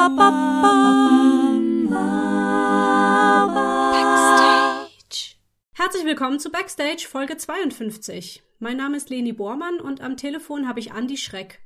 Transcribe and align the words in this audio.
Backstage. 0.00 0.16
Herzlich 5.74 6.06
willkommen 6.06 6.40
zu 6.40 6.50
Backstage 6.50 7.06
Folge 7.06 7.36
52. 7.36 8.42
Mein 8.60 8.78
Name 8.78 8.96
ist 8.96 9.10
Leni 9.10 9.34
Bormann 9.34 9.78
und 9.78 10.00
am 10.00 10.16
Telefon 10.16 10.66
habe 10.66 10.80
ich 10.80 10.92
Andi 10.92 11.18
Schreck. 11.18 11.60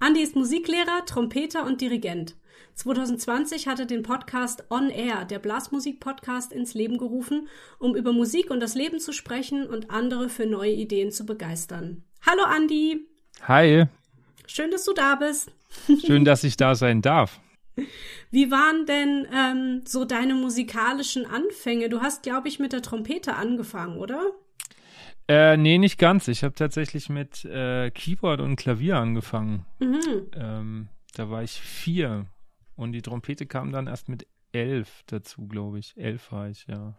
Andi 0.00 0.22
ist 0.22 0.34
Musiklehrer, 0.34 1.04
Trompeter 1.06 1.64
und 1.64 1.80
Dirigent. 1.80 2.34
2020 2.74 3.68
hat 3.68 3.78
er 3.78 3.86
den 3.86 4.02
Podcast 4.02 4.64
On 4.70 4.90
Air, 4.90 5.24
der 5.24 5.38
Blasmusik-Podcast, 5.38 6.52
ins 6.52 6.74
Leben 6.74 6.98
gerufen, 6.98 7.46
um 7.78 7.94
über 7.94 8.12
Musik 8.12 8.50
und 8.50 8.58
das 8.58 8.74
Leben 8.74 8.98
zu 8.98 9.12
sprechen 9.12 9.68
und 9.68 9.88
andere 9.90 10.28
für 10.28 10.46
neue 10.46 10.72
Ideen 10.72 11.12
zu 11.12 11.24
begeistern. 11.24 12.02
Hallo 12.26 12.42
Andi. 12.42 13.06
Hi. 13.42 13.84
Schön, 14.48 14.72
dass 14.72 14.84
du 14.84 14.94
da 14.94 15.14
bist. 15.14 15.52
Schön, 16.04 16.24
dass 16.24 16.42
ich 16.42 16.56
da 16.56 16.74
sein 16.74 17.02
darf. 17.02 17.38
Wie 18.30 18.50
waren 18.50 18.86
denn 18.86 19.26
ähm, 19.34 19.82
so 19.86 20.04
deine 20.04 20.34
musikalischen 20.34 21.26
Anfänge? 21.26 21.88
Du 21.88 22.00
hast, 22.00 22.22
glaube 22.22 22.48
ich, 22.48 22.58
mit 22.58 22.72
der 22.72 22.82
Trompete 22.82 23.34
angefangen, 23.34 23.98
oder? 23.98 24.20
Äh, 25.28 25.56
nee, 25.56 25.78
nicht 25.78 25.98
ganz. 25.98 26.26
Ich 26.28 26.42
habe 26.42 26.54
tatsächlich 26.54 27.08
mit 27.10 27.44
äh, 27.44 27.90
Keyboard 27.90 28.40
und 28.40 28.56
Klavier 28.56 28.96
angefangen. 28.96 29.66
Mhm. 29.78 30.30
Ähm, 30.34 30.88
da 31.14 31.30
war 31.30 31.42
ich 31.42 31.52
vier. 31.60 32.26
Und 32.76 32.92
die 32.92 33.02
Trompete 33.02 33.44
kam 33.46 33.72
dann 33.72 33.88
erst 33.88 34.08
mit 34.08 34.26
elf 34.52 35.02
dazu, 35.06 35.46
glaube 35.46 35.78
ich. 35.78 35.96
Elf 35.96 36.32
war 36.32 36.48
ich, 36.48 36.66
ja. 36.66 36.96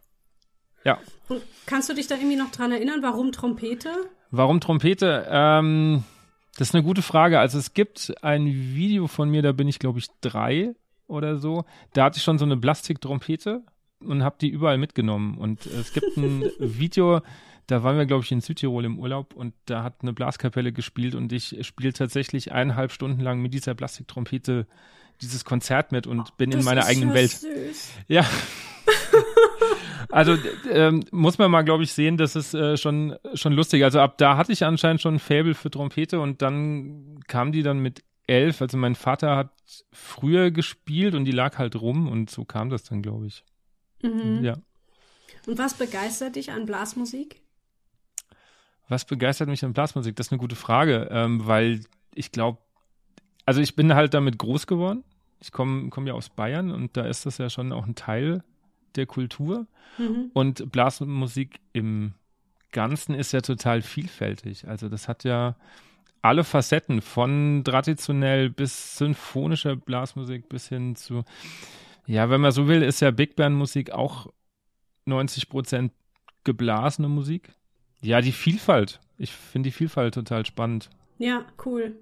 Ja. 0.83 0.99
Und 1.27 1.41
kannst 1.65 1.89
du 1.89 1.93
dich 1.93 2.07
da 2.07 2.15
irgendwie 2.15 2.35
noch 2.35 2.51
dran 2.51 2.71
erinnern, 2.71 3.01
warum 3.01 3.31
Trompete? 3.31 3.89
Warum 4.31 4.61
Trompete? 4.61 5.25
Ähm, 5.29 6.03
das 6.57 6.69
ist 6.69 6.75
eine 6.75 6.83
gute 6.83 7.01
Frage. 7.01 7.39
Also 7.39 7.57
es 7.57 7.73
gibt 7.73 8.13
ein 8.21 8.45
Video 8.47 9.07
von 9.07 9.29
mir, 9.29 9.41
da 9.41 9.51
bin 9.51 9.67
ich, 9.67 9.79
glaube 9.79 9.99
ich, 9.99 10.07
drei 10.21 10.73
oder 11.07 11.37
so. 11.37 11.65
Da 11.93 12.05
hatte 12.05 12.17
ich 12.17 12.23
schon 12.23 12.37
so 12.37 12.45
eine 12.45 12.57
Plastiktrompete 12.57 13.63
und 13.99 14.23
habe 14.23 14.37
die 14.39 14.49
überall 14.49 14.77
mitgenommen. 14.77 15.37
Und 15.37 15.65
es 15.65 15.93
gibt 15.93 16.17
ein 16.17 16.43
Video, 16.59 17.21
da 17.67 17.83
waren 17.83 17.97
wir, 17.97 18.05
glaube 18.05 18.23
ich, 18.23 18.31
in 18.31 18.41
Südtirol 18.41 18.85
im 18.85 18.99
Urlaub 18.99 19.33
und 19.33 19.53
da 19.65 19.83
hat 19.83 20.01
eine 20.01 20.13
Blaskapelle 20.13 20.71
gespielt 20.71 21.15
und 21.15 21.31
ich 21.31 21.55
spiele 21.65 21.93
tatsächlich 21.93 22.51
eineinhalb 22.51 22.91
Stunden 22.91 23.21
lang 23.21 23.41
mit 23.41 23.53
dieser 23.53 23.75
Plastiktrompete 23.75 24.67
dieses 25.21 25.45
Konzert 25.45 25.91
mit 25.91 26.07
und 26.07 26.37
bin 26.37 26.51
das 26.51 26.61
in 26.61 26.65
meiner 26.65 26.85
eigenen 26.85 27.13
Welt. 27.13 27.31
Süß. 27.31 27.91
Ja. 28.07 28.25
Also 30.11 30.35
ähm, 30.69 31.05
muss 31.11 31.37
man 31.37 31.51
mal, 31.51 31.61
glaube 31.61 31.83
ich, 31.83 31.93
sehen, 31.93 32.17
das 32.17 32.35
ist 32.35 32.53
äh, 32.53 32.77
schon, 32.77 33.15
schon 33.35 33.53
lustig. 33.53 33.83
Also 33.83 33.99
ab 33.99 34.17
da 34.17 34.37
hatte 34.37 34.51
ich 34.51 34.65
anscheinend 34.65 35.01
schon 35.01 35.15
ein 35.15 35.19
Faible 35.19 35.53
für 35.53 35.69
Trompete 35.69 36.19
und 36.19 36.41
dann 36.41 37.19
kam 37.27 37.51
die 37.51 37.61
dann 37.61 37.79
mit 37.79 38.03
elf. 38.25 38.61
Also 38.61 38.77
mein 38.77 38.95
Vater 38.95 39.35
hat 39.35 39.51
früher 39.91 40.49
gespielt 40.49 41.13
und 41.13 41.25
die 41.25 41.31
lag 41.31 41.57
halt 41.57 41.75
rum 41.75 42.07
und 42.07 42.29
so 42.29 42.43
kam 42.43 42.69
das 42.69 42.83
dann, 42.83 43.03
glaube 43.03 43.27
ich. 43.27 43.43
Mhm. 44.01 44.43
Ja. 44.43 44.57
Und 45.45 45.57
was 45.57 45.75
begeistert 45.75 46.35
dich 46.35 46.51
an 46.51 46.65
Blasmusik? 46.65 47.41
Was 48.87 49.05
begeistert 49.05 49.47
mich 49.47 49.63
an 49.63 49.73
Blasmusik? 49.73 50.15
Das 50.15 50.27
ist 50.27 50.31
eine 50.31 50.39
gute 50.39 50.55
Frage, 50.55 51.07
ähm, 51.11 51.45
weil 51.45 51.81
ich 52.15 52.31
glaube, 52.31 52.57
also 53.45 53.61
ich 53.61 53.75
bin 53.75 53.93
halt 53.93 54.15
damit 54.15 54.39
groß 54.39 54.65
geworden. 54.65 55.03
Ich 55.39 55.51
komme 55.51 55.89
komm 55.89 56.07
ja 56.07 56.13
aus 56.13 56.29
Bayern 56.29 56.71
und 56.71 56.97
da 56.97 57.05
ist 57.05 57.27
das 57.27 57.37
ja 57.37 57.49
schon 57.49 57.71
auch 57.71 57.85
ein 57.85 57.95
Teil 57.95 58.43
der 58.95 59.05
Kultur. 59.05 59.67
Mhm. 59.97 60.31
Und 60.33 60.71
Blasmusik 60.71 61.59
im 61.73 62.13
Ganzen 62.71 63.15
ist 63.15 63.31
ja 63.31 63.41
total 63.41 63.81
vielfältig. 63.81 64.67
Also 64.67 64.89
das 64.89 65.07
hat 65.07 65.23
ja 65.23 65.55
alle 66.21 66.43
Facetten 66.43 67.01
von 67.01 67.63
traditionell 67.63 68.49
bis 68.49 68.97
symphonischer 68.97 69.75
Blasmusik 69.75 70.49
bis 70.49 70.67
hin 70.67 70.95
zu, 70.95 71.23
ja, 72.05 72.29
wenn 72.29 72.41
man 72.41 72.51
so 72.51 72.67
will, 72.67 72.83
ist 72.83 72.99
ja 72.99 73.11
Big 73.11 73.35
Band 73.35 73.55
Musik 73.55 73.91
auch 73.91 74.27
90 75.05 75.49
Prozent 75.49 75.93
geblasene 76.43 77.07
Musik. 77.07 77.51
Ja, 78.01 78.21
die 78.21 78.31
Vielfalt. 78.31 78.99
Ich 79.17 79.31
finde 79.31 79.69
die 79.69 79.73
Vielfalt 79.73 80.13
total 80.13 80.45
spannend. 80.45 80.89
Ja, 81.17 81.45
cool. 81.65 81.97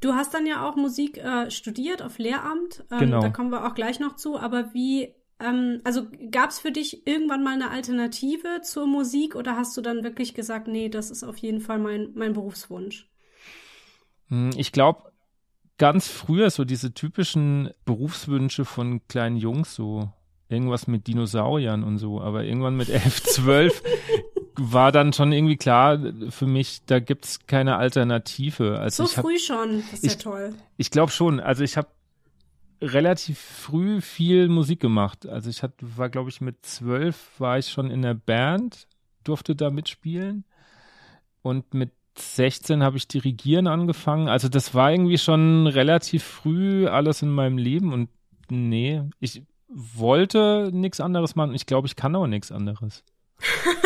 Du 0.00 0.12
hast 0.12 0.34
dann 0.34 0.46
ja 0.46 0.68
auch 0.68 0.76
Musik 0.76 1.18
äh, 1.18 1.50
studiert 1.50 2.02
auf 2.02 2.18
Lehramt. 2.18 2.84
Ähm, 2.90 2.98
genau. 2.98 3.20
Da 3.20 3.30
kommen 3.30 3.50
wir 3.50 3.66
auch 3.66 3.74
gleich 3.74 4.00
noch 4.00 4.16
zu. 4.16 4.38
Aber 4.38 4.74
wie, 4.74 5.14
ähm, 5.40 5.80
also 5.84 6.06
gab 6.30 6.50
es 6.50 6.60
für 6.60 6.70
dich 6.70 7.06
irgendwann 7.06 7.42
mal 7.42 7.54
eine 7.54 7.70
Alternative 7.70 8.60
zur 8.62 8.86
Musik 8.86 9.34
oder 9.34 9.56
hast 9.56 9.76
du 9.76 9.80
dann 9.80 10.04
wirklich 10.04 10.34
gesagt, 10.34 10.68
nee, 10.68 10.88
das 10.88 11.10
ist 11.10 11.24
auf 11.24 11.38
jeden 11.38 11.60
Fall 11.60 11.78
mein, 11.78 12.10
mein 12.14 12.32
Berufswunsch? 12.32 13.08
Hm, 14.28 14.50
ich 14.56 14.72
glaube, 14.72 15.12
ganz 15.78 16.08
früher 16.08 16.50
so 16.50 16.64
diese 16.64 16.94
typischen 16.94 17.70
Berufswünsche 17.84 18.64
von 18.64 19.06
kleinen 19.08 19.36
Jungs, 19.36 19.74
so 19.74 20.08
irgendwas 20.48 20.86
mit 20.86 21.06
Dinosauriern 21.06 21.82
und 21.82 21.98
so, 21.98 22.20
aber 22.20 22.44
irgendwann 22.44 22.76
mit 22.76 22.88
elf, 22.88 23.22
zwölf 23.24 23.82
war 24.56 24.92
dann 24.92 25.12
schon 25.12 25.32
irgendwie 25.32 25.56
klar 25.56 25.98
für 26.30 26.46
mich, 26.46 26.82
da 26.86 27.00
gibt's 27.00 27.46
keine 27.46 27.76
Alternative. 27.76 28.78
Also 28.78 29.04
so 29.04 29.22
früh 29.22 29.34
hab, 29.34 29.40
schon, 29.40 29.82
das 29.90 30.00
ist 30.00 30.04
ich, 30.04 30.12
ja 30.12 30.18
toll. 30.18 30.54
Ich 30.76 30.90
glaube 30.90 31.10
schon. 31.10 31.40
Also 31.40 31.64
ich 31.64 31.76
habe 31.76 31.88
relativ 32.92 33.38
früh 33.38 34.00
viel 34.00 34.48
Musik 34.48 34.80
gemacht. 34.80 35.26
Also 35.26 35.50
ich 35.50 35.62
hat, 35.62 35.72
war, 35.80 36.08
glaube 36.08 36.30
ich, 36.30 36.40
mit 36.40 36.64
zwölf 36.64 37.30
war 37.38 37.58
ich 37.58 37.68
schon 37.68 37.90
in 37.90 38.02
der 38.02 38.14
Band, 38.14 38.86
durfte 39.24 39.56
da 39.56 39.70
mitspielen. 39.70 40.44
Und 41.42 41.74
mit 41.74 41.92
16 42.16 42.82
habe 42.82 42.96
ich 42.96 43.08
Dirigieren 43.08 43.66
angefangen. 43.66 44.28
Also 44.28 44.48
das 44.48 44.74
war 44.74 44.92
irgendwie 44.92 45.18
schon 45.18 45.66
relativ 45.66 46.22
früh 46.22 46.86
alles 46.86 47.22
in 47.22 47.30
meinem 47.30 47.58
Leben. 47.58 47.92
Und 47.92 48.08
nee, 48.48 49.02
ich 49.20 49.42
wollte 49.68 50.70
nichts 50.72 51.00
anderes 51.00 51.34
machen. 51.34 51.54
Ich 51.54 51.66
glaube, 51.66 51.86
ich 51.86 51.96
kann 51.96 52.14
auch 52.14 52.26
nichts 52.26 52.52
anderes. 52.52 53.02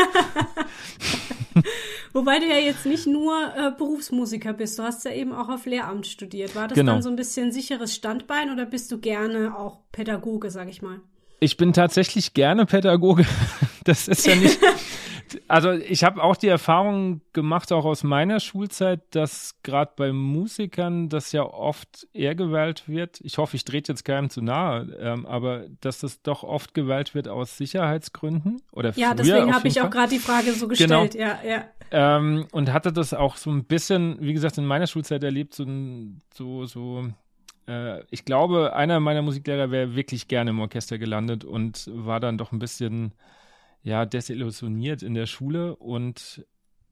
Wobei 2.18 2.40
du 2.40 2.46
ja 2.46 2.56
jetzt 2.56 2.84
nicht 2.84 3.06
nur 3.06 3.32
äh, 3.56 3.70
Berufsmusiker 3.70 4.52
bist, 4.52 4.76
du 4.76 4.82
hast 4.82 5.04
ja 5.04 5.12
eben 5.12 5.32
auch 5.32 5.48
auf 5.48 5.66
Lehramt 5.66 6.04
studiert. 6.04 6.56
War 6.56 6.66
das 6.66 6.74
genau. 6.74 6.94
dann 6.94 7.02
so 7.02 7.08
ein 7.10 7.14
bisschen 7.14 7.52
sicheres 7.52 7.94
Standbein 7.94 8.50
oder 8.50 8.66
bist 8.66 8.90
du 8.90 8.98
gerne 8.98 9.56
auch 9.56 9.78
Pädagoge, 9.92 10.50
sag 10.50 10.68
ich 10.68 10.82
mal? 10.82 11.00
Ich 11.38 11.56
bin 11.56 11.72
tatsächlich 11.72 12.34
gerne 12.34 12.66
Pädagoge. 12.66 13.24
Das 13.84 14.06
ist 14.06 14.26
ja 14.26 14.34
nicht, 14.34 14.58
also 15.48 15.72
ich 15.72 16.04
habe 16.04 16.22
auch 16.22 16.36
die 16.36 16.48
Erfahrung 16.48 17.20
gemacht, 17.32 17.72
auch 17.72 17.84
aus 17.84 18.02
meiner 18.02 18.40
Schulzeit, 18.40 19.00
dass 19.10 19.56
gerade 19.62 19.92
bei 19.96 20.12
Musikern 20.12 21.08
das 21.08 21.32
ja 21.32 21.42
oft 21.42 22.06
eher 22.12 22.34
gewählt 22.34 22.84
wird. 22.86 23.20
Ich 23.22 23.38
hoffe, 23.38 23.56
ich 23.56 23.64
drehe 23.64 23.82
jetzt 23.86 24.04
keinem 24.04 24.30
zu 24.30 24.42
nahe, 24.42 24.96
ähm, 25.00 25.26
aber 25.26 25.66
dass 25.80 26.00
das 26.00 26.22
doch 26.22 26.42
oft 26.42 26.74
gewählt 26.74 27.14
wird 27.14 27.28
aus 27.28 27.56
Sicherheitsgründen 27.56 28.62
oder 28.72 28.92
Ja, 28.96 29.14
deswegen 29.14 29.54
habe 29.54 29.68
ich 29.68 29.80
auch 29.80 29.90
gerade 29.90 30.10
die 30.10 30.18
Frage 30.18 30.52
so 30.52 30.68
genau. 30.68 31.04
gestellt. 31.04 31.12
Genau. 31.12 31.24
Ja, 31.24 31.38
ja. 31.48 31.64
Ähm, 31.90 32.46
und 32.52 32.72
hatte 32.72 32.92
das 32.92 33.14
auch 33.14 33.36
so 33.36 33.50
ein 33.50 33.64
bisschen, 33.64 34.18
wie 34.20 34.34
gesagt, 34.34 34.58
in 34.58 34.66
meiner 34.66 34.86
Schulzeit 34.86 35.24
erlebt, 35.24 35.54
so, 35.54 35.66
so, 36.34 36.66
so 36.66 37.08
äh, 37.68 38.02
ich 38.10 38.24
glaube, 38.24 38.74
einer 38.74 39.00
meiner 39.00 39.22
Musiklehrer 39.22 39.70
wäre 39.70 39.94
wirklich 39.94 40.28
gerne 40.28 40.50
im 40.50 40.60
Orchester 40.60 40.98
gelandet 40.98 41.44
und 41.44 41.90
war 41.92 42.20
dann 42.20 42.38
doch 42.38 42.52
ein 42.52 42.58
bisschen 42.58 43.12
ja, 43.88 44.04
desillusioniert 44.04 45.02
in 45.02 45.14
der 45.14 45.26
Schule 45.26 45.74
und 45.74 46.44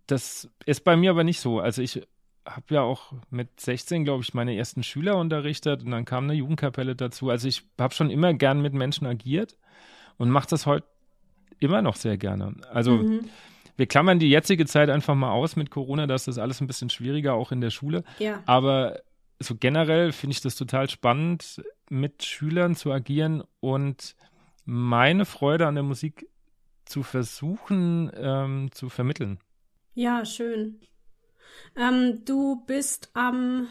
das 0.06 0.48
ist 0.64 0.82
bei 0.82 0.96
mir 0.96 1.10
aber 1.10 1.24
nicht 1.24 1.40
so. 1.40 1.60
Also 1.60 1.82
ich 1.82 2.02
habe 2.46 2.74
ja 2.74 2.80
auch 2.80 3.12
mit 3.28 3.60
16, 3.60 4.04
glaube 4.04 4.22
ich, 4.22 4.32
meine 4.32 4.56
ersten 4.56 4.82
Schüler 4.82 5.18
unterrichtet 5.18 5.82
und 5.82 5.90
dann 5.90 6.06
kam 6.06 6.24
eine 6.24 6.32
Jugendkapelle 6.34 6.96
dazu. 6.96 7.28
Also 7.28 7.48
ich 7.48 7.64
habe 7.78 7.92
schon 7.92 8.08
immer 8.08 8.32
gern 8.32 8.62
mit 8.62 8.72
Menschen 8.72 9.06
agiert 9.06 9.58
und 10.16 10.30
mache 10.30 10.48
das 10.48 10.64
heute 10.64 10.86
immer 11.58 11.82
noch 11.82 11.96
sehr 11.96 12.16
gerne. 12.16 12.54
Also 12.72 12.92
mhm. 12.92 13.28
wir 13.76 13.86
klammern 13.86 14.18
die 14.18 14.30
jetzige 14.30 14.64
Zeit 14.64 14.88
einfach 14.88 15.14
mal 15.14 15.32
aus 15.32 15.54
mit 15.56 15.70
Corona, 15.70 16.06
da 16.06 16.14
ist 16.14 16.28
das 16.28 16.38
alles 16.38 16.62
ein 16.62 16.66
bisschen 16.66 16.88
schwieriger, 16.88 17.34
auch 17.34 17.52
in 17.52 17.60
der 17.60 17.70
Schule. 17.70 18.04
Ja. 18.18 18.42
Aber 18.46 19.00
so 19.38 19.54
generell 19.54 20.12
finde 20.12 20.32
ich 20.32 20.40
das 20.40 20.54
total 20.54 20.88
spannend, 20.88 21.62
mit 21.90 22.24
Schülern 22.24 22.74
zu 22.74 22.90
agieren 22.90 23.42
und 23.60 24.16
meine 24.64 25.26
Freude 25.26 25.66
an 25.66 25.74
der 25.74 25.84
Musik 25.84 26.26
zu 26.86 27.02
versuchen 27.02 28.10
ähm, 28.14 28.70
zu 28.72 28.88
vermitteln. 28.88 29.38
Ja, 29.94 30.24
schön. 30.24 30.80
Ähm, 31.76 32.24
du 32.24 32.64
bist 32.66 33.10
am 33.14 33.68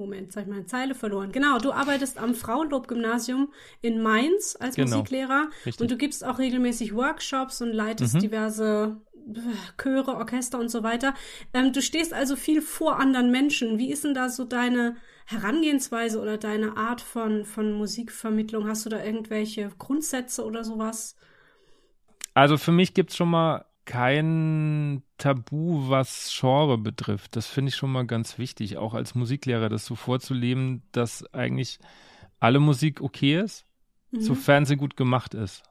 Moment, 0.00 0.22
jetzt 0.22 0.36
habe 0.36 0.48
ich 0.48 0.50
meine 0.50 0.66
Zeile 0.66 0.94
verloren. 0.94 1.30
Genau, 1.30 1.58
du 1.58 1.72
arbeitest 1.72 2.16
am 2.18 2.34
Frauenlob-Gymnasium 2.34 3.52
in 3.82 4.00
Mainz 4.00 4.56
als 4.58 4.76
genau, 4.76 4.96
Musiklehrer 4.96 5.50
richtig. 5.66 5.80
und 5.80 5.90
du 5.90 5.96
gibst 5.96 6.24
auch 6.24 6.38
regelmäßig 6.38 6.94
Workshops 6.94 7.60
und 7.60 7.72
leitest 7.72 8.14
mhm. 8.14 8.20
diverse 8.20 9.00
äh, 9.14 9.82
Chöre, 9.82 10.16
Orchester 10.16 10.58
und 10.58 10.70
so 10.70 10.82
weiter. 10.82 11.14
Ähm, 11.52 11.72
du 11.72 11.82
stehst 11.82 12.14
also 12.14 12.34
viel 12.34 12.62
vor 12.62 12.98
anderen 12.98 13.30
Menschen. 13.30 13.78
Wie 13.78 13.92
ist 13.92 14.04
denn 14.04 14.14
da 14.14 14.30
so 14.30 14.44
deine 14.44 14.96
Herangehensweise 15.26 16.20
oder 16.20 16.38
deine 16.38 16.76
Art 16.76 17.02
von, 17.02 17.44
von 17.44 17.72
Musikvermittlung? 17.72 18.66
Hast 18.68 18.86
du 18.86 18.90
da 18.90 19.04
irgendwelche 19.04 19.70
Grundsätze 19.78 20.44
oder 20.44 20.64
sowas? 20.64 21.16
Also 22.34 22.56
für 22.56 22.72
mich 22.72 22.94
gibt 22.94 23.10
es 23.10 23.16
schon 23.16 23.30
mal 23.30 23.64
kein 23.84 25.02
Tabu, 25.18 25.88
was 25.88 26.32
Genre 26.38 26.78
betrifft. 26.78 27.34
Das 27.34 27.46
finde 27.46 27.70
ich 27.70 27.76
schon 27.76 27.90
mal 27.90 28.06
ganz 28.06 28.38
wichtig, 28.38 28.76
auch 28.76 28.94
als 28.94 29.14
Musiklehrer, 29.14 29.68
das 29.68 29.84
so 29.84 29.96
vorzuleben, 29.96 30.82
dass 30.92 31.24
eigentlich 31.34 31.78
alle 32.38 32.60
Musik 32.60 33.00
okay 33.00 33.40
ist, 33.40 33.66
mhm. 34.12 34.20
sofern 34.20 34.64
sie 34.64 34.76
gut 34.76 34.96
gemacht 34.96 35.34
ist. 35.34 35.62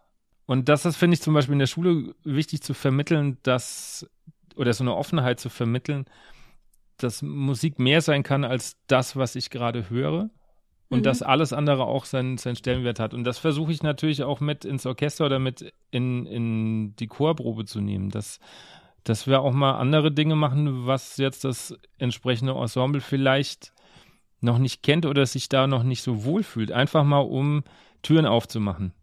Und 0.46 0.68
das 0.68 0.86
ist, 0.86 0.98
finde 0.98 1.14
ich, 1.14 1.22
zum 1.22 1.34
Beispiel 1.34 1.54
in 1.54 1.60
der 1.60 1.68
Schule 1.68 2.16
wichtig 2.24 2.62
zu 2.62 2.74
vermitteln, 2.74 3.38
dass, 3.44 4.10
oder 4.56 4.74
so 4.74 4.84
eine 4.84 4.96
Offenheit 4.96 5.40
zu 5.40 5.50
vermitteln, 5.50 6.06
dass 6.98 7.22
Musik 7.22 7.80
mehr 7.80 8.02
sein 8.02 8.24
kann 8.24 8.44
als 8.44 8.76
das, 8.88 9.16
was 9.16 9.36
ich 9.36 9.50
gerade 9.50 9.90
höre. 9.90 10.30
Und 10.90 11.00
mhm. 11.00 11.04
dass 11.04 11.22
alles 11.22 11.54
andere 11.54 11.86
auch 11.86 12.06
seinen, 12.06 12.38
seinen 12.38 12.56
Stellenwert 12.56 13.00
hat. 13.00 13.14
Und 13.14 13.24
das 13.24 13.38
versuche 13.38 13.72
ich 13.72 13.84
natürlich 13.84 14.24
auch 14.24 14.40
mit 14.40 14.66
ins 14.66 14.86
Orchester 14.86 15.26
oder 15.26 15.40
mit 15.40 15.72
in, 15.92 16.26
in 16.26 16.96
die 16.96 17.08
Chorprobe 17.08 17.66
zu 17.66 17.80
nehmen. 17.80 18.10
Dass, 18.10 18.40
dass 19.04 19.28
wir 19.28 19.42
auch 19.42 19.54
mal 19.54 19.74
andere 19.74 20.12
Dinge 20.12 20.36
machen, 20.36 20.88
was 20.88 21.18
jetzt 21.18 21.44
das 21.44 21.78
entsprechende 22.00 22.54
Ensemble 22.54 23.02
vielleicht 23.02 23.72
noch 24.42 24.58
nicht 24.58 24.82
kennt 24.82 25.06
oder 25.06 25.26
sich 25.26 25.48
da 25.48 25.68
noch 25.68 25.84
nicht 25.84 26.02
so 26.02 26.24
wohl 26.24 26.44
fühlt. 26.44 26.72
Einfach 26.72 27.04
mal, 27.04 27.20
um 27.20 27.64
Türen 28.02 28.26
aufzumachen 28.26 28.94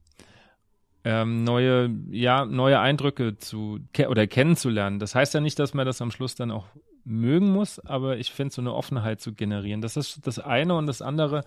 ähm, 1.06 1.44
neue, 1.44 1.88
ja, 2.11 2.44
neue 2.44 2.81
Eindrücke 2.81 3.38
zu 3.38 3.79
ke 3.93 4.09
oder 4.09 4.27
kennenzulernen. 4.27 4.99
Das 4.99 5.15
heißt 5.15 5.35
ja 5.35 5.41
nicht, 5.41 5.56
dass 5.61 5.73
man 5.73 5.87
das 5.87 6.03
am 6.03 6.11
Schluss 6.11 6.35
dann 6.35 6.50
auch 6.50 6.67
mögen 7.06 7.50
muss, 7.50 7.79
aber 7.79 8.19
ich 8.19 8.32
finde 8.32 8.53
so 8.53 8.61
eine 8.61 8.75
Offenheit 8.75 9.20
zu 9.20 9.32
generieren. 9.32 9.81
Das 9.81 9.97
ist 9.97 10.26
das 10.26 10.38
eine 10.38 10.75
und 10.75 10.87
das 10.87 11.00
andere 11.00 11.44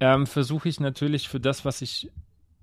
ähm, 0.00 0.26
versuche 0.26 0.68
ich 0.68 0.80
natürlich 0.80 1.28
für 1.28 1.40
das, 1.40 1.64
was 1.64 1.80
ich 1.80 2.10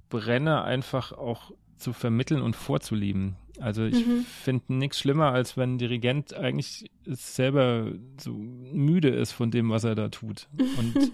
brenne, 0.09 0.63
einfach 0.63 1.13
auch 1.13 1.51
zu 1.77 1.93
vermitteln 1.93 2.41
und 2.41 2.55
vorzuleben. 2.55 3.35
Also 3.59 3.85
ich 3.85 4.05
mhm. 4.05 4.25
finde 4.25 4.73
nichts 4.73 4.99
schlimmer, 4.99 5.31
als 5.31 5.57
wenn 5.57 5.75
ein 5.75 5.77
Dirigent 5.77 6.33
eigentlich 6.33 6.91
selber 7.05 7.91
so 8.19 8.33
müde 8.33 9.09
ist 9.09 9.31
von 9.31 9.51
dem, 9.51 9.69
was 9.69 9.83
er 9.83 9.95
da 9.95 10.09
tut. 10.09 10.47
Und 10.77 11.11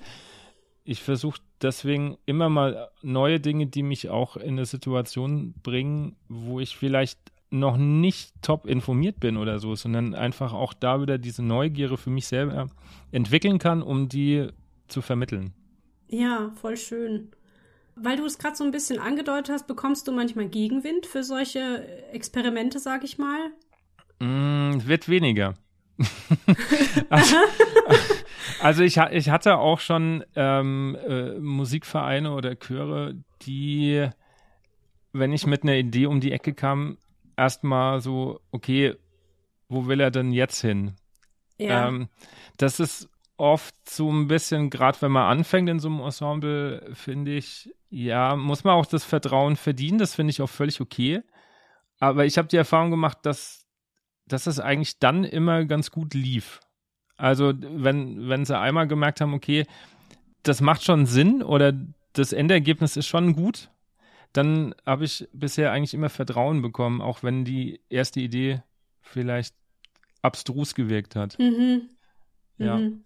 ich 0.84 1.02
versuche 1.02 1.42
deswegen 1.62 2.18
immer 2.26 2.50
mal 2.50 2.90
neue 3.02 3.40
Dinge, 3.40 3.68
die 3.68 3.84
mich 3.84 4.10
auch 4.10 4.38
in 4.38 4.54
eine 4.54 4.66
Situation 4.66 5.54
bringen, 5.62 6.16
wo 6.30 6.60
ich 6.60 6.78
vielleicht 6.78 7.20
noch 7.52 7.78
nicht 7.78 8.34
top 8.42 8.68
informiert 8.68 9.20
bin 9.20 9.38
oder 9.38 9.60
so, 9.60 9.76
sondern 9.76 10.14
einfach 10.14 10.54
auch 10.54 10.74
da 10.74 11.02
wieder 11.02 11.18
diese 11.18 11.44
Neugierde 11.44 11.98
für 11.98 12.10
mich 12.10 12.28
selber 12.28 12.68
entwickeln 13.12 13.58
kann, 13.58 13.82
um 13.82 14.08
die 14.08 14.50
zu 14.88 15.02
vermitteln. 15.02 15.54
Ja, 16.08 16.52
voll 16.56 16.78
schön. 16.78 17.32
Weil 17.96 18.18
du 18.18 18.26
es 18.26 18.38
gerade 18.38 18.56
so 18.56 18.64
ein 18.64 18.72
bisschen 18.72 19.00
angedeutet 19.00 19.54
hast, 19.54 19.68
bekommst 19.68 20.08
du 20.08 20.12
manchmal 20.12 20.48
Gegenwind 20.48 21.06
für 21.06 21.24
solche 21.24 21.86
Experimente, 22.12 22.80
sag 22.80 23.04
ich 23.04 23.18
mal? 23.18 23.52
Mm, 24.20 24.86
wird 24.86 25.10
weniger. 25.10 25.56
also, 27.10 27.36
also 28.62 28.84
ich, 28.84 28.98
ich 28.98 29.30
hatte 29.30 29.58
auch 29.58 29.80
schon 29.82 30.24
ähm, 30.36 30.98
äh, 31.06 31.38
Musikvereine 31.40 32.32
oder 32.32 32.56
Chöre, 32.56 33.16
die, 33.42 34.08
wenn 35.12 35.34
ich 35.34 35.46
mit 35.46 35.64
einer 35.64 35.76
Idee 35.76 36.06
um 36.06 36.22
die 36.22 36.32
Ecke 36.32 36.54
kam, 36.54 36.98
erstmal 37.40 38.02
so, 38.02 38.42
okay, 38.52 38.96
wo 39.70 39.88
will 39.88 40.00
er 40.00 40.12
denn 40.12 40.32
jetzt 40.32 40.62
hin? 40.62 40.96
Ja. 41.58 41.88
Ähm, 41.88 42.10
das 42.58 42.80
ist 42.80 43.10
oft 43.38 43.74
so 43.90 44.12
ein 44.12 44.28
bisschen, 44.28 44.70
gerade 44.70 45.02
wenn 45.02 45.12
man 45.12 45.30
anfängt 45.30 45.70
in 45.70 45.80
so 45.80 45.88
einem 45.88 46.02
Ensemble, 46.02 46.90
finde 46.94 47.36
ich, 47.36 47.74
ja, 47.90 48.36
muss 48.36 48.64
man 48.64 48.76
auch 48.76 48.86
das 48.86 49.06
Vertrauen 49.06 49.56
verdienen. 49.56 49.98
Das 49.98 50.16
finde 50.16 50.32
ich 50.32 50.42
auch 50.42 50.50
völlig 50.50 50.82
okay. 50.82 51.22
Aber 52.00 52.26
ich 52.26 52.38
habe 52.38 52.48
die 52.48 52.58
Erfahrung 52.58 52.92
gemacht, 52.92 53.20
dass, 53.24 53.66
dass 54.26 54.46
es 54.46 54.60
eigentlich 54.60 55.00
dann 55.00 55.24
immer 55.24 55.66
ganz 55.66 55.90
gut 55.92 56.14
lief. 56.14 56.60
Also 57.16 57.54
wenn, 57.58 58.30
wenn 58.30 58.46
sie 58.46 58.58
einmal 58.58 58.88
gemerkt 58.88 59.22
haben, 59.22 59.34
okay, 59.34 59.66
das 60.44 60.62
macht 60.62 60.84
schon 60.84 61.06
Sinn 61.06 61.42
oder 61.44 61.74
das 62.14 62.34
Endergebnis 62.34 62.98
ist 62.98 63.08
schon 63.08 63.34
gut, 63.34 63.70
dann 64.34 64.76
habe 64.86 65.06
ich 65.06 65.28
bisher 65.34 65.72
eigentlich 65.72 65.94
immer 65.94 66.10
Vertrauen 66.10 66.62
bekommen, 66.62 67.02
auch 67.02 67.24
wenn 67.24 67.46
die 67.46 67.82
erste 67.90 68.20
Idee 68.20 68.62
vielleicht 69.02 69.56
abstrus 70.22 70.76
gewirkt 70.76 71.16
hat. 71.16 71.38
Mhm. 71.40 71.90
Ja. 72.58 72.78
Mhm. 72.78 73.04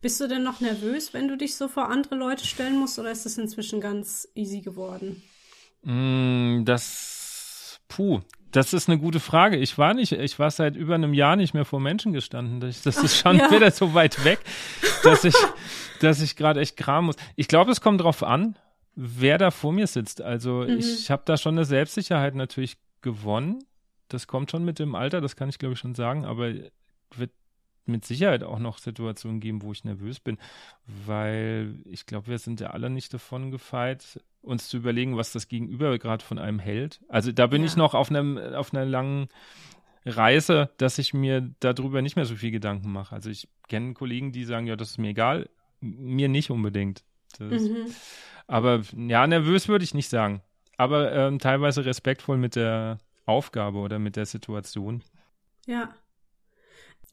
Bist 0.00 0.20
du 0.20 0.28
denn 0.28 0.42
noch 0.42 0.60
nervös, 0.60 1.14
wenn 1.14 1.28
du 1.28 1.36
dich 1.36 1.56
so 1.56 1.68
vor 1.68 1.88
andere 1.88 2.16
Leute 2.16 2.46
stellen 2.46 2.78
musst, 2.78 2.98
oder 2.98 3.10
ist 3.10 3.26
es 3.26 3.38
inzwischen 3.38 3.80
ganz 3.80 4.28
easy 4.34 4.60
geworden? 4.60 5.22
Mm, 5.82 6.64
das, 6.64 7.80
puh, 7.88 8.20
das 8.52 8.72
ist 8.72 8.88
eine 8.88 8.98
gute 8.98 9.20
Frage. 9.20 9.56
Ich 9.56 9.76
war 9.78 9.94
nicht, 9.94 10.12
ich 10.12 10.38
war 10.38 10.50
seit 10.50 10.76
über 10.76 10.94
einem 10.94 11.14
Jahr 11.14 11.36
nicht 11.36 11.54
mehr 11.54 11.64
vor 11.64 11.80
Menschen 11.80 12.12
gestanden. 12.12 12.60
Das, 12.60 12.82
das 12.82 12.96
ist 12.98 13.16
schon 13.16 13.36
ja. 13.36 13.50
wieder 13.50 13.70
so 13.70 13.94
weit 13.94 14.24
weg, 14.24 14.40
dass 15.02 15.24
ich, 15.24 15.34
dass 16.00 16.20
ich 16.20 16.36
gerade 16.36 16.60
echt 16.60 16.76
kram 16.76 17.06
muss. 17.06 17.16
Ich 17.36 17.48
glaube, 17.48 17.70
es 17.70 17.80
kommt 17.80 18.00
drauf 18.00 18.22
an, 18.22 18.56
wer 18.96 19.38
da 19.38 19.50
vor 19.50 19.72
mir 19.72 19.86
sitzt. 19.86 20.20
Also 20.20 20.64
mhm. 20.66 20.78
ich 20.78 21.10
habe 21.10 21.22
da 21.24 21.36
schon 21.36 21.54
eine 21.54 21.64
Selbstsicherheit 21.64 22.34
natürlich 22.34 22.76
gewonnen. 23.02 23.62
Das 24.08 24.26
kommt 24.26 24.50
schon 24.50 24.64
mit 24.64 24.78
dem 24.78 24.94
Alter, 24.94 25.20
das 25.20 25.36
kann 25.36 25.48
ich 25.48 25.58
glaube 25.58 25.74
ich 25.74 25.78
schon 25.78 25.94
sagen, 25.94 26.24
aber 26.24 26.52
wird 27.14 27.30
mit 27.84 28.04
Sicherheit 28.04 28.42
auch 28.42 28.58
noch 28.58 28.78
Situationen 28.78 29.38
geben, 29.40 29.62
wo 29.62 29.70
ich 29.70 29.84
nervös 29.84 30.18
bin, 30.18 30.38
weil 30.86 31.76
ich 31.84 32.06
glaube, 32.06 32.26
wir 32.26 32.38
sind 32.38 32.60
ja 32.60 32.70
alle 32.70 32.90
nicht 32.90 33.14
davon 33.14 33.52
gefeit, 33.52 34.20
uns 34.42 34.68
zu 34.68 34.78
überlegen, 34.78 35.16
was 35.16 35.32
das 35.32 35.46
Gegenüber 35.46 35.96
gerade 35.98 36.24
von 36.24 36.38
einem 36.38 36.58
hält. 36.58 37.00
Also 37.08 37.30
da 37.30 37.46
bin 37.46 37.62
ja. 37.62 37.68
ich 37.68 37.76
noch 37.76 37.94
auf 37.94 38.10
einem 38.10 38.38
auf 38.38 38.74
einer 38.74 38.84
langen 38.84 39.28
Reise, 40.04 40.70
dass 40.78 40.98
ich 40.98 41.14
mir 41.14 41.52
darüber 41.60 42.02
nicht 42.02 42.16
mehr 42.16 42.26
so 42.26 42.36
viel 42.36 42.52
Gedanken 42.52 42.92
mache. 42.92 43.14
Also 43.14 43.30
ich 43.30 43.48
kenne 43.68 43.94
Kollegen, 43.94 44.32
die 44.32 44.44
sagen, 44.44 44.66
ja, 44.66 44.76
das 44.76 44.90
ist 44.90 44.98
mir 44.98 45.10
egal, 45.10 45.48
mir 45.80 46.28
nicht 46.28 46.50
unbedingt. 46.50 47.04
Das, 47.38 47.62
mhm. 47.62 47.86
Aber 48.46 48.82
ja, 48.96 49.26
nervös 49.26 49.68
würde 49.68 49.84
ich 49.84 49.94
nicht 49.94 50.08
sagen. 50.08 50.42
Aber 50.76 51.12
ähm, 51.12 51.38
teilweise 51.38 51.84
respektvoll 51.84 52.36
mit 52.36 52.54
der 52.54 52.98
Aufgabe 53.24 53.78
oder 53.78 53.98
mit 53.98 54.16
der 54.16 54.26
Situation. 54.26 55.02
Ja. 55.66 55.94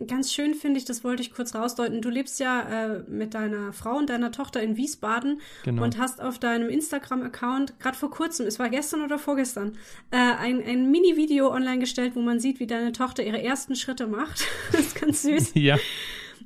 Ganz 0.08 0.34
schön 0.34 0.56
finde 0.56 0.80
ich, 0.80 0.86
das 0.86 1.04
wollte 1.04 1.22
ich 1.22 1.34
kurz 1.34 1.54
rausdeuten. 1.54 2.02
Du 2.02 2.10
lebst 2.10 2.40
ja 2.40 2.62
äh, 2.62 3.04
mit 3.08 3.36
deiner 3.36 3.72
Frau 3.74 3.96
und 3.96 4.10
deiner 4.10 4.32
Tochter 4.32 4.62
in 4.62 4.76
Wiesbaden 4.76 5.40
genau. 5.64 5.84
und 5.84 5.98
hast 5.98 6.20
auf 6.20 6.40
deinem 6.40 6.68
Instagram-Account 6.68 7.80
gerade 7.80 7.96
vor 7.96 8.10
kurzem, 8.10 8.48
es 8.48 8.58
war 8.60 8.70
gestern 8.70 9.04
oder 9.04 9.20
vorgestern, 9.20 9.78
äh, 10.12 10.18
ein, 10.18 10.62
ein 10.64 10.90
Mini-Video 10.90 11.52
online 11.52 11.80
gestellt, 11.80 12.16
wo 12.16 12.22
man 12.22 12.40
sieht, 12.40 12.60
wie 12.60 12.68
deine 12.68 12.92
Tochter 12.92 13.24
ihre 13.24 13.42
ersten 13.42 13.76
Schritte 13.76 14.08
macht. 14.08 14.46
das 14.72 14.82
ist 14.82 15.00
ganz 15.00 15.22
süß. 15.22 15.54
Ja. 15.64 15.78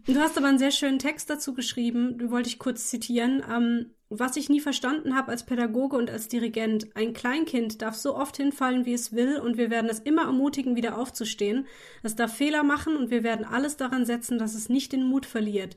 Du 0.08 0.22
hast 0.22 0.38
aber 0.38 0.48
einen 0.48 0.58
sehr 0.58 0.72
schönen 0.72 1.00
Text 1.00 1.30
dazu 1.30 1.54
geschrieben, 1.54 2.18
du 2.18 2.32
wollte 2.32 2.48
ich 2.48 2.60
kurz 2.60 2.88
zitieren. 2.88 3.44
Ähm, 3.52 3.92
was 4.08 4.38
ich 4.38 4.48
nie 4.48 4.62
verstanden 4.62 5.18
habe 5.18 5.32
als 5.32 5.46
Pädagoge 5.46 5.98
und 5.98 6.10
als 6.10 6.30
Dirigent, 6.30 6.96
ein 6.96 7.12
Kleinkind 7.12 7.82
darf 7.82 7.96
so 7.96 8.16
oft 8.16 8.38
hinfallen, 8.38 8.86
wie 8.86 8.94
es 8.94 9.12
will, 9.12 9.38
und 9.38 9.58
wir 9.58 9.70
werden 9.70 9.90
es 9.90 10.00
immer 10.00 10.24
ermutigen, 10.24 10.78
wieder 10.78 10.98
aufzustehen. 10.98 11.68
Es 12.04 12.16
darf 12.16 12.34
Fehler 12.34 12.64
machen 12.64 12.96
und 12.96 13.12
wir 13.12 13.24
werden 13.24 13.46
alles 13.46 13.76
daran 13.76 14.06
setzen, 14.06 14.38
dass 14.40 14.56
es 14.56 14.70
nicht 14.70 14.94
den 14.94 15.04
Mut 15.04 15.26
verliert. 15.26 15.76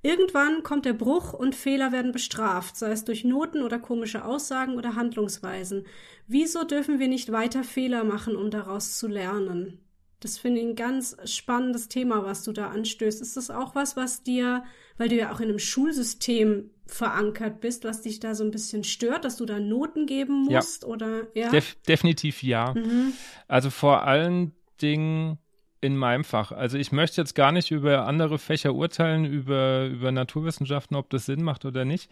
Irgendwann 0.00 0.62
kommt 0.62 0.84
der 0.84 0.92
Bruch 0.92 1.32
und 1.32 1.56
Fehler 1.56 1.90
werden 1.90 2.12
bestraft, 2.12 2.76
sei 2.76 2.92
es 2.92 3.04
durch 3.04 3.24
Noten 3.24 3.62
oder 3.62 3.80
komische 3.80 4.24
Aussagen 4.24 4.76
oder 4.76 4.94
Handlungsweisen. 4.94 5.86
Wieso 6.28 6.62
dürfen 6.62 7.00
wir 7.00 7.08
nicht 7.08 7.32
weiter 7.32 7.64
Fehler 7.64 8.04
machen, 8.04 8.36
um 8.36 8.48
daraus 8.50 8.96
zu 8.96 9.08
lernen? 9.08 9.80
Das 10.22 10.38
finde 10.38 10.60
ich 10.60 10.66
ein 10.68 10.76
ganz 10.76 11.16
spannendes 11.24 11.88
Thema, 11.88 12.24
was 12.24 12.44
du 12.44 12.52
da 12.52 12.68
anstößt. 12.68 13.20
Ist 13.20 13.36
das 13.36 13.50
auch 13.50 13.74
was, 13.74 13.96
was 13.96 14.22
dir, 14.22 14.62
weil 14.96 15.08
du 15.08 15.16
ja 15.16 15.32
auch 15.32 15.40
in 15.40 15.48
einem 15.48 15.58
Schulsystem 15.58 16.70
verankert 16.86 17.60
bist, 17.60 17.84
was 17.84 18.02
dich 18.02 18.20
da 18.20 18.36
so 18.36 18.44
ein 18.44 18.52
bisschen 18.52 18.84
stört, 18.84 19.24
dass 19.24 19.36
du 19.36 19.46
da 19.46 19.58
Noten 19.58 20.06
geben 20.06 20.44
musst? 20.44 20.82
Ja. 20.84 20.88
Oder 20.88 21.26
ja? 21.34 21.50
Def 21.50 21.74
definitiv 21.88 22.44
ja. 22.44 22.72
Mhm. 22.72 23.14
Also 23.48 23.70
vor 23.70 24.04
allen 24.04 24.52
Dingen 24.80 25.38
in 25.80 25.96
meinem 25.96 26.22
Fach. 26.22 26.52
Also 26.52 26.78
ich 26.78 26.92
möchte 26.92 27.20
jetzt 27.20 27.34
gar 27.34 27.50
nicht 27.50 27.72
über 27.72 28.06
andere 28.06 28.38
Fächer 28.38 28.74
urteilen, 28.74 29.24
über, 29.24 29.86
über 29.86 30.12
Naturwissenschaften, 30.12 30.96
ob 30.96 31.10
das 31.10 31.26
Sinn 31.26 31.42
macht 31.42 31.64
oder 31.64 31.84
nicht. 31.84 32.08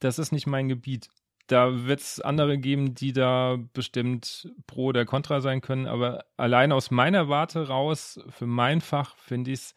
Das 0.00 0.18
ist 0.18 0.32
nicht 0.32 0.46
mein 0.46 0.68
Gebiet 0.68 1.08
da 1.46 1.84
wird 1.84 2.00
es 2.00 2.20
andere 2.20 2.58
geben, 2.58 2.94
die 2.94 3.12
da 3.12 3.58
bestimmt 3.72 4.50
pro 4.66 4.86
oder 4.86 5.04
contra 5.04 5.40
sein 5.40 5.60
können. 5.60 5.86
Aber 5.86 6.24
allein 6.36 6.72
aus 6.72 6.90
meiner 6.90 7.28
Warte 7.28 7.68
raus, 7.68 8.20
für 8.30 8.46
mein 8.46 8.80
Fach, 8.80 9.16
finde 9.18 9.50
ich 9.50 9.60
es 9.60 9.74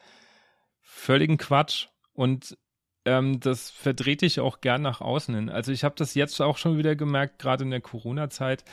völligen 0.81 1.38
Quatsch. 1.38 1.88
Und 2.13 2.57
ähm, 3.05 3.39
das 3.39 3.69
verdreht 3.69 4.24
ich 4.24 4.39
auch 4.39 4.62
gern 4.62 4.81
nach 4.81 5.01
außen 5.01 5.36
hin. 5.36 5.50
Also 5.50 5.71
ich 5.71 5.83
habe 5.83 5.95
das 5.97 6.13
jetzt 6.15 6.41
auch 6.41 6.57
schon 6.57 6.77
wieder 6.77 6.95
gemerkt, 6.95 7.39
gerade 7.39 7.65
in 7.65 7.71
der 7.71 7.81
Corona-Zeit, 7.81 8.63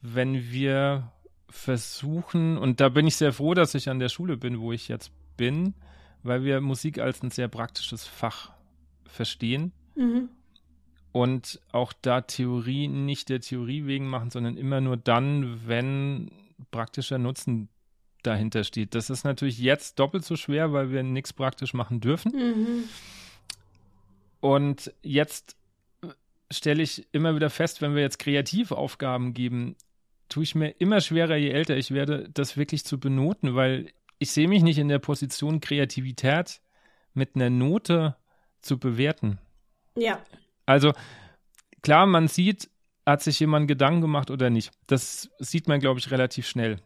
wenn 0.00 0.50
wir 0.50 1.12
versuchen, 1.50 2.56
und 2.56 2.80
da 2.80 2.88
bin 2.88 3.06
ich 3.06 3.16
sehr 3.16 3.32
froh, 3.32 3.54
dass 3.54 3.74
ich 3.74 3.90
an 3.90 3.98
der 3.98 4.08
Schule 4.08 4.36
bin, 4.36 4.60
wo 4.60 4.72
ich 4.72 4.88
jetzt 4.88 5.12
bin, 5.36 5.74
weil 6.22 6.44
wir 6.44 6.60
Musik 6.60 6.98
als 6.98 7.22
ein 7.22 7.30
sehr 7.30 7.48
praktisches 7.48 8.06
Fach 8.06 8.52
verstehen. 9.04 9.72
Mhm 9.94 10.30
und 11.12 11.60
auch 11.72 11.92
da 11.92 12.20
Theorie 12.20 12.88
nicht 12.88 13.28
der 13.28 13.40
Theorie 13.40 13.86
wegen 13.86 14.08
machen, 14.08 14.30
sondern 14.30 14.56
immer 14.56 14.80
nur 14.80 14.96
dann, 14.96 15.66
wenn 15.66 16.30
praktischer 16.70 17.18
Nutzen 17.18 17.68
dahinter 18.22 18.64
steht. 18.64 18.94
Das 18.94 19.10
ist 19.10 19.24
natürlich 19.24 19.58
jetzt 19.58 19.98
doppelt 19.98 20.24
so 20.24 20.36
schwer, 20.36 20.72
weil 20.72 20.90
wir 20.90 21.02
nichts 21.02 21.32
praktisch 21.32 21.74
machen 21.74 22.00
dürfen. 22.00 22.32
Mhm. 22.32 22.84
Und 24.40 24.92
jetzt 25.02 25.56
stelle 26.50 26.82
ich 26.82 27.06
immer 27.12 27.34
wieder 27.34 27.50
fest, 27.50 27.82
wenn 27.82 27.94
wir 27.94 28.02
jetzt 28.02 28.18
Kreativaufgaben 28.18 29.34
geben, 29.34 29.76
tue 30.28 30.42
ich 30.42 30.54
mir 30.54 30.70
immer 30.78 31.00
schwerer, 31.00 31.36
je 31.36 31.50
älter 31.50 31.76
ich 31.76 31.90
werde, 31.92 32.28
das 32.32 32.56
wirklich 32.56 32.84
zu 32.84 32.98
benoten, 32.98 33.54
weil 33.54 33.92
ich 34.18 34.32
sehe 34.32 34.48
mich 34.48 34.62
nicht 34.62 34.78
in 34.78 34.88
der 34.88 34.98
Position, 34.98 35.60
Kreativität 35.60 36.60
mit 37.14 37.34
einer 37.34 37.50
Note 37.50 38.16
zu 38.60 38.78
bewerten. 38.78 39.38
Ja. 39.96 40.22
Also 40.70 40.92
klar, 41.82 42.06
man 42.06 42.28
sieht, 42.28 42.70
hat 43.04 43.22
sich 43.22 43.40
jemand 43.40 43.66
Gedanken 43.66 44.02
gemacht 44.02 44.30
oder 44.30 44.50
nicht. 44.50 44.70
Das 44.86 45.28
sieht 45.40 45.66
man, 45.66 45.80
glaube 45.80 45.98
ich, 45.98 46.12
relativ 46.12 46.46
schnell. 46.46 46.76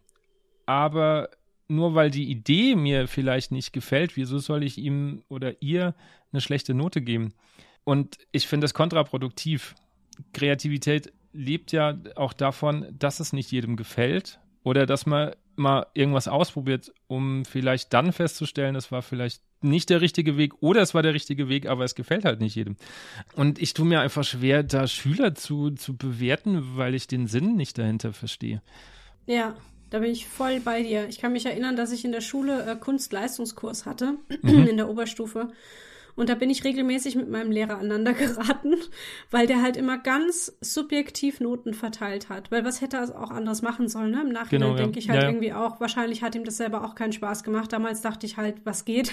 Aber 0.64 1.28
nur 1.68 1.94
weil 1.94 2.10
die 2.10 2.30
Idee 2.30 2.76
mir 2.76 3.06
vielleicht 3.08 3.52
nicht 3.52 3.74
gefällt, 3.74 4.16
wieso 4.16 4.38
soll 4.38 4.62
ich 4.62 4.78
ihm 4.78 5.22
oder 5.28 5.60
ihr 5.60 5.94
eine 6.32 6.40
schlechte 6.40 6.72
Note 6.72 7.02
geben? 7.02 7.34
Und 7.84 8.16
ich 8.32 8.46
finde 8.46 8.64
das 8.64 8.72
kontraproduktiv. 8.72 9.74
Kreativität 10.32 11.12
lebt 11.34 11.70
ja 11.72 11.98
auch 12.16 12.32
davon, 12.32 12.86
dass 12.98 13.20
es 13.20 13.34
nicht 13.34 13.52
jedem 13.52 13.76
gefällt 13.76 14.40
oder 14.62 14.86
dass 14.86 15.04
man 15.04 15.34
mal 15.56 15.86
irgendwas 15.94 16.28
ausprobiert, 16.28 16.92
um 17.06 17.44
vielleicht 17.44 17.92
dann 17.92 18.12
festzustellen, 18.12 18.76
es 18.76 18.92
war 18.92 19.02
vielleicht 19.02 19.42
nicht 19.60 19.90
der 19.90 20.00
richtige 20.00 20.36
Weg 20.36 20.52
oder 20.60 20.82
es 20.82 20.94
war 20.94 21.02
der 21.02 21.14
richtige 21.14 21.48
Weg, 21.48 21.66
aber 21.66 21.84
es 21.84 21.94
gefällt 21.94 22.24
halt 22.24 22.40
nicht 22.40 22.54
jedem. 22.54 22.76
Und 23.34 23.58
ich 23.60 23.74
tue 23.74 23.86
mir 23.86 24.00
einfach 24.00 24.24
schwer, 24.24 24.62
da 24.62 24.86
Schüler 24.86 25.34
zu, 25.34 25.70
zu 25.70 25.96
bewerten, 25.96 26.76
weil 26.76 26.94
ich 26.94 27.06
den 27.06 27.26
Sinn 27.26 27.56
nicht 27.56 27.78
dahinter 27.78 28.12
verstehe. 28.12 28.62
Ja, 29.26 29.56
da 29.90 30.00
bin 30.00 30.10
ich 30.10 30.26
voll 30.26 30.60
bei 30.60 30.82
dir. 30.82 31.08
Ich 31.08 31.18
kann 31.18 31.32
mich 31.32 31.46
erinnern, 31.46 31.76
dass 31.76 31.92
ich 31.92 32.04
in 32.04 32.12
der 32.12 32.20
Schule 32.20 32.66
äh, 32.66 32.76
Kunstleistungskurs 32.76 33.86
hatte, 33.86 34.14
mhm. 34.42 34.66
in 34.66 34.76
der 34.76 34.88
Oberstufe. 34.88 35.52
Und 36.16 36.28
da 36.28 36.34
bin 36.34 36.50
ich 36.50 36.64
regelmäßig 36.64 37.16
mit 37.16 37.28
meinem 37.28 37.50
Lehrer 37.50 37.78
aneinander 37.78 38.12
geraten, 38.14 38.74
weil 39.30 39.46
der 39.46 39.62
halt 39.62 39.76
immer 39.76 39.98
ganz 39.98 40.56
subjektiv 40.60 41.40
Noten 41.40 41.74
verteilt 41.74 42.28
hat. 42.28 42.50
Weil 42.50 42.64
was 42.64 42.80
hätte 42.80 42.98
er 42.98 43.20
auch 43.20 43.30
anderes 43.30 43.62
machen 43.62 43.88
sollen? 43.88 44.12
Ne? 44.12 44.22
Im 44.22 44.28
Nachhinein 44.28 44.68
genau, 44.68 44.76
denke 44.76 44.98
ja. 44.98 45.04
ich 45.04 45.10
halt 45.10 45.22
ja, 45.22 45.28
irgendwie 45.28 45.52
auch, 45.52 45.80
wahrscheinlich 45.80 46.22
hat 46.22 46.34
ihm 46.34 46.44
das 46.44 46.56
selber 46.56 46.84
auch 46.84 46.94
keinen 46.94 47.12
Spaß 47.12 47.42
gemacht. 47.42 47.72
Damals 47.72 48.00
dachte 48.00 48.26
ich 48.26 48.36
halt, 48.36 48.64
was 48.64 48.84
geht? 48.84 49.12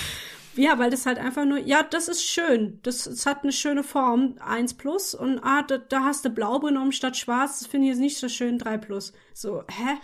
ja, 0.56 0.78
weil 0.78 0.90
das 0.90 1.06
halt 1.06 1.18
einfach 1.18 1.44
nur, 1.44 1.58
ja, 1.58 1.82
das 1.82 2.08
ist 2.08 2.22
schön. 2.22 2.78
Das, 2.82 3.04
das 3.04 3.26
hat 3.26 3.42
eine 3.42 3.52
schöne 3.52 3.82
Form, 3.82 4.36
1 4.38 4.74
plus. 4.74 5.14
Und 5.14 5.40
ah, 5.42 5.62
da, 5.62 5.78
da 5.78 6.04
hast 6.04 6.24
du 6.24 6.30
blau 6.30 6.60
genommen 6.60 6.92
statt 6.92 7.16
schwarz. 7.16 7.58
Das 7.58 7.68
finde 7.68 7.86
ich 7.86 7.92
jetzt 7.94 8.00
nicht 8.00 8.18
so 8.18 8.28
schön, 8.28 8.58
3 8.58 8.78
plus. 8.78 9.12
So, 9.34 9.62
hä? 9.68 9.96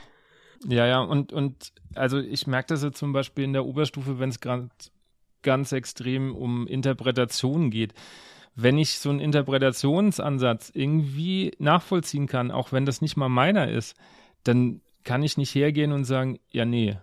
Ja, 0.68 0.87
ja, 0.87 1.00
und, 1.00 1.32
und 1.32 1.72
also 1.94 2.18
ich 2.18 2.46
merke 2.46 2.68
das 2.68 2.82
jetzt 2.82 2.99
zum 2.99 3.12
Beispiel 3.12 3.44
in 3.44 3.52
der 3.52 3.66
Oberstufe, 3.66 4.18
wenn 4.18 4.28
es 4.28 4.40
gerade 4.40 4.68
ganz 5.42 5.72
extrem 5.72 6.34
um 6.34 6.66
Interpretation 6.66 7.70
geht. 7.70 7.94
Wenn 8.54 8.78
ich 8.78 8.99
so 8.99 9.11
einen 9.11 9.20
Interpretationsansatz 9.20 10.70
irgendwie 10.75 11.52
nachvollziehen 11.58 12.26
kann, 12.26 12.50
auch 12.50 12.72
wenn 12.72 12.84
das 12.84 13.00
nicht 13.00 13.16
mal 13.16 13.28
meiner 13.28 13.68
ist, 13.68 13.96
dann 14.44 14.80
kann 15.04 15.22
ich 15.22 15.37
nicht 15.37 15.54
hergehen 15.54 15.92
und 15.92 16.04
sagen, 16.04 16.38
ja, 16.50 16.64
nee, 16.64 16.96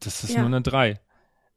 das 0.00 0.24
ist 0.24 0.34
ja. 0.34 0.40
nur 0.40 0.46
eine 0.46 0.62
3. 0.62 1.00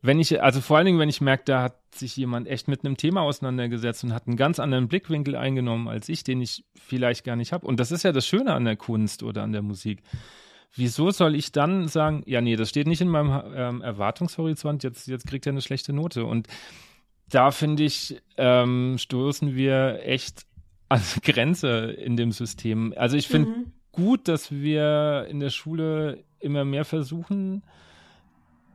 Wenn 0.01 0.19
ich, 0.19 0.41
also 0.41 0.61
vor 0.61 0.77
allen 0.77 0.85
Dingen, 0.85 0.99
wenn 0.99 1.09
ich 1.09 1.21
merke, 1.21 1.43
da 1.45 1.63
hat 1.63 1.77
sich 1.93 2.15
jemand 2.15 2.47
echt 2.47 2.67
mit 2.67 2.85
einem 2.85 2.97
Thema 2.97 3.21
auseinandergesetzt 3.21 4.03
und 4.03 4.13
hat 4.13 4.27
einen 4.27 4.37
ganz 4.37 4.59
anderen 4.59 4.87
Blickwinkel 4.87 5.35
eingenommen 5.35 5.87
als 5.87 6.09
ich, 6.09 6.23
den 6.23 6.41
ich 6.41 6.63
vielleicht 6.75 7.23
gar 7.23 7.35
nicht 7.35 7.53
habe. 7.53 7.65
Und 7.65 7.79
das 7.79 7.91
ist 7.91 8.03
ja 8.03 8.11
das 8.11 8.27
Schöne 8.27 8.53
an 8.53 8.65
der 8.65 8.75
Kunst 8.75 9.23
oder 9.23 9.43
an 9.43 9.51
der 9.51 9.61
Musik 9.61 10.03
wieso 10.75 11.11
soll 11.11 11.35
ich 11.35 11.51
dann 11.51 11.87
sagen, 11.87 12.23
ja, 12.25 12.41
nee, 12.41 12.55
das 12.55 12.69
steht 12.69 12.87
nicht 12.87 13.01
in 13.01 13.09
meinem 13.09 13.41
ähm, 13.55 13.81
Erwartungshorizont, 13.81 14.83
jetzt, 14.83 15.07
jetzt 15.07 15.27
kriegt 15.27 15.45
er 15.45 15.51
eine 15.51 15.61
schlechte 15.61 15.93
Note. 15.93 16.25
Und 16.25 16.47
da 17.29 17.51
finde 17.51 17.83
ich, 17.83 18.21
ähm, 18.37 18.97
stoßen 18.97 19.55
wir 19.55 20.01
echt 20.03 20.45
an 20.89 21.01
Grenze 21.23 21.91
in 21.91 22.17
dem 22.17 22.31
System. 22.31 22.93
Also 22.95 23.17
ich 23.17 23.27
finde 23.27 23.49
mhm. 23.49 23.71
gut, 23.91 24.27
dass 24.27 24.51
wir 24.51 25.27
in 25.29 25.39
der 25.39 25.49
Schule 25.49 26.23
immer 26.39 26.65
mehr 26.65 26.85
versuchen, 26.85 27.63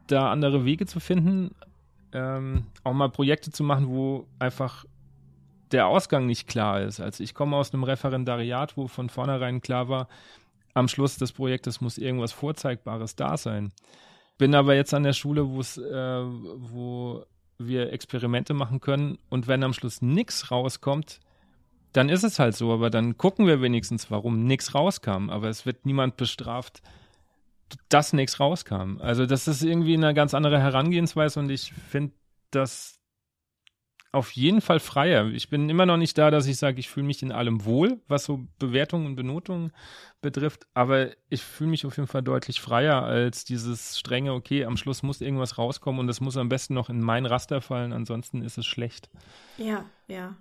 da 0.07 0.31
andere 0.33 0.65
Wege 0.65 0.87
zu 0.87 0.99
finden, 0.99 1.55
ähm, 2.13 2.67
auch 2.83 2.93
mal 2.93 3.11
Projekte 3.11 3.53
zu 3.53 3.63
machen, 3.63 3.89
wo 3.89 4.27
einfach 4.39 4.85
der 5.71 5.87
Ausgang 5.87 6.27
nicht 6.27 6.49
klar 6.49 6.81
ist. 6.81 6.99
Also 6.99 7.23
ich 7.23 7.35
komme 7.35 7.57
aus 7.57 7.73
einem 7.73 7.85
Referendariat, 7.85 8.77
wo 8.77 8.89
von 8.89 9.09
vornherein 9.09 9.61
klar 9.61 9.89
war, 9.89 10.09
am 10.75 10.89
Schluss 10.89 11.17
des 11.17 11.33
Projektes 11.33 11.81
muss 11.81 11.99
irgendwas 11.99 12.33
Vorzeigbares 12.33 13.17
da 13.17 13.37
sein. 13.37 13.73
Bin 14.39 14.55
aber 14.55 14.75
jetzt 14.75 14.95
an 14.95 15.03
der 15.03 15.13
Schule, 15.13 15.43
äh, 15.43 15.45
wo 15.45 17.25
wir 17.59 17.93
Experimente 17.93 18.55
machen 18.55 18.81
können 18.81 19.19
und 19.29 19.49
wenn 19.49 19.63
am 19.63 19.75
Schluss 19.75 20.01
nichts 20.01 20.51
rauskommt, 20.51 21.21
dann 21.93 22.09
ist 22.09 22.23
es 22.23 22.39
halt 22.39 22.57
so, 22.57 22.73
aber 22.73 22.89
dann 22.89 23.17
gucken 23.17 23.47
wir 23.47 23.61
wenigstens, 23.61 24.11
warum 24.11 24.45
nichts 24.45 24.75
rauskam. 24.75 25.29
Aber 25.29 25.49
es 25.49 25.67
wird 25.67 25.87
niemand 25.87 26.17
bestraft, 26.17 26.83
dass 27.89 28.13
nichts 28.13 28.41
rauskam. 28.41 28.99
Also 29.01 29.27
das 29.27 29.49
ist 29.49 29.63
irgendwie 29.63 29.95
eine 29.95 30.15
ganz 30.15 30.35
andere 30.35 30.61
Herangehensweise 30.61 31.41
und 31.41 31.51
ich 31.51 31.73
finde 31.73 32.13
das 32.51 33.00
auf 34.13 34.33
jeden 34.33 34.61
Fall 34.61 34.81
freier. 34.81 35.29
Ich 35.29 35.49
bin 35.49 35.69
immer 35.69 35.87
noch 35.87 35.97
nicht 35.97 36.19
da, 36.19 36.31
dass 36.31 36.47
ich 36.47 36.57
sage, 36.57 36.81
ich 36.81 36.89
fühle 36.89 37.07
mich 37.07 37.23
in 37.23 37.31
allem 37.31 37.65
wohl, 37.65 38.01
was 38.09 38.25
so 38.25 38.47
Bewertungen 38.59 39.07
und 39.07 39.15
Benotungen 39.15 39.73
betrifft, 40.21 40.67
aber 40.75 41.11
ich 41.29 41.43
fühle 41.43 41.71
mich 41.71 41.87
auf 41.87 41.97
jeden 41.97 42.09
Fall 42.09 42.23
deutlich 42.23 42.61
freier 42.61 43.05
als 43.05 43.45
dieses 43.45 43.99
strenge, 43.99 44.33
okay, 44.33 44.65
am 44.65 44.77
Schluss 44.77 45.03
muss 45.03 45.21
irgendwas 45.21 45.59
rauskommen 45.59 46.01
und 46.01 46.09
das 46.09 46.21
muss 46.21 46.37
am 46.37 46.49
besten 46.49 46.75
noch 46.75 46.91
in 46.91 47.01
mein 47.01 47.25
Raster 47.25 47.61
fallen, 47.61 47.93
ansonsten 47.93 48.43
ist 48.43 48.59
es 48.59 48.67
schlecht. 48.67 49.11
Ja, 49.59 49.85
ja. 50.09 50.37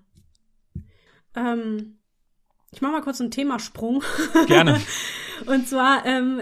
Ähm, 1.36 1.99
ich 2.72 2.82
mache 2.82 2.92
mal 2.94 3.02
kurz 3.02 3.20
einen 3.20 3.32
Themasprung. 3.32 4.04
Gerne. 4.48 4.80
Und 5.46 5.68
zwar, 5.68 6.06
ähm, 6.06 6.42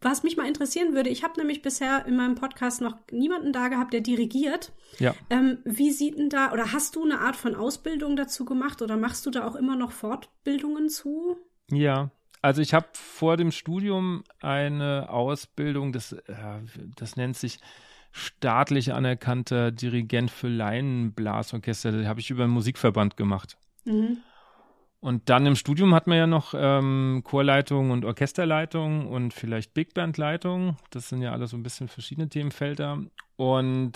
was 0.00 0.22
mich 0.22 0.36
mal 0.36 0.46
interessieren 0.46 0.94
würde, 0.94 1.10
ich 1.10 1.22
habe 1.22 1.38
nämlich 1.38 1.62
bisher 1.62 2.04
in 2.06 2.16
meinem 2.16 2.34
Podcast 2.34 2.80
noch 2.80 2.96
niemanden 3.10 3.52
da 3.52 3.68
gehabt, 3.68 3.92
der 3.92 4.00
dirigiert. 4.00 4.72
Ja. 4.98 5.14
Ähm, 5.30 5.58
wie 5.64 5.90
sieht 5.90 6.18
denn 6.18 6.28
da, 6.28 6.52
oder 6.52 6.72
hast 6.72 6.96
du 6.96 7.04
eine 7.04 7.20
Art 7.20 7.36
von 7.36 7.54
Ausbildung 7.54 8.16
dazu 8.16 8.44
gemacht 8.44 8.82
oder 8.82 8.96
machst 8.96 9.26
du 9.26 9.30
da 9.30 9.46
auch 9.46 9.54
immer 9.54 9.76
noch 9.76 9.92
Fortbildungen 9.92 10.88
zu? 10.88 11.36
Ja, 11.70 12.10
also 12.42 12.62
ich 12.62 12.74
habe 12.74 12.86
vor 12.92 13.36
dem 13.36 13.50
Studium 13.50 14.24
eine 14.40 15.08
Ausbildung, 15.08 15.92
das, 15.92 16.12
äh, 16.12 16.34
das 16.96 17.16
nennt 17.16 17.36
sich 17.36 17.58
staatlich 18.12 18.92
anerkannter 18.92 19.70
Dirigent 19.70 20.30
für 20.30 20.48
Laienblasorchester. 20.48 22.06
Habe 22.06 22.20
ich 22.20 22.30
über 22.30 22.44
einen 22.44 22.52
Musikverband 22.52 23.16
gemacht. 23.16 23.56
Mhm. 23.84 24.18
Und 25.00 25.28
dann 25.28 25.46
im 25.46 25.56
Studium 25.56 25.94
hat 25.94 26.06
man 26.06 26.18
ja 26.18 26.26
noch 26.26 26.54
ähm, 26.56 27.22
Chorleitung 27.22 27.90
und 27.90 28.04
Orchesterleitung 28.04 29.06
und 29.06 29.34
vielleicht 29.34 29.74
Big 29.74 29.94
Band 29.94 30.16
Leitung. 30.16 30.76
Das 30.90 31.08
sind 31.08 31.22
ja 31.22 31.32
alle 31.32 31.46
so 31.46 31.56
ein 31.56 31.62
bisschen 31.62 31.88
verschiedene 31.88 32.28
Themenfelder. 32.28 32.98
Und 33.36 33.92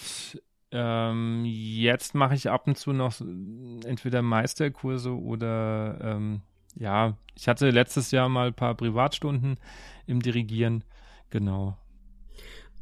ähm, 0.73 1.43
jetzt 1.45 2.15
mache 2.15 2.35
ich 2.35 2.51
ab 2.51 2.67
und 2.67 2.77
zu 2.77 2.93
noch 2.93 3.21
entweder 3.21 4.23
Meisterkurse 4.23 5.17
oder 5.17 5.99
ähm, 6.01 6.43
ja, 6.77 7.17
ich 7.35 7.49
hatte 7.49 7.71
letztes 7.71 8.11
Jahr 8.11 8.29
mal 8.29 8.49
ein 8.49 8.55
paar 8.55 8.75
Privatstunden 8.75 9.59
im 10.07 10.21
Dirigieren. 10.21 10.85
Genau. 11.31 11.77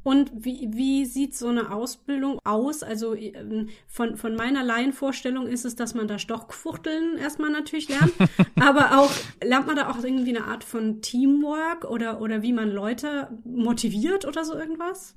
Und 0.03 0.31
wie, 0.35 0.69
wie 0.73 1.05
sieht 1.05 1.37
so 1.37 1.49
eine 1.49 1.73
Ausbildung 1.73 2.39
aus? 2.45 2.83
Also 2.83 3.15
ähm, 3.15 3.69
von, 3.87 4.17
von 4.17 4.35
meiner 4.35 4.63
Laienvorstellung 4.63 5.47
ist 5.47 5.65
es, 5.65 5.77
dass 5.77 5.95
man 5.95 6.09
da 6.09 6.19
Stockfuchteln 6.19 7.19
erstmal 7.19 7.51
natürlich 7.51 7.89
lernt, 7.89 8.13
aber 8.61 8.99
auch 8.99 9.11
lernt 9.43 9.67
man 9.67 9.77
da 9.77 9.91
auch 9.91 10.03
irgendwie 10.03 10.37
eine 10.37 10.47
Art 10.47 10.65
von 10.65 11.03
Teamwork 11.03 11.85
oder, 11.85 12.21
oder 12.21 12.43
wie 12.43 12.53
man 12.53 12.71
Leute 12.71 13.29
motiviert 13.45 14.25
oder 14.25 14.45
so 14.45 14.55
irgendwas? 14.55 15.15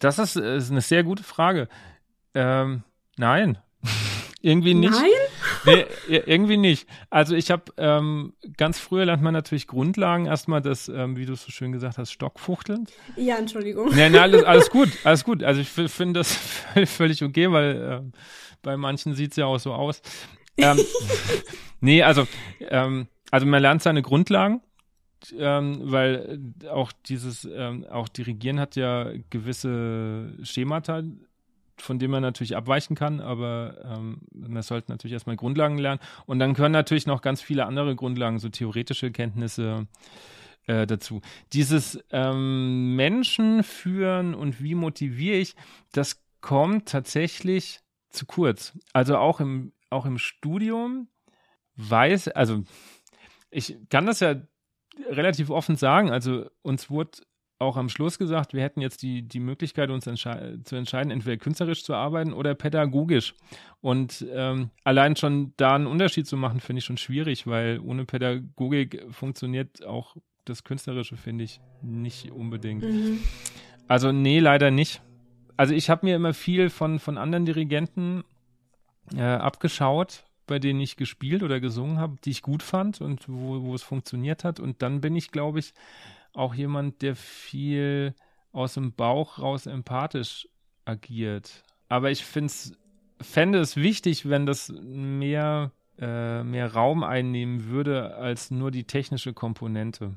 Das 0.00 0.18
ist, 0.18 0.36
ist 0.36 0.70
eine 0.70 0.80
sehr 0.80 1.04
gute 1.04 1.22
Frage. 1.22 1.68
Ähm, 2.34 2.82
nein, 3.16 3.58
irgendwie 4.40 4.74
nicht. 4.74 4.92
Nein? 4.92 5.10
Nee, 5.64 5.84
irgendwie 6.08 6.56
nicht. 6.56 6.88
Also 7.10 7.34
ich 7.34 7.50
habe 7.50 7.64
ähm, 7.76 8.34
ganz 8.56 8.78
früher 8.78 9.04
lernt 9.04 9.22
man 9.22 9.32
natürlich 9.32 9.66
Grundlagen 9.66 10.26
erstmal 10.26 10.60
das, 10.60 10.88
ähm, 10.88 11.16
wie 11.16 11.26
du 11.26 11.34
es 11.34 11.44
so 11.44 11.50
schön 11.50 11.72
gesagt 11.72 11.98
hast, 11.98 12.12
Stockfuchteln. 12.12 12.86
Ja, 13.16 13.36
Entschuldigung. 13.36 13.94
Nee, 13.94 14.10
nee, 14.10 14.18
alles, 14.18 14.44
alles 14.44 14.70
gut, 14.70 14.88
alles 15.04 15.24
gut. 15.24 15.42
Also 15.42 15.60
ich 15.60 15.68
finde 15.68 16.20
das 16.20 16.34
völlig 16.86 17.22
okay, 17.22 17.50
weil 17.50 17.76
äh, 17.76 18.18
bei 18.62 18.76
manchen 18.76 19.14
sieht 19.14 19.32
es 19.32 19.36
ja 19.36 19.46
auch 19.46 19.58
so 19.58 19.72
aus. 19.72 20.02
Ähm, 20.56 20.78
nee, 21.80 22.02
also, 22.02 22.26
ähm, 22.60 23.08
also 23.30 23.46
man 23.46 23.62
lernt 23.62 23.82
seine 23.82 24.02
Grundlagen. 24.02 24.60
Ähm, 25.38 25.78
weil 25.84 26.40
auch 26.68 26.90
dieses, 27.06 27.44
ähm, 27.44 27.86
auch 27.88 28.08
Dirigieren 28.08 28.58
hat 28.58 28.74
ja 28.74 29.12
gewisse 29.30 30.32
Schemata, 30.42 31.04
von 31.82 31.98
dem 31.98 32.12
man 32.12 32.22
natürlich 32.22 32.56
abweichen 32.56 32.96
kann, 32.96 33.20
aber 33.20 33.76
ähm, 33.84 34.22
man 34.32 34.62
sollte 34.62 34.90
natürlich 34.90 35.12
erstmal 35.12 35.36
Grundlagen 35.36 35.78
lernen. 35.78 36.00
Und 36.26 36.38
dann 36.38 36.54
können 36.54 36.72
natürlich 36.72 37.06
noch 37.06 37.22
ganz 37.22 37.42
viele 37.42 37.66
andere 37.66 37.96
Grundlagen, 37.96 38.38
so 38.38 38.48
theoretische 38.48 39.10
Kenntnisse 39.10 39.88
äh, 40.66 40.86
dazu. 40.86 41.20
Dieses 41.52 42.02
ähm, 42.10 42.94
Menschen 42.94 43.62
führen 43.62 44.34
und 44.34 44.62
wie 44.62 44.74
motiviere 44.74 45.36
ich, 45.36 45.54
das 45.92 46.22
kommt 46.40 46.88
tatsächlich 46.88 47.80
zu 48.10 48.26
kurz. 48.26 48.78
Also 48.92 49.16
auch 49.16 49.40
im, 49.40 49.72
auch 49.90 50.06
im 50.06 50.18
Studium 50.18 51.08
weiß, 51.76 52.28
also 52.28 52.62
ich 53.50 53.76
kann 53.90 54.06
das 54.06 54.20
ja 54.20 54.36
relativ 55.10 55.50
offen 55.50 55.76
sagen. 55.76 56.10
Also 56.10 56.46
uns 56.62 56.90
wurde 56.90 57.18
auch 57.62 57.76
am 57.76 57.88
Schluss 57.88 58.18
gesagt, 58.18 58.52
wir 58.52 58.62
hätten 58.62 58.80
jetzt 58.80 59.02
die, 59.02 59.22
die 59.22 59.40
Möglichkeit, 59.40 59.90
uns 59.90 60.06
entsche 60.06 60.58
zu 60.64 60.76
entscheiden, 60.76 61.10
entweder 61.10 61.36
künstlerisch 61.36 61.84
zu 61.84 61.94
arbeiten 61.94 62.32
oder 62.32 62.54
pädagogisch. 62.54 63.34
Und 63.80 64.26
ähm, 64.32 64.70
allein 64.84 65.16
schon 65.16 65.54
da 65.56 65.74
einen 65.74 65.86
Unterschied 65.86 66.26
zu 66.26 66.36
machen, 66.36 66.60
finde 66.60 66.78
ich 66.78 66.84
schon 66.84 66.98
schwierig, 66.98 67.46
weil 67.46 67.80
ohne 67.80 68.04
Pädagogik 68.04 69.06
funktioniert 69.10 69.84
auch 69.84 70.16
das 70.44 70.64
Künstlerische, 70.64 71.16
finde 71.16 71.44
ich, 71.44 71.60
nicht 71.82 72.30
unbedingt. 72.30 72.84
Mhm. 72.84 73.20
Also 73.88 74.12
nee, 74.12 74.38
leider 74.38 74.70
nicht. 74.70 75.02
Also 75.56 75.74
ich 75.74 75.90
habe 75.90 76.06
mir 76.06 76.16
immer 76.16 76.34
viel 76.34 76.70
von, 76.70 76.98
von 76.98 77.18
anderen 77.18 77.44
Dirigenten 77.44 78.24
äh, 79.14 79.22
abgeschaut, 79.22 80.24
bei 80.46 80.58
denen 80.58 80.80
ich 80.80 80.96
gespielt 80.96 81.42
oder 81.42 81.60
gesungen 81.60 81.98
habe, 81.98 82.16
die 82.24 82.30
ich 82.30 82.42
gut 82.42 82.62
fand 82.62 83.00
und 83.00 83.28
wo, 83.28 83.62
wo 83.62 83.74
es 83.74 83.82
funktioniert 83.82 84.44
hat. 84.44 84.60
Und 84.60 84.82
dann 84.82 85.00
bin 85.00 85.14
ich, 85.16 85.30
glaube 85.30 85.58
ich, 85.60 85.72
auch 86.34 86.54
jemand, 86.54 87.02
der 87.02 87.16
viel 87.16 88.14
aus 88.52 88.74
dem 88.74 88.92
Bauch 88.92 89.38
raus 89.38 89.66
empathisch 89.66 90.48
agiert. 90.84 91.62
Aber 91.88 92.10
ich 92.10 92.24
find's, 92.24 92.72
fände 93.20 93.60
es 93.60 93.76
wichtig, 93.76 94.28
wenn 94.28 94.46
das 94.46 94.70
mehr, 94.70 95.72
äh, 95.98 96.42
mehr 96.42 96.72
Raum 96.72 97.02
einnehmen 97.02 97.68
würde 97.68 98.14
als 98.14 98.50
nur 98.50 98.70
die 98.70 98.84
technische 98.84 99.32
Komponente. 99.32 100.14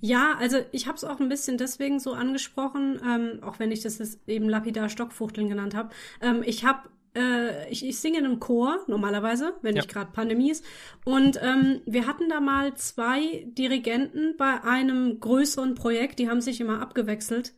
Ja, 0.00 0.34
also 0.38 0.58
ich 0.72 0.86
habe 0.86 0.96
es 0.96 1.04
auch 1.04 1.20
ein 1.20 1.28
bisschen 1.28 1.58
deswegen 1.58 2.00
so 2.00 2.12
angesprochen, 2.12 3.00
ähm, 3.04 3.42
auch 3.42 3.58
wenn 3.58 3.70
ich 3.70 3.82
das 3.82 4.18
eben 4.26 4.48
lapidar 4.48 4.88
Stockfuchteln 4.88 5.48
genannt 5.48 5.74
habe. 5.74 5.90
Ähm, 6.20 6.42
ich 6.44 6.64
habe 6.64 6.88
äh, 7.16 7.70
ich, 7.70 7.86
ich 7.86 7.98
singe 7.98 8.18
in 8.18 8.24
einem 8.24 8.40
Chor 8.40 8.84
normalerweise, 8.86 9.54
wenn 9.62 9.74
ja. 9.74 9.82
nicht 9.82 9.92
gerade 9.92 10.12
Pandemie 10.12 10.50
ist. 10.50 10.64
Und 11.04 11.38
ähm, 11.42 11.80
wir 11.86 12.06
hatten 12.06 12.28
da 12.28 12.40
mal 12.40 12.74
zwei 12.74 13.44
Dirigenten 13.46 14.36
bei 14.36 14.62
einem 14.62 15.20
größeren 15.20 15.74
Projekt, 15.74 16.18
die 16.18 16.28
haben 16.28 16.40
sich 16.40 16.60
immer 16.60 16.80
abgewechselt. 16.80 17.54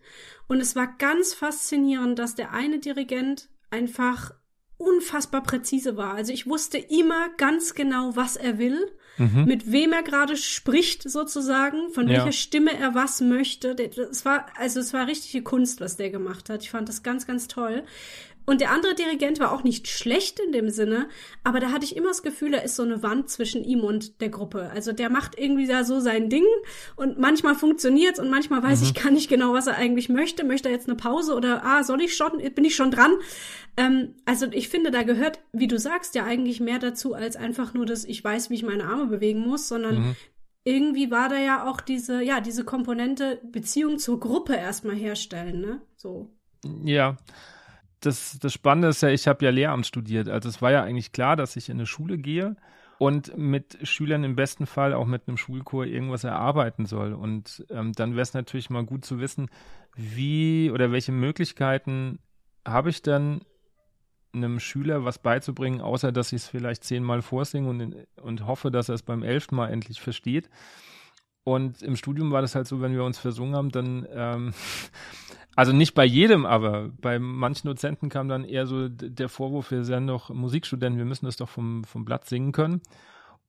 Und 0.48 0.60
es 0.60 0.74
war 0.74 0.94
ganz 0.98 1.34
faszinierend, 1.34 2.18
dass 2.18 2.34
der 2.34 2.52
eine 2.52 2.78
Dirigent 2.78 3.48
einfach 3.70 4.32
unfassbar 4.80 5.42
präzise 5.42 5.96
war. 5.96 6.14
Also 6.14 6.32
ich 6.32 6.46
wusste 6.46 6.78
immer 6.78 7.28
ganz 7.36 7.74
genau, 7.74 8.16
was 8.16 8.36
er 8.36 8.58
will, 8.58 8.90
mhm. 9.18 9.44
mit 9.44 9.70
wem 9.70 9.92
er 9.92 10.02
gerade 10.02 10.38
spricht 10.38 11.08
sozusagen, 11.08 11.90
von 11.90 12.08
welcher 12.08 12.32
Stimme 12.32 12.72
er 12.72 12.94
was 12.94 13.20
möchte. 13.20 13.76
Es 14.10 14.24
war 14.24 14.46
also 14.56 14.80
es 14.80 14.94
war 14.94 15.06
richtige 15.06 15.44
Kunst, 15.44 15.82
was 15.82 15.98
der 15.98 16.08
gemacht 16.08 16.48
hat. 16.48 16.62
Ich 16.62 16.70
fand 16.70 16.88
das 16.88 17.02
ganz 17.02 17.26
ganz 17.26 17.46
toll. 17.46 17.84
Und 18.50 18.60
der 18.60 18.72
andere 18.72 18.96
Dirigent 18.96 19.38
war 19.38 19.52
auch 19.52 19.62
nicht 19.62 19.86
schlecht 19.86 20.40
in 20.40 20.50
dem 20.50 20.70
Sinne, 20.70 21.08
aber 21.44 21.60
da 21.60 21.70
hatte 21.70 21.84
ich 21.84 21.94
immer 21.94 22.08
das 22.08 22.24
Gefühl, 22.24 22.50
da 22.50 22.58
ist 22.58 22.74
so 22.74 22.82
eine 22.82 23.00
Wand 23.00 23.30
zwischen 23.30 23.62
ihm 23.62 23.84
und 23.84 24.20
der 24.20 24.28
Gruppe. 24.28 24.70
Also 24.74 24.90
der 24.90 25.08
macht 25.08 25.38
irgendwie 25.38 25.68
da 25.68 25.84
so 25.84 26.00
sein 26.00 26.28
Ding 26.28 26.42
und 26.96 27.16
manchmal 27.16 27.54
funktioniert's 27.54 28.18
und 28.18 28.28
manchmal 28.28 28.60
weiß 28.60 28.80
mhm. 28.80 28.86
ich 28.86 28.94
gar 28.94 29.12
nicht 29.12 29.28
genau, 29.28 29.52
was 29.52 29.68
er 29.68 29.76
eigentlich 29.76 30.08
möchte. 30.08 30.42
Möchte 30.42 30.68
er 30.68 30.74
jetzt 30.74 30.88
eine 30.88 30.96
Pause 30.96 31.36
oder 31.36 31.64
ah, 31.64 31.84
soll 31.84 32.02
ich 32.02 32.16
schon? 32.16 32.38
Bin 32.38 32.64
ich 32.64 32.74
schon 32.74 32.90
dran? 32.90 33.12
Ähm, 33.76 34.16
also 34.24 34.46
ich 34.50 34.68
finde, 34.68 34.90
da 34.90 35.04
gehört, 35.04 35.38
wie 35.52 35.68
du 35.68 35.78
sagst, 35.78 36.16
ja 36.16 36.24
eigentlich 36.24 36.58
mehr 36.58 36.80
dazu 36.80 37.14
als 37.14 37.36
einfach 37.36 37.72
nur, 37.72 37.86
dass 37.86 38.04
ich 38.04 38.24
weiß, 38.24 38.50
wie 38.50 38.54
ich 38.54 38.64
meine 38.64 38.86
Arme 38.86 39.06
bewegen 39.06 39.46
muss, 39.46 39.68
sondern 39.68 39.94
mhm 40.00 40.16
irgendwie 40.62 41.10
war 41.10 41.30
da 41.30 41.38
ja 41.38 41.66
auch 41.66 41.80
diese, 41.80 42.22
ja, 42.22 42.42
diese 42.42 42.64
Komponente 42.64 43.40
Beziehung 43.50 43.98
zur 43.98 44.20
Gruppe 44.20 44.54
erstmal 44.54 44.94
herstellen, 44.94 45.62
ne? 45.62 45.80
So. 45.96 46.28
Ja 46.84 47.16
das, 48.00 48.38
das 48.38 48.52
Spannende 48.52 48.88
ist 48.88 49.02
ja, 49.02 49.10
ich 49.10 49.28
habe 49.28 49.44
ja 49.44 49.50
Lehramt 49.50 49.86
studiert. 49.86 50.28
Also 50.28 50.48
es 50.48 50.60
war 50.62 50.72
ja 50.72 50.82
eigentlich 50.82 51.12
klar, 51.12 51.36
dass 51.36 51.56
ich 51.56 51.68
in 51.68 51.76
eine 51.76 51.86
Schule 51.86 52.18
gehe 52.18 52.56
und 52.98 53.36
mit 53.36 53.78
Schülern 53.82 54.24
im 54.24 54.36
besten 54.36 54.66
Fall 54.66 54.92
auch 54.94 55.06
mit 55.06 55.26
einem 55.26 55.36
Schulchor 55.36 55.84
irgendwas 55.84 56.24
erarbeiten 56.24 56.86
soll. 56.86 57.12
Und 57.12 57.64
ähm, 57.70 57.92
dann 57.92 58.12
wäre 58.12 58.22
es 58.22 58.34
natürlich 58.34 58.70
mal 58.70 58.84
gut 58.84 59.04
zu 59.04 59.20
wissen, 59.20 59.48
wie 59.94 60.70
oder 60.70 60.92
welche 60.92 61.12
Möglichkeiten 61.12 62.18
habe 62.66 62.90
ich 62.90 63.02
dann 63.02 63.42
einem 64.32 64.60
Schüler 64.60 65.04
was 65.04 65.18
beizubringen, 65.18 65.80
außer 65.80 66.12
dass 66.12 66.32
ich 66.32 66.42
es 66.42 66.48
vielleicht 66.48 66.84
zehnmal 66.84 67.22
vorsinge 67.22 67.68
und, 67.68 67.96
und 68.20 68.46
hoffe, 68.46 68.70
dass 68.70 68.88
er 68.88 68.94
es 68.94 69.02
beim 69.02 69.22
elften 69.22 69.56
Mal 69.56 69.70
endlich 69.70 70.00
versteht. 70.00 70.48
Und 71.42 71.82
im 71.82 71.96
Studium 71.96 72.30
war 72.30 72.42
das 72.42 72.54
halt 72.54 72.66
so, 72.66 72.80
wenn 72.80 72.92
wir 72.92 73.04
uns 73.04 73.18
versungen 73.18 73.56
haben, 73.56 73.70
dann 73.70 74.06
ähm, 74.12 74.54
also 75.56 75.72
nicht 75.72 75.94
bei 75.94 76.04
jedem, 76.04 76.46
aber 76.46 76.90
bei 77.00 77.18
manchen 77.18 77.68
Dozenten 77.68 78.08
kam 78.08 78.28
dann 78.28 78.44
eher 78.44 78.66
so 78.66 78.88
der 78.88 79.28
Vorwurf, 79.28 79.70
wir 79.70 79.84
sind 79.84 80.06
doch 80.06 80.30
Musikstudenten, 80.30 80.98
wir 80.98 81.04
müssen 81.04 81.26
das 81.26 81.36
doch 81.36 81.48
vom, 81.48 81.84
vom 81.84 82.04
Blatt 82.04 82.26
singen 82.26 82.52
können. 82.52 82.80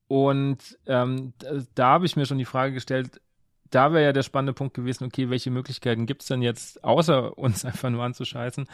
Und 0.07 0.77
ähm, 0.87 1.33
da, 1.75 1.87
habe 1.87 2.05
ich 2.05 2.15
mir 2.15 2.25
schon 2.25 2.37
die 2.37 2.45
Frage 2.45 2.73
gestellt, 2.73 3.21
da 3.69 3.93
wäre 3.93 4.03
ja 4.03 4.13
der 4.13 4.23
spannende 4.23 4.53
Punkt 4.53 4.73
gewesen, 4.73 5.05
okay, 5.05 5.29
welche 5.29 5.51
Möglichkeiten 5.51 6.05
gibt 6.05 6.23
es 6.23 6.27
denn 6.27 6.41
jetzt, 6.41 6.83
außer 6.83 7.37
uns 7.37 7.63
einfach 7.65 7.89
nur 7.89 8.03
anzuscheißen, 8.03 8.67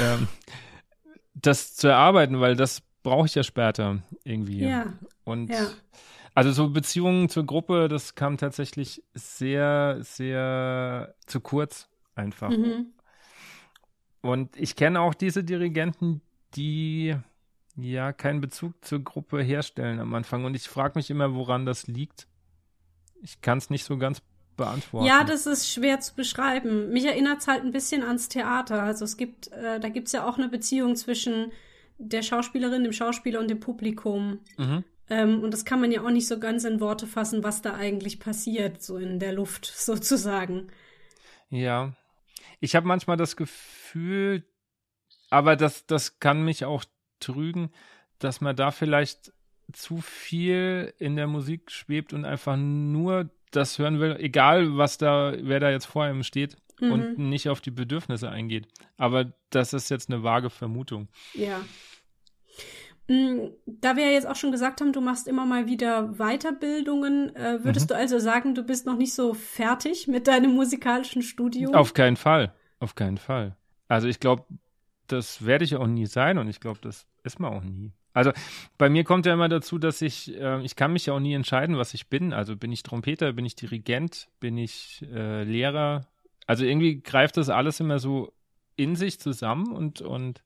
ähm, 0.00 0.28
das 1.34 1.76
zu 1.76 1.88
erarbeiten, 1.88 2.40
weil 2.40 2.56
das 2.56 2.82
brauche 3.02 3.26
ich 3.26 3.34
ja 3.36 3.44
später 3.44 4.02
irgendwie. 4.24 4.64
Ja. 4.64 4.92
Und 5.22 5.50
ja. 5.50 5.68
also 6.34 6.50
so 6.50 6.70
Beziehungen 6.70 7.28
zur 7.28 7.46
Gruppe, 7.46 7.86
das 7.86 8.16
kam 8.16 8.36
tatsächlich 8.36 9.04
sehr, 9.14 9.98
sehr 10.00 11.14
zu 11.26 11.40
kurz 11.40 11.88
einfach. 12.16 12.50
Mhm. 12.50 12.92
Und 14.22 14.56
ich 14.56 14.74
kenne 14.74 15.00
auch 15.00 15.14
diese 15.14 15.44
Dirigenten, 15.44 16.20
die 16.54 17.14
ja 17.76 18.12
keinen 18.12 18.40
Bezug 18.40 18.84
zur 18.84 19.04
Gruppe 19.04 19.42
herstellen 19.42 20.00
am 20.00 20.14
Anfang. 20.14 20.44
Und 20.44 20.54
ich 20.56 20.68
frage 20.68 20.98
mich 20.98 21.10
immer, 21.10 21.34
woran 21.34 21.66
das 21.66 21.86
liegt. 21.86 22.26
Ich 23.22 23.40
kann 23.40 23.58
es 23.58 23.70
nicht 23.70 23.84
so 23.84 23.98
ganz 23.98 24.22
beantworten. 24.56 25.06
Ja, 25.06 25.24
das 25.24 25.46
ist 25.46 25.70
schwer 25.70 26.00
zu 26.00 26.14
beschreiben. 26.14 26.90
Mich 26.90 27.04
erinnert 27.04 27.40
es 27.40 27.48
halt 27.48 27.62
ein 27.62 27.72
bisschen 27.72 28.02
ans 28.02 28.28
Theater. 28.28 28.82
Also 28.82 29.04
es 29.04 29.16
gibt, 29.16 29.48
äh, 29.52 29.78
da 29.78 29.88
gibt 29.88 30.06
es 30.06 30.12
ja 30.12 30.26
auch 30.26 30.38
eine 30.38 30.48
Beziehung 30.48 30.96
zwischen 30.96 31.52
der 31.98 32.22
Schauspielerin, 32.22 32.82
dem 32.82 32.92
Schauspieler 32.92 33.40
und 33.40 33.48
dem 33.48 33.60
Publikum. 33.60 34.40
Mhm. 34.56 34.84
Ähm, 35.08 35.42
und 35.42 35.52
das 35.52 35.64
kann 35.64 35.80
man 35.80 35.92
ja 35.92 36.02
auch 36.02 36.10
nicht 36.10 36.26
so 36.26 36.38
ganz 36.38 36.64
in 36.64 36.80
Worte 36.80 37.06
fassen, 37.06 37.44
was 37.44 37.62
da 37.62 37.74
eigentlich 37.74 38.18
passiert, 38.18 38.82
so 38.82 38.96
in 38.96 39.18
der 39.18 39.32
Luft 39.32 39.66
sozusagen. 39.76 40.68
Ja, 41.48 41.94
ich 42.60 42.74
habe 42.76 42.86
manchmal 42.86 43.16
das 43.16 43.36
Gefühl, 43.36 44.44
aber 45.30 45.56
das, 45.56 45.86
das 45.86 46.20
kann 46.20 46.44
mich 46.44 46.64
auch 46.64 46.84
trügen, 47.20 47.70
dass 48.18 48.40
man 48.40 48.56
da 48.56 48.70
vielleicht 48.70 49.32
zu 49.72 49.98
viel 49.98 50.94
in 50.98 51.16
der 51.16 51.26
Musik 51.26 51.70
schwebt 51.70 52.12
und 52.12 52.24
einfach 52.24 52.56
nur 52.56 53.30
das 53.50 53.78
hören 53.78 54.00
will, 54.00 54.16
egal 54.18 54.76
was 54.76 54.98
da, 54.98 55.34
wer 55.38 55.60
da 55.60 55.70
jetzt 55.70 55.86
vor 55.86 56.04
einem 56.04 56.22
steht 56.22 56.56
mhm. 56.80 56.92
und 56.92 57.18
nicht 57.18 57.48
auf 57.48 57.60
die 57.60 57.70
Bedürfnisse 57.70 58.30
eingeht. 58.30 58.68
Aber 58.96 59.32
das 59.50 59.72
ist 59.72 59.88
jetzt 59.90 60.10
eine 60.10 60.22
vage 60.22 60.50
Vermutung. 60.50 61.08
Ja. 61.34 61.60
Mm, 63.08 63.50
da 63.66 63.96
wir 63.96 64.06
ja 64.06 64.12
jetzt 64.12 64.26
auch 64.26 64.34
schon 64.34 64.50
gesagt 64.50 64.80
haben, 64.80 64.92
du 64.92 65.00
machst 65.00 65.28
immer 65.28 65.46
mal 65.46 65.66
wieder 65.66 66.14
Weiterbildungen, 66.18 67.34
äh, 67.36 67.62
würdest 67.62 67.86
mhm. 67.86 67.94
du 67.94 67.96
also 67.96 68.18
sagen, 68.18 68.54
du 68.54 68.64
bist 68.64 68.86
noch 68.86 68.96
nicht 68.96 69.14
so 69.14 69.34
fertig 69.34 70.08
mit 70.08 70.26
deinem 70.26 70.54
musikalischen 70.54 71.22
Studium? 71.22 71.74
Auf 71.74 71.94
keinen 71.94 72.16
Fall, 72.16 72.52
auf 72.80 72.94
keinen 72.94 73.18
Fall. 73.18 73.56
Also 73.88 74.08
ich 74.08 74.18
glaube, 74.18 74.44
das 75.06 75.46
werde 75.46 75.64
ich 75.64 75.76
auch 75.76 75.86
nie 75.86 76.06
sein 76.06 76.38
und 76.38 76.48
ich 76.48 76.58
glaube, 76.58 76.80
das 76.82 77.06
ist 77.22 77.38
man 77.38 77.52
auch 77.52 77.62
nie. 77.62 77.92
Also 78.12 78.32
bei 78.78 78.88
mir 78.88 79.04
kommt 79.04 79.26
ja 79.26 79.34
immer 79.34 79.48
dazu, 79.48 79.78
dass 79.78 80.00
ich, 80.00 80.34
äh, 80.34 80.62
ich 80.62 80.74
kann 80.74 80.92
mich 80.92 81.06
ja 81.06 81.12
auch 81.12 81.20
nie 81.20 81.34
entscheiden, 81.34 81.76
was 81.76 81.92
ich 81.94 82.08
bin. 82.08 82.32
Also 82.32 82.56
bin 82.56 82.72
ich 82.72 82.82
Trompeter, 82.82 83.34
bin 83.34 83.44
ich 83.44 83.56
Dirigent, 83.56 84.28
bin 84.40 84.56
ich 84.56 85.04
äh, 85.12 85.44
Lehrer. 85.44 86.06
Also 86.46 86.64
irgendwie 86.64 87.02
greift 87.02 87.36
das 87.36 87.50
alles 87.50 87.78
immer 87.78 87.98
so 87.98 88.32
in 88.74 88.96
sich 88.96 89.20
zusammen 89.20 89.70
und, 89.70 90.00
und 90.00 90.42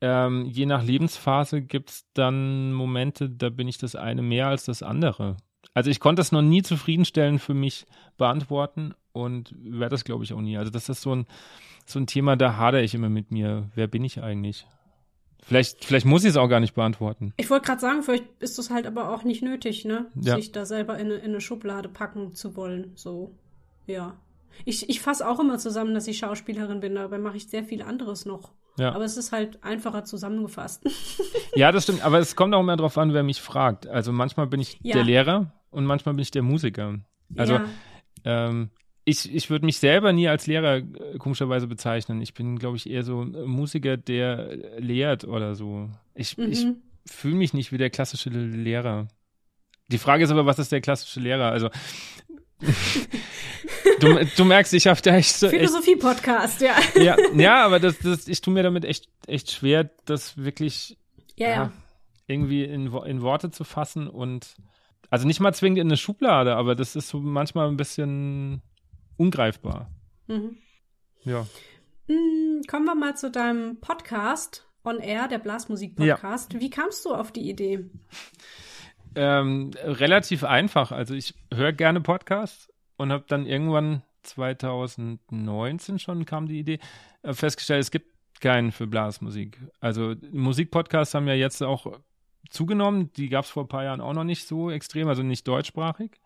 ähm, 0.00 0.46
je 0.46 0.66
nach 0.66 0.84
Lebensphase 0.84 1.62
gibt 1.62 1.90
es 1.90 2.06
dann 2.14 2.72
Momente, 2.72 3.28
da 3.28 3.50
bin 3.50 3.68
ich 3.68 3.78
das 3.78 3.96
eine 3.96 4.22
mehr 4.22 4.48
als 4.48 4.64
das 4.64 4.82
andere. 4.82 5.36
Also 5.74 5.90
ich 5.90 6.00
konnte 6.00 6.20
das 6.20 6.32
noch 6.32 6.42
nie 6.42 6.62
zufriedenstellend 6.62 7.40
für 7.40 7.54
mich 7.54 7.86
beantworten 8.16 8.94
und 9.12 9.54
werde 9.58 9.90
das, 9.90 10.04
glaube 10.04 10.24
ich, 10.24 10.32
auch 10.32 10.40
nie. 10.40 10.56
Also 10.56 10.70
das 10.70 10.88
ist 10.88 11.02
so 11.02 11.14
ein, 11.14 11.26
so 11.86 11.98
ein 11.98 12.06
Thema, 12.06 12.36
da 12.36 12.56
hadere 12.56 12.82
ich 12.82 12.94
immer 12.94 13.08
mit 13.08 13.30
mir. 13.30 13.70
Wer 13.74 13.86
bin 13.86 14.04
ich 14.04 14.22
eigentlich? 14.22 14.66
Vielleicht, 15.42 15.84
vielleicht 15.84 16.06
muss 16.06 16.24
ich 16.24 16.30
es 16.30 16.36
auch 16.36 16.48
gar 16.48 16.60
nicht 16.60 16.74
beantworten. 16.74 17.32
Ich 17.36 17.48
wollte 17.48 17.66
gerade 17.66 17.80
sagen, 17.80 18.02
vielleicht 18.02 18.24
ist 18.40 18.58
es 18.58 18.70
halt 18.70 18.86
aber 18.86 19.14
auch 19.14 19.22
nicht 19.22 19.42
nötig, 19.42 19.84
ne? 19.84 20.06
Ja. 20.14 20.36
Sich 20.36 20.52
da 20.52 20.66
selber 20.66 20.98
in 20.98 21.10
in 21.10 21.20
eine 21.22 21.40
Schublade 21.40 21.88
packen 21.88 22.34
zu 22.34 22.56
wollen. 22.56 22.92
So, 22.96 23.34
ja. 23.86 24.16
Ich, 24.64 24.88
ich 24.88 25.00
fasse 25.00 25.28
auch 25.28 25.40
immer 25.40 25.58
zusammen, 25.58 25.94
dass 25.94 26.06
ich 26.06 26.18
Schauspielerin 26.18 26.80
bin, 26.80 26.94
dabei 26.94 27.18
mache 27.18 27.36
ich 27.36 27.48
sehr 27.48 27.64
viel 27.64 27.82
anderes 27.82 28.26
noch. 28.26 28.52
Ja. 28.78 28.92
Aber 28.92 29.04
es 29.04 29.16
ist 29.16 29.32
halt 29.32 29.62
einfacher 29.64 30.04
zusammengefasst. 30.04 30.84
ja, 31.54 31.72
das 31.72 31.84
stimmt. 31.84 32.04
Aber 32.04 32.18
es 32.18 32.36
kommt 32.36 32.54
auch 32.54 32.60
immer 32.60 32.76
darauf 32.76 32.96
an, 32.96 33.12
wer 33.12 33.22
mich 33.22 33.40
fragt. 33.40 33.86
Also 33.86 34.12
manchmal 34.12 34.46
bin 34.46 34.60
ich 34.60 34.78
ja. 34.82 34.94
der 34.94 35.04
Lehrer 35.04 35.52
und 35.70 35.84
manchmal 35.84 36.14
bin 36.14 36.22
ich 36.22 36.30
der 36.30 36.42
Musiker. 36.42 36.98
Also 37.36 37.54
ja. 37.54 37.66
ähm, 38.24 38.70
ich, 39.04 39.34
ich 39.34 39.50
würde 39.50 39.64
mich 39.64 39.78
selber 39.78 40.12
nie 40.12 40.28
als 40.28 40.46
Lehrer 40.46 40.76
äh, 40.76 41.18
komischerweise 41.18 41.66
bezeichnen. 41.66 42.20
Ich 42.20 42.34
bin, 42.34 42.58
glaube 42.58 42.76
ich, 42.76 42.88
eher 42.88 43.02
so 43.02 43.22
ein 43.22 43.32
Musiker, 43.46 43.96
der 43.96 44.78
lehrt 44.78 45.24
oder 45.24 45.54
so. 45.54 45.90
Ich, 46.14 46.36
mhm. 46.36 46.52
ich 46.52 46.66
fühle 47.06 47.36
mich 47.36 47.54
nicht 47.54 47.72
wie 47.72 47.78
der 47.78 47.90
klassische 47.90 48.30
Lehrer. 48.30 49.08
Die 49.88 49.98
Frage 49.98 50.24
ist 50.24 50.30
aber, 50.30 50.46
was 50.46 50.58
ist 50.58 50.70
der 50.70 50.82
klassische 50.82 51.20
Lehrer? 51.20 51.50
Also 51.50 51.70
du, 54.00 54.24
du, 54.36 54.44
merkst, 54.44 54.72
ich 54.74 54.86
habe 54.86 55.00
da 55.00 55.14
echt 55.16 55.34
so. 55.34 55.48
Philosophie-Podcast, 55.48 56.60
ja. 56.60 56.74
ja. 56.94 57.16
Ja, 57.34 57.64
aber 57.64 57.80
das, 57.80 57.98
das, 57.98 58.28
ich 58.28 58.40
tue 58.40 58.52
mir 58.52 58.62
damit 58.62 58.84
echt, 58.84 59.08
echt 59.26 59.50
schwer, 59.50 59.90
das 60.04 60.36
wirklich 60.38 60.98
ja, 61.36 61.48
ja. 61.48 61.72
irgendwie 62.26 62.64
in, 62.64 62.92
in 62.92 63.22
Worte 63.22 63.50
zu 63.50 63.64
fassen 63.64 64.08
und 64.08 64.54
also 65.10 65.26
nicht 65.26 65.40
mal 65.40 65.54
zwingend 65.54 65.78
in 65.78 65.88
eine 65.88 65.96
Schublade, 65.96 66.56
aber 66.56 66.74
das 66.74 66.96
ist 66.96 67.08
so 67.08 67.18
manchmal 67.18 67.68
ein 67.68 67.76
bisschen 67.76 68.62
ungreifbar. 69.16 69.90
Mhm. 70.26 70.56
Ja. 71.24 71.46
Hm, 72.06 72.62
kommen 72.68 72.84
wir 72.84 72.94
mal 72.94 73.16
zu 73.16 73.30
deinem 73.30 73.80
Podcast 73.80 74.66
on 74.84 74.98
Air, 74.98 75.28
der 75.28 75.38
Blasmusik-Podcast. 75.38 76.54
Ja. 76.54 76.60
Wie 76.60 76.70
kamst 76.70 77.04
du 77.04 77.14
auf 77.14 77.32
die 77.32 77.48
Idee? 77.48 77.84
Ähm, 79.14 79.70
relativ 79.82 80.44
einfach. 80.44 80.92
Also 80.92 81.14
ich 81.14 81.34
höre 81.52 81.72
gerne 81.72 82.00
Podcasts 82.00 82.67
und 82.98 83.10
habe 83.10 83.24
dann 83.26 83.46
irgendwann 83.46 84.02
2019 84.24 85.98
schon 85.98 86.26
kam 86.26 86.46
die 86.46 86.58
Idee 86.58 86.78
äh, 87.22 87.32
festgestellt, 87.32 87.80
es 87.80 87.90
gibt 87.90 88.12
keinen 88.40 88.72
für 88.72 88.86
Blasmusik. 88.86 89.58
Also 89.80 90.14
Musikpodcasts 90.30 91.14
haben 91.14 91.26
ja 91.26 91.34
jetzt 91.34 91.62
auch 91.62 91.98
zugenommen. 92.50 93.10
Die 93.14 93.28
gab 93.28 93.44
es 93.44 93.50
vor 93.50 93.64
ein 93.64 93.68
paar 93.68 93.84
Jahren 93.84 94.00
auch 94.00 94.12
noch 94.12 94.24
nicht 94.24 94.46
so 94.46 94.70
extrem, 94.70 95.08
also 95.08 95.22
nicht 95.22 95.48
deutschsprachig. 95.48 96.20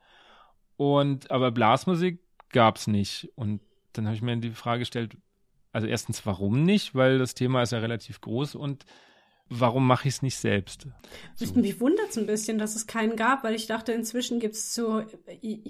Und 0.76 1.30
aber 1.30 1.50
Blasmusik 1.52 2.20
gab 2.50 2.76
es 2.76 2.86
nicht. 2.86 3.30
Und 3.34 3.60
dann 3.92 4.06
habe 4.06 4.16
ich 4.16 4.22
mir 4.22 4.36
die 4.36 4.50
Frage 4.50 4.80
gestellt, 4.80 5.16
also 5.72 5.86
erstens, 5.86 6.24
warum 6.26 6.64
nicht? 6.64 6.94
Weil 6.94 7.18
das 7.18 7.34
Thema 7.34 7.62
ist 7.62 7.72
ja 7.72 7.78
relativ 7.78 8.20
groß 8.20 8.54
und 8.54 8.84
warum 9.48 9.86
mache 9.86 10.08
ich 10.08 10.14
es 10.14 10.22
nicht 10.22 10.36
selbst? 10.36 10.86
So. 11.34 11.54
Mich 11.54 11.80
wundert 11.80 12.10
es 12.10 12.18
ein 12.18 12.26
bisschen, 12.26 12.58
dass 12.58 12.74
es 12.76 12.86
keinen 12.86 13.16
gab, 13.16 13.44
weil 13.44 13.54
ich 13.54 13.66
dachte, 13.66 13.92
inzwischen 13.92 14.40
gibt 14.40 14.54
es 14.54 14.72
zu 14.72 15.04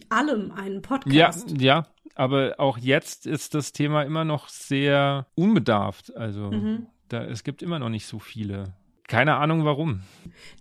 allem 0.09 0.53
einen 0.53 0.83
Podcast. 0.83 1.51
Ja, 1.51 1.57
ja, 1.59 1.87
aber 2.15 2.55
auch 2.59 2.79
jetzt 2.79 3.27
ist 3.27 3.55
das 3.55 3.73
Thema 3.73 4.03
immer 4.03 4.25
noch 4.25 4.49
sehr 4.49 5.27
unbedarft. 5.35 6.17
Also 6.17 6.51
mhm. 6.51 6.87
da, 7.09 7.25
es 7.25 7.45
gibt 7.45 7.63
immer 7.63 7.79
noch 7.79 7.89
nicht 7.89 8.07
so 8.07 8.19
viele. 8.19 8.75
Keine 9.09 9.37
Ahnung 9.37 9.65
warum. 9.65 10.01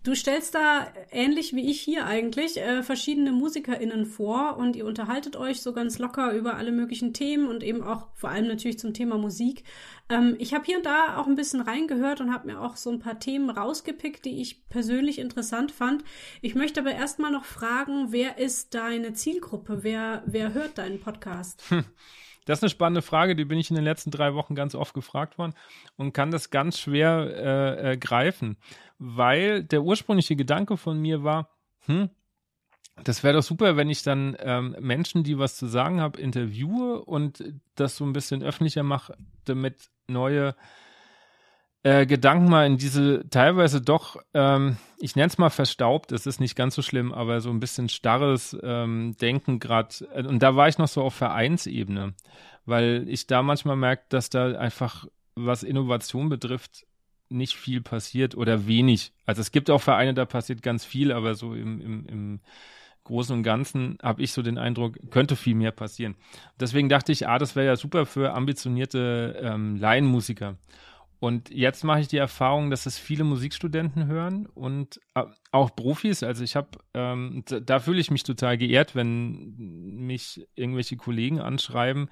Du 0.03 0.15
stellst 0.15 0.55
da 0.55 0.87
ähnlich 1.11 1.55
wie 1.55 1.69
ich 1.69 1.79
hier 1.79 2.05
eigentlich 2.05 2.57
äh, 2.57 2.83
verschiedene 2.83 3.31
MusikerInnen 3.31 4.05
vor 4.05 4.57
und 4.57 4.75
ihr 4.75 4.85
unterhaltet 4.85 5.35
euch 5.35 5.61
so 5.61 5.73
ganz 5.73 5.99
locker 5.99 6.33
über 6.33 6.55
alle 6.55 6.71
möglichen 6.71 7.13
Themen 7.13 7.47
und 7.47 7.63
eben 7.63 7.83
auch 7.83 8.07
vor 8.15 8.29
allem 8.29 8.47
natürlich 8.47 8.79
zum 8.79 8.93
Thema 8.93 9.17
Musik. 9.17 9.63
Ähm, 10.09 10.35
ich 10.39 10.53
habe 10.53 10.65
hier 10.65 10.77
und 10.77 10.85
da 10.85 11.17
auch 11.17 11.27
ein 11.27 11.35
bisschen 11.35 11.61
reingehört 11.61 12.19
und 12.19 12.33
habe 12.33 12.47
mir 12.47 12.59
auch 12.59 12.75
so 12.75 12.89
ein 12.89 12.99
paar 12.99 13.19
Themen 13.19 13.49
rausgepickt, 13.49 14.25
die 14.25 14.41
ich 14.41 14.67
persönlich 14.69 15.19
interessant 15.19 15.71
fand. 15.71 16.03
Ich 16.41 16.55
möchte 16.55 16.81
aber 16.81 16.91
erstmal 16.91 17.31
noch 17.31 17.45
fragen, 17.45 18.11
wer 18.11 18.37
ist 18.39 18.73
deine 18.73 19.13
Zielgruppe? 19.13 19.83
Wer, 19.83 20.23
wer 20.25 20.53
hört 20.53 20.77
deinen 20.77 20.99
Podcast? 20.99 21.63
Hm. 21.69 21.85
Das 22.45 22.59
ist 22.59 22.63
eine 22.63 22.69
spannende 22.69 23.01
Frage, 23.01 23.35
die 23.35 23.45
bin 23.45 23.59
ich 23.59 23.69
in 23.69 23.75
den 23.75 23.85
letzten 23.85 24.11
drei 24.11 24.33
Wochen 24.33 24.55
ganz 24.55 24.73
oft 24.75 24.93
gefragt 24.93 25.37
worden 25.37 25.53
und 25.95 26.13
kann 26.13 26.31
das 26.31 26.49
ganz 26.49 26.79
schwer 26.79 27.33
äh, 27.35 27.91
äh, 27.91 27.97
greifen, 27.97 28.57
weil 28.97 29.63
der 29.63 29.83
ursprüngliche 29.83 30.35
Gedanke 30.35 30.77
von 30.77 30.99
mir 30.99 31.23
war, 31.23 31.49
hm, 31.85 32.09
das 33.03 33.23
wäre 33.23 33.35
doch 33.35 33.43
super, 33.43 33.77
wenn 33.77 33.89
ich 33.89 34.03
dann 34.03 34.35
ähm, 34.39 34.75
Menschen, 34.79 35.23
die 35.23 35.37
was 35.37 35.55
zu 35.55 35.67
sagen 35.67 36.01
haben, 36.01 36.19
interviewe 36.19 37.03
und 37.03 37.43
das 37.75 37.95
so 37.95 38.05
ein 38.05 38.13
bisschen 38.13 38.43
öffentlicher 38.43 38.83
mache, 38.83 39.17
damit 39.45 39.89
neue 40.07 40.55
äh, 41.83 42.05
Gedanken 42.05 42.49
mal 42.49 42.67
in 42.67 42.77
diese 42.77 43.27
teilweise 43.29 43.81
doch, 43.81 44.17
ähm, 44.33 44.77
ich 44.99 45.15
nenne 45.15 45.27
es 45.27 45.37
mal 45.37 45.49
verstaubt, 45.49 46.11
es 46.11 46.27
ist 46.27 46.39
nicht 46.39 46.55
ganz 46.55 46.75
so 46.75 46.81
schlimm, 46.81 47.11
aber 47.11 47.41
so 47.41 47.49
ein 47.49 47.59
bisschen 47.59 47.89
starres 47.89 48.55
ähm, 48.61 49.15
Denken 49.19 49.59
gerade. 49.59 49.95
Äh, 50.13 50.25
und 50.25 50.43
da 50.43 50.55
war 50.55 50.67
ich 50.67 50.77
noch 50.77 50.87
so 50.87 51.01
auf 51.01 51.15
Vereinsebene, 51.15 52.13
weil 52.65 53.05
ich 53.07 53.27
da 53.27 53.41
manchmal 53.41 53.77
merke, 53.77 54.03
dass 54.09 54.29
da 54.29 54.51
einfach, 54.51 55.07
was 55.35 55.63
Innovation 55.63 56.29
betrifft, 56.29 56.85
nicht 57.29 57.55
viel 57.55 57.81
passiert 57.81 58.35
oder 58.35 58.67
wenig. 58.67 59.13
Also 59.25 59.41
es 59.41 59.51
gibt 59.51 59.69
auch 59.69 59.81
Vereine, 59.81 60.13
da 60.13 60.25
passiert 60.25 60.61
ganz 60.61 60.85
viel, 60.85 61.11
aber 61.11 61.33
so 61.33 61.55
im, 61.55 61.81
im, 61.81 62.05
im 62.05 62.39
Großen 63.05 63.35
und 63.35 63.43
Ganzen 63.43 63.97
habe 64.03 64.21
ich 64.21 64.33
so 64.33 64.43
den 64.43 64.57
Eindruck, 64.57 64.97
könnte 65.09 65.35
viel 65.35 65.55
mehr 65.55 65.71
passieren. 65.71 66.15
Deswegen 66.59 66.89
dachte 66.89 67.11
ich, 67.11 67.27
ah, 67.27 67.39
das 67.39 67.55
wäre 67.55 67.65
ja 67.65 67.75
super 67.75 68.05
für 68.05 68.33
ambitionierte 68.33 69.39
ähm, 69.41 69.77
Laienmusiker. 69.77 70.57
Und 71.21 71.51
jetzt 71.51 71.83
mache 71.83 71.99
ich 71.99 72.07
die 72.07 72.17
Erfahrung, 72.17 72.71
dass 72.71 72.87
es 72.87 72.97
viele 72.97 73.23
Musikstudenten 73.23 74.07
hören 74.07 74.47
und 74.47 74.99
äh, 75.13 75.23
auch 75.51 75.75
Profis. 75.75 76.23
Also 76.23 76.43
ich 76.43 76.55
habe, 76.55 76.69
ähm, 76.95 77.43
da, 77.45 77.59
da 77.59 77.79
fühle 77.79 78.01
ich 78.01 78.09
mich 78.09 78.23
total 78.23 78.57
geehrt, 78.57 78.95
wenn 78.95 79.53
mich 79.55 80.47
irgendwelche 80.55 80.97
Kollegen 80.97 81.39
anschreiben, 81.39 82.09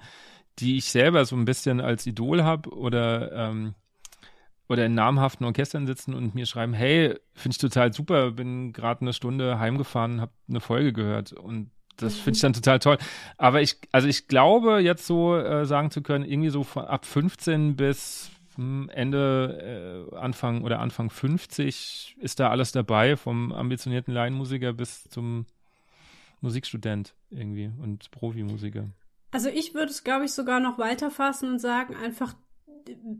die 0.60 0.76
ich 0.76 0.84
selber 0.84 1.24
so 1.24 1.34
ein 1.34 1.44
bisschen 1.44 1.80
als 1.80 2.06
Idol 2.06 2.44
habe 2.44 2.70
oder 2.70 3.32
ähm, 3.32 3.74
oder 4.68 4.86
in 4.86 4.94
namhaften 4.94 5.44
Orchestern 5.44 5.88
sitzen 5.88 6.14
und 6.14 6.36
mir 6.36 6.46
schreiben, 6.46 6.72
hey, 6.72 7.18
finde 7.34 7.54
ich 7.54 7.58
total 7.58 7.92
super, 7.92 8.30
bin 8.30 8.72
gerade 8.72 9.00
eine 9.00 9.12
Stunde 9.12 9.58
heimgefahren, 9.58 10.20
habe 10.20 10.30
eine 10.48 10.60
Folge 10.60 10.92
gehört 10.92 11.32
und 11.32 11.72
das 11.96 12.14
finde 12.14 12.36
ich 12.36 12.42
dann 12.42 12.52
total 12.52 12.78
toll. 12.78 12.98
Aber 13.38 13.60
ich, 13.60 13.76
also 13.90 14.06
ich 14.06 14.28
glaube, 14.28 14.78
jetzt 14.78 15.04
so 15.04 15.36
äh, 15.36 15.66
sagen 15.66 15.90
zu 15.90 16.00
können, 16.00 16.24
irgendwie 16.24 16.50
so 16.50 16.62
von 16.62 16.84
ab 16.84 17.04
15 17.04 17.74
bis 17.74 18.30
Ende, 18.92 20.08
äh, 20.12 20.16
Anfang 20.16 20.62
oder 20.62 20.80
Anfang 20.80 21.10
50 21.10 22.16
ist 22.20 22.40
da 22.40 22.50
alles 22.50 22.72
dabei, 22.72 23.16
vom 23.16 23.52
ambitionierten 23.52 24.12
Laienmusiker 24.12 24.72
bis 24.72 25.04
zum 25.04 25.46
Musikstudent 26.40 27.14
irgendwie 27.30 27.70
und 27.80 28.10
Profimusiker. 28.10 28.88
Also 29.30 29.48
ich 29.48 29.74
würde 29.74 29.90
es, 29.90 30.04
glaube 30.04 30.24
ich, 30.24 30.32
sogar 30.32 30.60
noch 30.60 30.78
weiter 30.78 31.10
fassen 31.10 31.50
und 31.50 31.58
sagen, 31.58 31.94
einfach 31.94 32.34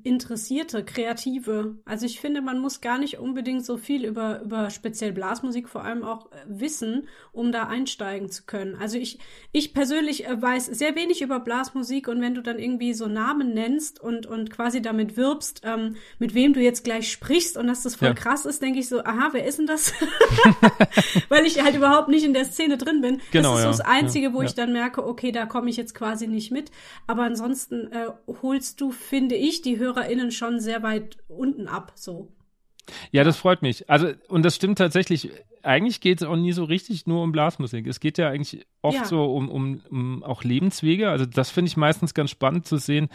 Interessierte, 0.02 0.84
Kreative. 0.84 1.76
Also 1.84 2.06
ich 2.06 2.20
finde, 2.20 2.40
man 2.42 2.58
muss 2.58 2.80
gar 2.80 2.98
nicht 2.98 3.18
unbedingt 3.18 3.64
so 3.64 3.76
viel 3.76 4.04
über, 4.04 4.40
über 4.42 4.70
speziell 4.70 5.12
Blasmusik 5.12 5.68
vor 5.68 5.84
allem 5.84 6.02
auch 6.02 6.32
äh, 6.32 6.36
wissen, 6.46 7.08
um 7.32 7.52
da 7.52 7.64
einsteigen 7.64 8.30
zu 8.30 8.44
können. 8.44 8.76
Also 8.76 8.98
ich, 8.98 9.18
ich 9.52 9.74
persönlich 9.74 10.26
äh, 10.26 10.40
weiß 10.40 10.66
sehr 10.66 10.96
wenig 10.96 11.22
über 11.22 11.40
Blasmusik 11.40 12.08
und 12.08 12.20
wenn 12.20 12.34
du 12.34 12.42
dann 12.42 12.58
irgendwie 12.58 12.94
so 12.94 13.06
Namen 13.06 13.52
nennst 13.52 14.00
und, 14.00 14.26
und 14.26 14.50
quasi 14.50 14.80
damit 14.80 15.16
wirbst, 15.16 15.62
ähm, 15.64 15.96
mit 16.18 16.34
wem 16.34 16.52
du 16.52 16.60
jetzt 16.60 16.84
gleich 16.84 17.10
sprichst 17.10 17.56
und 17.56 17.66
dass 17.66 17.82
das 17.82 17.96
voll 17.96 18.08
ja. 18.08 18.14
krass 18.14 18.46
ist, 18.46 18.62
denke 18.62 18.78
ich 18.78 18.88
so, 18.88 19.04
aha, 19.04 19.30
wer 19.32 19.44
ist 19.44 19.58
denn 19.58 19.66
das? 19.66 19.92
Weil 21.28 21.46
ich 21.46 21.62
halt 21.62 21.76
überhaupt 21.76 22.08
nicht 22.08 22.24
in 22.24 22.32
der 22.34 22.44
Szene 22.44 22.78
drin 22.78 23.00
bin. 23.00 23.20
Genau, 23.30 23.50
das 23.52 23.58
ist 23.58 23.64
so 23.64 23.70
das 23.70 23.80
Einzige, 23.80 24.28
ja, 24.28 24.32
wo 24.32 24.40
ja. 24.40 24.48
ich 24.48 24.54
dann 24.54 24.72
merke, 24.72 25.06
okay, 25.06 25.32
da 25.32 25.46
komme 25.46 25.68
ich 25.68 25.76
jetzt 25.76 25.94
quasi 25.94 26.26
nicht 26.26 26.50
mit. 26.50 26.70
Aber 27.06 27.24
ansonsten 27.24 27.92
äh, 27.92 28.06
holst 28.42 28.80
du, 28.80 28.90
finde 28.90 29.34
ich, 29.34 29.49
ich 29.50 29.62
die 29.62 29.78
HörerInnen 29.78 30.30
schon 30.30 30.60
sehr 30.60 30.82
weit 30.82 31.18
unten 31.28 31.68
ab, 31.68 31.92
so. 31.94 32.32
Ja, 33.12 33.24
das 33.24 33.36
freut 33.36 33.62
mich. 33.62 33.88
Also, 33.88 34.12
und 34.28 34.44
das 34.44 34.56
stimmt 34.56 34.78
tatsächlich. 34.78 35.30
Eigentlich 35.62 36.00
geht 36.00 36.22
es 36.22 36.26
auch 36.26 36.36
nie 36.36 36.52
so 36.52 36.64
richtig 36.64 37.06
nur 37.06 37.22
um 37.22 37.32
Blasmusik. 37.32 37.86
Es 37.86 38.00
geht 38.00 38.18
ja 38.18 38.28
eigentlich 38.28 38.66
oft 38.82 38.96
ja. 38.96 39.04
so 39.04 39.24
um, 39.24 39.48
um, 39.48 39.82
um 39.90 40.22
auch 40.22 40.42
Lebenswege. 40.42 41.10
Also, 41.10 41.26
das 41.26 41.50
finde 41.50 41.68
ich 41.68 41.76
meistens 41.76 42.14
ganz 42.14 42.30
spannend 42.30 42.66
zu 42.66 42.78
sehen, 42.78 43.08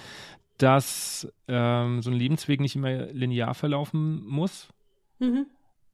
dass 0.57 1.27
ähm, 1.47 2.01
so 2.01 2.11
ein 2.11 2.15
Lebensweg 2.15 2.61
nicht 2.61 2.75
immer 2.75 3.07
linear 3.07 3.53
verlaufen 3.53 4.23
muss. 4.25 4.67
Mhm. 5.19 5.47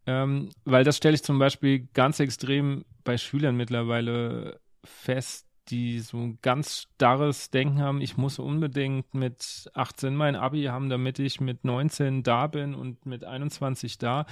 Ähm, 0.06 0.50
weil 0.66 0.84
das 0.84 0.98
stelle 0.98 1.16
ich 1.16 1.24
zum 1.24 1.40
Beispiel 1.40 1.88
ganz 1.94 2.20
extrem 2.20 2.86
bei 3.04 3.18
Schülern 3.18 3.56
mittlerweile 3.56 4.60
fest, 4.84 5.48
die 5.72 6.00
so 6.00 6.18
ein 6.18 6.40
ganz 6.42 6.88
starres 6.96 7.50
Denken 7.50 7.80
haben, 7.80 8.02
ich 8.02 8.18
muss 8.18 8.40
unbedingt 8.40 9.14
mit 9.14 9.72
18 9.74 10.16
mein 10.16 10.36
Abi 10.36 10.64
haben, 10.66 10.90
damit 10.90 11.18
ich 11.20 11.40
mit 11.40 11.64
19 11.64 12.24
da 12.24 12.48
bin 12.48 12.76
und 12.76 13.06
mit 13.06 13.24
21 13.24 13.98
da. 13.98 14.26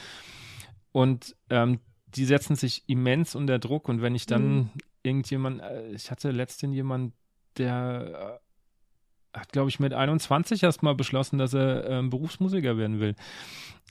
Und 0.92 1.36
ähm, 1.50 1.80
die 2.08 2.26
setzen 2.26 2.56
sich 2.56 2.84
immens 2.88 3.36
unter 3.36 3.60
Druck. 3.60 3.88
Und 3.88 4.02
wenn 4.02 4.16
ich 4.16 4.26
dann 4.26 4.56
mhm. 4.56 4.70
irgendjemand, 5.04 5.62
äh, 5.62 5.92
ich 5.92 6.12
hatte 6.12 6.32
letztens 6.32 6.76
jemand, 6.76 7.14
der 7.58 8.40
äh, 9.34 9.40
hat, 9.40 9.52
glaube 9.52 9.70
ich, 9.70 9.80
mit 9.80 9.94
21 9.94 10.64
erst 10.64 10.84
mal 10.84 10.96
beschlossen, 10.96 11.38
dass 11.38 11.54
er 11.54 12.00
äh, 12.00 12.04
Berufsmusiker 12.04 12.78
werden 12.78 13.00
will. 13.00 13.16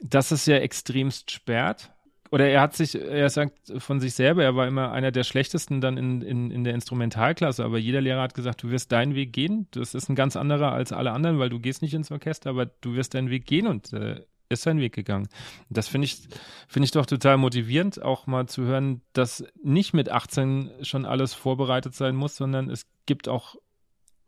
Das 0.03 0.33
ist 0.33 0.47
ja 0.47 0.57
extremst 0.57 1.31
sperrt 1.31 1.93
oder 2.31 2.49
er 2.49 2.61
hat 2.61 2.75
sich, 2.75 2.95
er 2.95 3.31
sagt 3.31 3.73
von 3.79 4.01
sich 4.01 4.15
selber, 4.15 4.45
er 4.45 4.55
war 4.55 4.67
immer 4.67 4.93
einer 4.93 5.11
der 5.11 5.25
schlechtesten 5.25 5.81
dann 5.81 5.97
in, 5.97 6.23
in, 6.23 6.51
in 6.51 6.65
der 6.65 6.75
Instrumentalklasse, 6.75 7.65
aber 7.65 7.79
jeder 7.79 8.01
Lehrer 8.01 8.23
hat 8.23 8.35
gesagt, 8.35 8.63
du 8.63 8.71
wirst 8.71 8.93
deinen 8.93 9.15
Weg 9.15 9.33
gehen. 9.33 9.67
Das 9.71 9.95
ist 9.95 10.09
ein 10.09 10.15
ganz 10.15 10.37
anderer 10.37 10.73
als 10.73 10.93
alle 10.93 11.13
anderen, 11.13 11.39
weil 11.39 11.49
du 11.49 11.59
gehst 11.59 11.81
nicht 11.81 11.95
ins 11.95 12.11
Orchester, 12.11 12.51
aber 12.51 12.67
du 12.67 12.95
wirst 12.95 13.15
deinen 13.15 13.31
Weg 13.31 13.47
gehen 13.47 13.67
und 13.67 13.93
äh, 13.93 14.21
ist 14.51 14.63
seinen 14.63 14.81
Weg 14.81 14.95
gegangen. 14.95 15.29
Das 15.71 15.89
finde 15.89 16.07
ich, 16.07 16.29
finde 16.69 16.85
ich 16.85 16.91
doch 16.91 17.07
total 17.07 17.37
motivierend, 17.37 18.03
auch 18.03 18.27
mal 18.27 18.47
zu 18.47 18.63
hören, 18.63 19.03
dass 19.13 19.45
nicht 19.63 19.95
mit 19.95 20.11
18 20.11 20.71
schon 20.83 21.05
alles 21.05 21.35
vorbereitet 21.35 21.95
sein 21.95 22.17
muss, 22.17 22.37
sondern 22.37 22.71
es 22.71 22.87
gibt 23.07 23.29
auch 23.29 23.57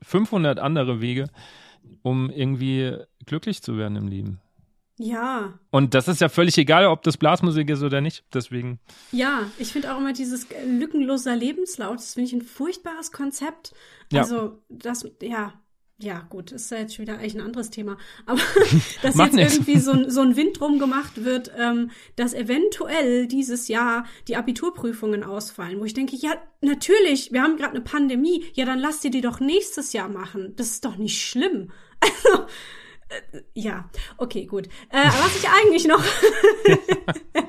500 0.03 0.59
andere 0.59 1.01
Wege, 1.01 1.29
um 2.03 2.31
irgendwie 2.31 2.97
glücklich 3.27 3.63
zu 3.63 3.77
werden 3.77 3.97
im 3.97 4.09
Leben. 4.09 4.41
Ja. 5.03 5.59
Und 5.71 5.95
das 5.95 6.09
ist 6.09 6.21
ja 6.21 6.29
völlig 6.29 6.59
egal, 6.59 6.87
ob 6.87 7.03
das 7.03 7.17
Blasmusik 7.17 7.71
ist 7.71 7.83
oder 7.83 8.03
nicht. 8.03 8.23
Deswegen. 8.35 8.81
Ja, 9.13 9.51
ich 9.59 9.73
finde 9.73 9.95
auch 9.95 9.99
immer 9.99 10.13
dieses 10.13 10.47
lückenloser 10.67 11.35
Lebenslauf, 11.35 11.97
das 11.97 12.15
finde 12.15 12.29
ich 12.29 12.35
ein 12.35 12.43
furchtbares 12.43 13.11
Konzept. 13.11 13.73
Also, 14.13 14.35
ja. 14.37 14.53
das, 14.69 15.07
ja, 15.23 15.55
ja, 16.03 16.27
gut, 16.29 16.53
ist 16.53 16.71
ja 16.71 16.79
jetzt 16.79 16.95
schon 16.95 17.05
wieder 17.05 17.15
eigentlich 17.15 17.35
ein 17.35 17.41
anderes 17.41 17.71
Thema. 17.71 17.97
Aber 18.27 18.41
dass 19.03 19.17
jetzt 19.17 19.33
nix. 19.33 19.55
irgendwie 19.55 19.79
so, 19.79 20.11
so 20.11 20.21
ein 20.21 20.37
Wind 20.37 20.61
drum 20.61 20.79
gemacht 20.79 21.25
wird, 21.25 21.51
ähm, 21.57 21.91
dass 22.17 22.35
eventuell 22.35 23.27
dieses 23.27 23.69
Jahr 23.69 24.05
die 24.29 24.37
Abiturprüfungen 24.37 25.25
ausfallen, 25.25 25.81
wo 25.81 25.87
ich 25.87 25.95
denke, 25.95 26.17
ja, 26.17 26.35
natürlich, 26.61 27.33
wir 27.33 27.43
haben 27.43 27.57
gerade 27.57 27.71
eine 27.71 27.81
Pandemie, 27.81 28.45
ja, 28.53 28.67
dann 28.67 28.79
lass 28.79 29.01
dir 29.01 29.11
die 29.11 29.23
doch 29.23 29.41
nächstes 29.41 29.95
Jahr 29.95 30.11
machen. 30.11 30.53
Das 30.57 30.73
ist 30.73 30.85
doch 30.85 30.97
nicht 30.97 31.23
schlimm. 31.23 31.71
Also, 32.03 32.47
ja, 33.55 33.89
okay, 34.19 34.47
gut. 34.47 34.67
Äh, 34.91 35.05
was 35.05 35.37
ich 35.37 35.49
eigentlich 35.49 35.87
noch, 35.87 36.03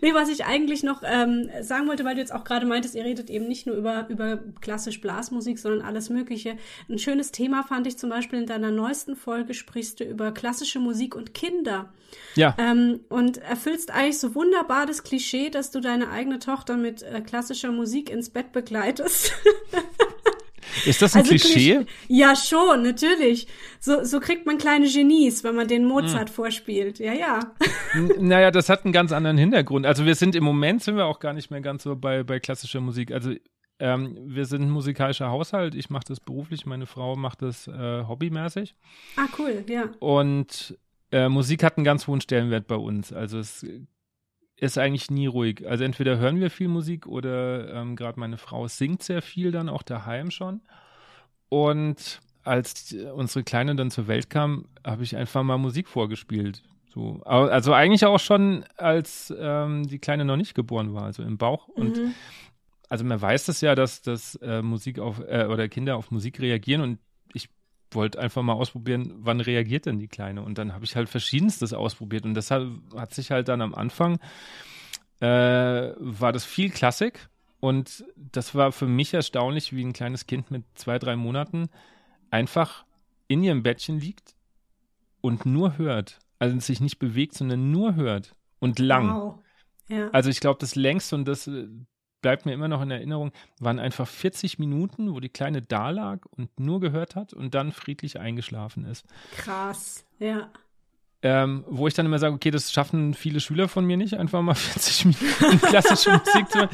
nee, 0.00 0.14
was 0.14 0.28
ich 0.28 0.44
eigentlich 0.44 0.82
noch 0.82 1.02
ähm, 1.04 1.50
sagen 1.62 1.88
wollte, 1.88 2.04
weil 2.04 2.14
du 2.14 2.20
jetzt 2.20 2.32
auch 2.32 2.44
gerade 2.44 2.66
meintest, 2.66 2.94
ihr 2.94 3.04
redet 3.04 3.30
eben 3.30 3.48
nicht 3.48 3.66
nur 3.66 3.76
über 3.76 4.08
über 4.08 4.38
klassisch 4.60 5.00
Blasmusik, 5.00 5.58
sondern 5.58 5.82
alles 5.82 6.10
Mögliche. 6.10 6.56
Ein 6.88 6.98
schönes 6.98 7.32
Thema 7.32 7.62
fand 7.62 7.86
ich 7.86 7.98
zum 7.98 8.10
Beispiel 8.10 8.40
in 8.40 8.46
deiner 8.46 8.70
neuesten 8.70 9.16
Folge 9.16 9.54
sprichst 9.54 10.00
du 10.00 10.04
über 10.04 10.32
klassische 10.32 10.78
Musik 10.78 11.14
und 11.14 11.34
Kinder. 11.34 11.92
Ja. 12.34 12.54
Ähm, 12.58 13.00
und 13.08 13.38
erfüllst 13.38 13.90
eigentlich 13.90 14.18
so 14.18 14.34
wunderbar 14.34 14.86
das 14.86 15.02
Klischee, 15.02 15.50
dass 15.50 15.70
du 15.70 15.80
deine 15.80 16.10
eigene 16.10 16.38
Tochter 16.38 16.76
mit 16.76 17.02
äh, 17.02 17.20
klassischer 17.20 17.72
Musik 17.72 18.10
ins 18.10 18.30
Bett 18.30 18.52
begleitest. 18.52 19.32
Ist 20.84 21.02
das 21.02 21.14
ein 21.14 21.20
also 21.20 21.30
Klischee? 21.30 21.86
Ja, 22.08 22.34
schon, 22.36 22.82
natürlich. 22.82 23.46
So, 23.80 24.04
so 24.04 24.20
kriegt 24.20 24.46
man 24.46 24.58
kleine 24.58 24.88
Genies, 24.88 25.44
wenn 25.44 25.54
man 25.54 25.68
den 25.68 25.84
Mozart 25.84 26.28
hm. 26.28 26.34
vorspielt. 26.34 26.98
Ja, 26.98 27.12
ja. 27.12 27.54
naja, 28.18 28.50
das 28.50 28.68
hat 28.68 28.84
einen 28.84 28.92
ganz 28.92 29.12
anderen 29.12 29.38
Hintergrund. 29.38 29.86
Also 29.86 30.04
wir 30.04 30.14
sind 30.14 30.34
im 30.34 30.44
Moment 30.44 30.82
sind 30.82 30.96
wir 30.96 31.06
auch 31.06 31.20
gar 31.20 31.32
nicht 31.32 31.50
mehr 31.50 31.60
ganz 31.60 31.84
so 31.84 31.96
bei, 31.96 32.22
bei 32.22 32.40
klassischer 32.40 32.80
Musik. 32.80 33.12
Also 33.12 33.32
ähm, 33.78 34.16
wir 34.24 34.46
sind 34.46 34.62
ein 34.62 34.70
musikalischer 34.70 35.28
Haushalt. 35.28 35.74
Ich 35.74 35.90
mache 35.90 36.04
das 36.08 36.20
beruflich, 36.20 36.66
meine 36.66 36.86
Frau 36.86 37.16
macht 37.16 37.42
das 37.42 37.68
äh, 37.68 38.04
hobbymäßig. 38.06 38.74
Ah, 39.16 39.26
cool, 39.38 39.64
ja. 39.68 39.90
Und 40.00 40.78
äh, 41.12 41.28
Musik 41.28 41.62
hat 41.62 41.76
einen 41.76 41.84
ganz 41.84 42.06
hohen 42.06 42.20
Stellenwert 42.20 42.66
bei 42.66 42.76
uns. 42.76 43.12
Also 43.12 43.38
es 43.38 43.66
ist 44.56 44.78
eigentlich 44.78 45.10
nie 45.10 45.26
ruhig. 45.26 45.68
Also 45.68 45.84
entweder 45.84 46.18
hören 46.18 46.40
wir 46.40 46.50
viel 46.50 46.68
Musik 46.68 47.06
oder 47.06 47.72
ähm, 47.74 47.96
gerade 47.96 48.18
meine 48.18 48.38
Frau 48.38 48.68
singt 48.68 49.02
sehr 49.02 49.22
viel 49.22 49.50
dann 49.50 49.68
auch 49.68 49.82
daheim 49.82 50.30
schon. 50.30 50.62
Und 51.48 52.20
als 52.42 52.94
unsere 53.14 53.44
Kleine 53.44 53.76
dann 53.76 53.90
zur 53.90 54.08
Welt 54.08 54.30
kam, 54.30 54.66
habe 54.84 55.02
ich 55.02 55.16
einfach 55.16 55.42
mal 55.42 55.58
Musik 55.58 55.88
vorgespielt. 55.88 56.62
So, 56.96 57.20
also 57.24 57.74
eigentlich 57.74 58.06
auch 58.06 58.18
schon, 58.18 58.64
als 58.76 59.34
ähm, 59.38 59.86
die 59.86 59.98
Kleine 59.98 60.24
noch 60.24 60.36
nicht 60.36 60.54
geboren 60.54 60.94
war, 60.94 61.02
also 61.02 61.22
im 61.22 61.36
Bauch. 61.36 61.68
Und 61.68 61.98
mhm. 61.98 62.14
also 62.88 63.04
man 63.04 63.20
weiß 63.20 63.48
es 63.48 63.60
ja, 63.60 63.74
dass, 63.74 64.00
dass 64.00 64.36
äh, 64.36 64.62
Musik 64.62 64.98
auf 64.98 65.20
äh, 65.20 65.46
oder 65.46 65.68
Kinder 65.68 65.96
auf 65.96 66.10
Musik 66.10 66.40
reagieren 66.40 66.80
und 66.80 66.98
wollte 67.96 68.20
einfach 68.20 68.42
mal 68.42 68.52
ausprobieren, 68.52 69.12
wann 69.18 69.40
reagiert 69.40 69.86
denn 69.86 69.98
die 69.98 70.06
Kleine? 70.06 70.42
Und 70.42 70.58
dann 70.58 70.72
habe 70.72 70.84
ich 70.84 70.94
halt 70.94 71.08
verschiedenstes 71.08 71.72
ausprobiert. 71.72 72.24
Und 72.24 72.34
deshalb 72.34 72.70
hat 72.94 73.12
sich 73.12 73.32
halt 73.32 73.48
dann 73.48 73.60
am 73.60 73.74
Anfang, 73.74 74.20
äh, 75.20 75.26
war 75.98 76.32
das 76.32 76.44
viel 76.44 76.70
Klassik. 76.70 77.28
Und 77.58 78.04
das 78.14 78.54
war 78.54 78.70
für 78.70 78.86
mich 78.86 79.12
erstaunlich, 79.12 79.74
wie 79.74 79.84
ein 79.84 79.92
kleines 79.92 80.26
Kind 80.26 80.52
mit 80.52 80.62
zwei, 80.74 81.00
drei 81.00 81.16
Monaten 81.16 81.68
einfach 82.30 82.84
in 83.26 83.42
ihrem 83.42 83.64
Bettchen 83.64 83.98
liegt 83.98 84.36
und 85.20 85.46
nur 85.46 85.78
hört. 85.78 86.20
Also 86.38 86.56
sich 86.60 86.80
nicht 86.80 86.98
bewegt, 86.98 87.34
sondern 87.34 87.72
nur 87.72 87.96
hört. 87.96 88.36
Und 88.60 88.78
lang. 88.78 89.08
Wow. 89.08 89.38
Ja. 89.88 90.10
Also 90.10 90.30
ich 90.30 90.40
glaube, 90.40 90.58
das 90.60 90.76
längste 90.76 91.16
und 91.16 91.26
das 91.26 91.50
bleibt 92.22 92.46
mir 92.46 92.52
immer 92.52 92.68
noch 92.68 92.82
in 92.82 92.90
Erinnerung, 92.90 93.32
waren 93.60 93.78
einfach 93.78 94.08
40 94.08 94.58
Minuten, 94.58 95.14
wo 95.14 95.20
die 95.20 95.28
Kleine 95.28 95.62
da 95.62 95.90
lag 95.90 96.20
und 96.30 96.58
nur 96.58 96.80
gehört 96.80 97.16
hat 97.16 97.32
und 97.32 97.54
dann 97.54 97.72
friedlich 97.72 98.18
eingeschlafen 98.18 98.84
ist. 98.84 99.04
Krass, 99.36 100.04
ja. 100.18 100.50
Ähm, 101.22 101.64
wo 101.68 101.88
ich 101.88 101.94
dann 101.94 102.06
immer 102.06 102.18
sage, 102.18 102.34
okay, 102.34 102.50
das 102.50 102.72
schaffen 102.72 103.14
viele 103.14 103.40
Schüler 103.40 103.68
von 103.68 103.84
mir 103.84 103.96
nicht, 103.96 104.14
einfach 104.14 104.42
mal 104.42 104.54
40 104.56 105.04
Minuten 105.06 105.60
klassische 105.60 106.10
Musik 106.10 106.50
zu 106.50 106.58
hören. 106.58 106.68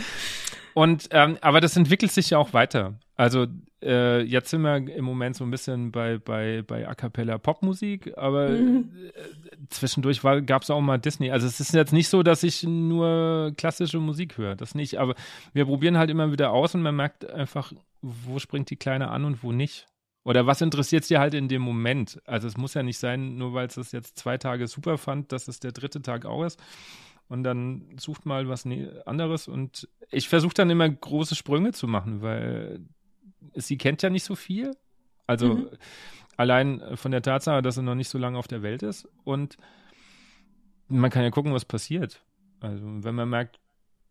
Und 0.75 1.09
ähm, 1.11 1.39
aber 1.41 1.61
das 1.61 1.77
entwickelt 1.77 2.13
sich 2.13 2.31
ja 2.31 2.39
auch 2.39 2.53
weiter. 2.53 2.95
Also 3.15 3.47
äh, 3.83 4.23
jetzt 4.23 4.51
sind 4.51 4.63
wir 4.63 4.77
im 4.77 5.05
Moment 5.05 5.37
so 5.37 5.45
ein 5.45 5.51
bisschen 5.51 5.93
bei 5.93 6.19
bei 6.19 6.63
bei 6.63 6.89
A 6.89 6.95
cappella 6.95 7.39
Popmusik, 7.39 8.17
aber 8.17 8.49
mhm. 8.51 8.91
äh, 9.15 9.57
zwischendurch 9.69 10.23
gab 10.47 10.63
es 10.63 10.71
auch 10.71 10.81
mal 10.81 10.99
Disney. 10.99 11.31
Also 11.31 11.47
es 11.47 11.61
ist 11.61 11.75
jetzt 11.75 11.93
nicht 11.93 12.09
so, 12.09 12.23
dass 12.23 12.43
ich 12.43 12.63
nur 12.63 13.53
klassische 13.57 13.99
Musik 13.99 14.39
höre, 14.39 14.55
das 14.55 14.75
nicht. 14.75 14.99
Aber 14.99 15.15
wir 15.53 15.67
probieren 15.67 15.99
halt 15.99 16.11
immer 16.11 16.33
wieder 16.33 16.53
aus 16.53 16.75
und 16.75 16.83
man 16.83 16.97
merkt 16.97 17.29
einfach, 17.31 17.73
wo 18.01 18.39
springt 18.39 18.71
die 18.71 18.77
Kleine 18.77 19.11
an 19.11 19.25
und 19.25 19.43
wo 19.43 19.53
nicht. 19.53 19.87
Oder 20.25 20.47
was 20.47 20.61
interessiert 20.61 21.05
sie 21.05 21.19
halt 21.19 21.35
in 21.35 21.49
dem 21.49 21.63
Moment? 21.63 22.21
Also 22.27 22.47
es 22.47 22.57
muss 22.57 22.75
ja 22.75 22.83
nicht 22.83 22.99
sein, 22.99 23.37
nur 23.39 23.55
weil 23.55 23.67
es 23.67 23.77
es 23.77 23.91
jetzt 23.91 24.19
zwei 24.19 24.39
Tage 24.39 24.69
super 24.69 24.97
fand, 24.97 25.33
dass 25.33 25.49
es 25.49 25.59
der 25.59 25.73
dritte 25.73 26.01
Tag 26.01 26.27
auch 26.27 26.45
ist 26.45 26.61
und 27.33 27.45
dann 27.45 27.87
sucht 27.99 28.27
mal 28.27 28.47
was 28.49 28.67
ne-, 28.67 29.03
anderes. 29.07 29.49
Und 29.49 29.89
ich 30.11 30.29
versuche 30.29 30.53
dann 30.53 30.69
immer 30.69 30.89
große 30.89 31.35
Sprünge 31.35 31.73
zu 31.73 31.89
machen, 31.89 32.21
weil 32.21 32.81
sie 33.55 33.79
kennt 33.79 34.03
ja 34.03 34.11
nicht 34.11 34.25
so 34.25 34.35
viel. 34.35 34.77
Also 35.27 35.55
mhm. 35.55 35.69
allein 36.37 36.83
von 36.97 37.11
der 37.13 37.23
Tatsache, 37.23 37.63
dass 37.63 37.77
sie 37.77 37.83
noch 37.83 37.95
nicht 37.95 38.09
so 38.09 38.19
lange 38.19 38.39
auf 38.39 38.49
der 38.49 38.63
Welt 38.63 38.83
ist. 38.83 39.09
Und 39.25 39.57
man 40.89 41.11
kann 41.11 41.23
ja 41.23 41.31
gucken, 41.31 41.53
was 41.53 41.65
passiert. 41.65 42.23
Also 42.61 42.85
wenn 42.85 43.15
man 43.15 43.29
merkt, 43.29 43.61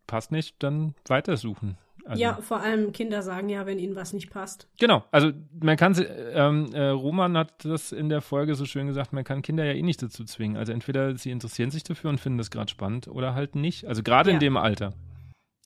passt 0.06 0.32
nicht, 0.32 0.62
dann 0.62 0.94
weitersuchen. 1.06 1.78
Also, 2.04 2.20
ja, 2.20 2.34
vor 2.40 2.60
allem 2.60 2.92
Kinder 2.92 3.22
sagen 3.22 3.48
ja, 3.48 3.64
wenn 3.64 3.78
ihnen 3.78 3.94
was 3.94 4.12
nicht 4.12 4.30
passt. 4.30 4.68
Genau, 4.80 5.04
also 5.12 5.30
man 5.60 5.76
kann, 5.76 5.94
ähm, 6.32 6.70
äh, 6.72 6.88
Roman 6.88 7.36
hat 7.36 7.64
das 7.64 7.92
in 7.92 8.08
der 8.08 8.20
Folge 8.20 8.56
so 8.56 8.64
schön 8.64 8.88
gesagt, 8.88 9.12
man 9.12 9.22
kann 9.22 9.42
Kinder 9.42 9.64
ja 9.64 9.72
eh 9.72 9.82
nicht 9.82 10.02
dazu 10.02 10.24
zwingen. 10.24 10.56
Also 10.56 10.72
entweder 10.72 11.16
sie 11.16 11.30
interessieren 11.30 11.70
sich 11.70 11.84
dafür 11.84 12.10
und 12.10 12.18
finden 12.18 12.38
das 12.38 12.50
gerade 12.50 12.70
spannend 12.70 13.06
oder 13.06 13.34
halt 13.34 13.54
nicht. 13.54 13.86
Also 13.86 14.02
gerade 14.02 14.30
ja. 14.30 14.34
in 14.34 14.40
dem 14.40 14.56
Alter. 14.56 14.94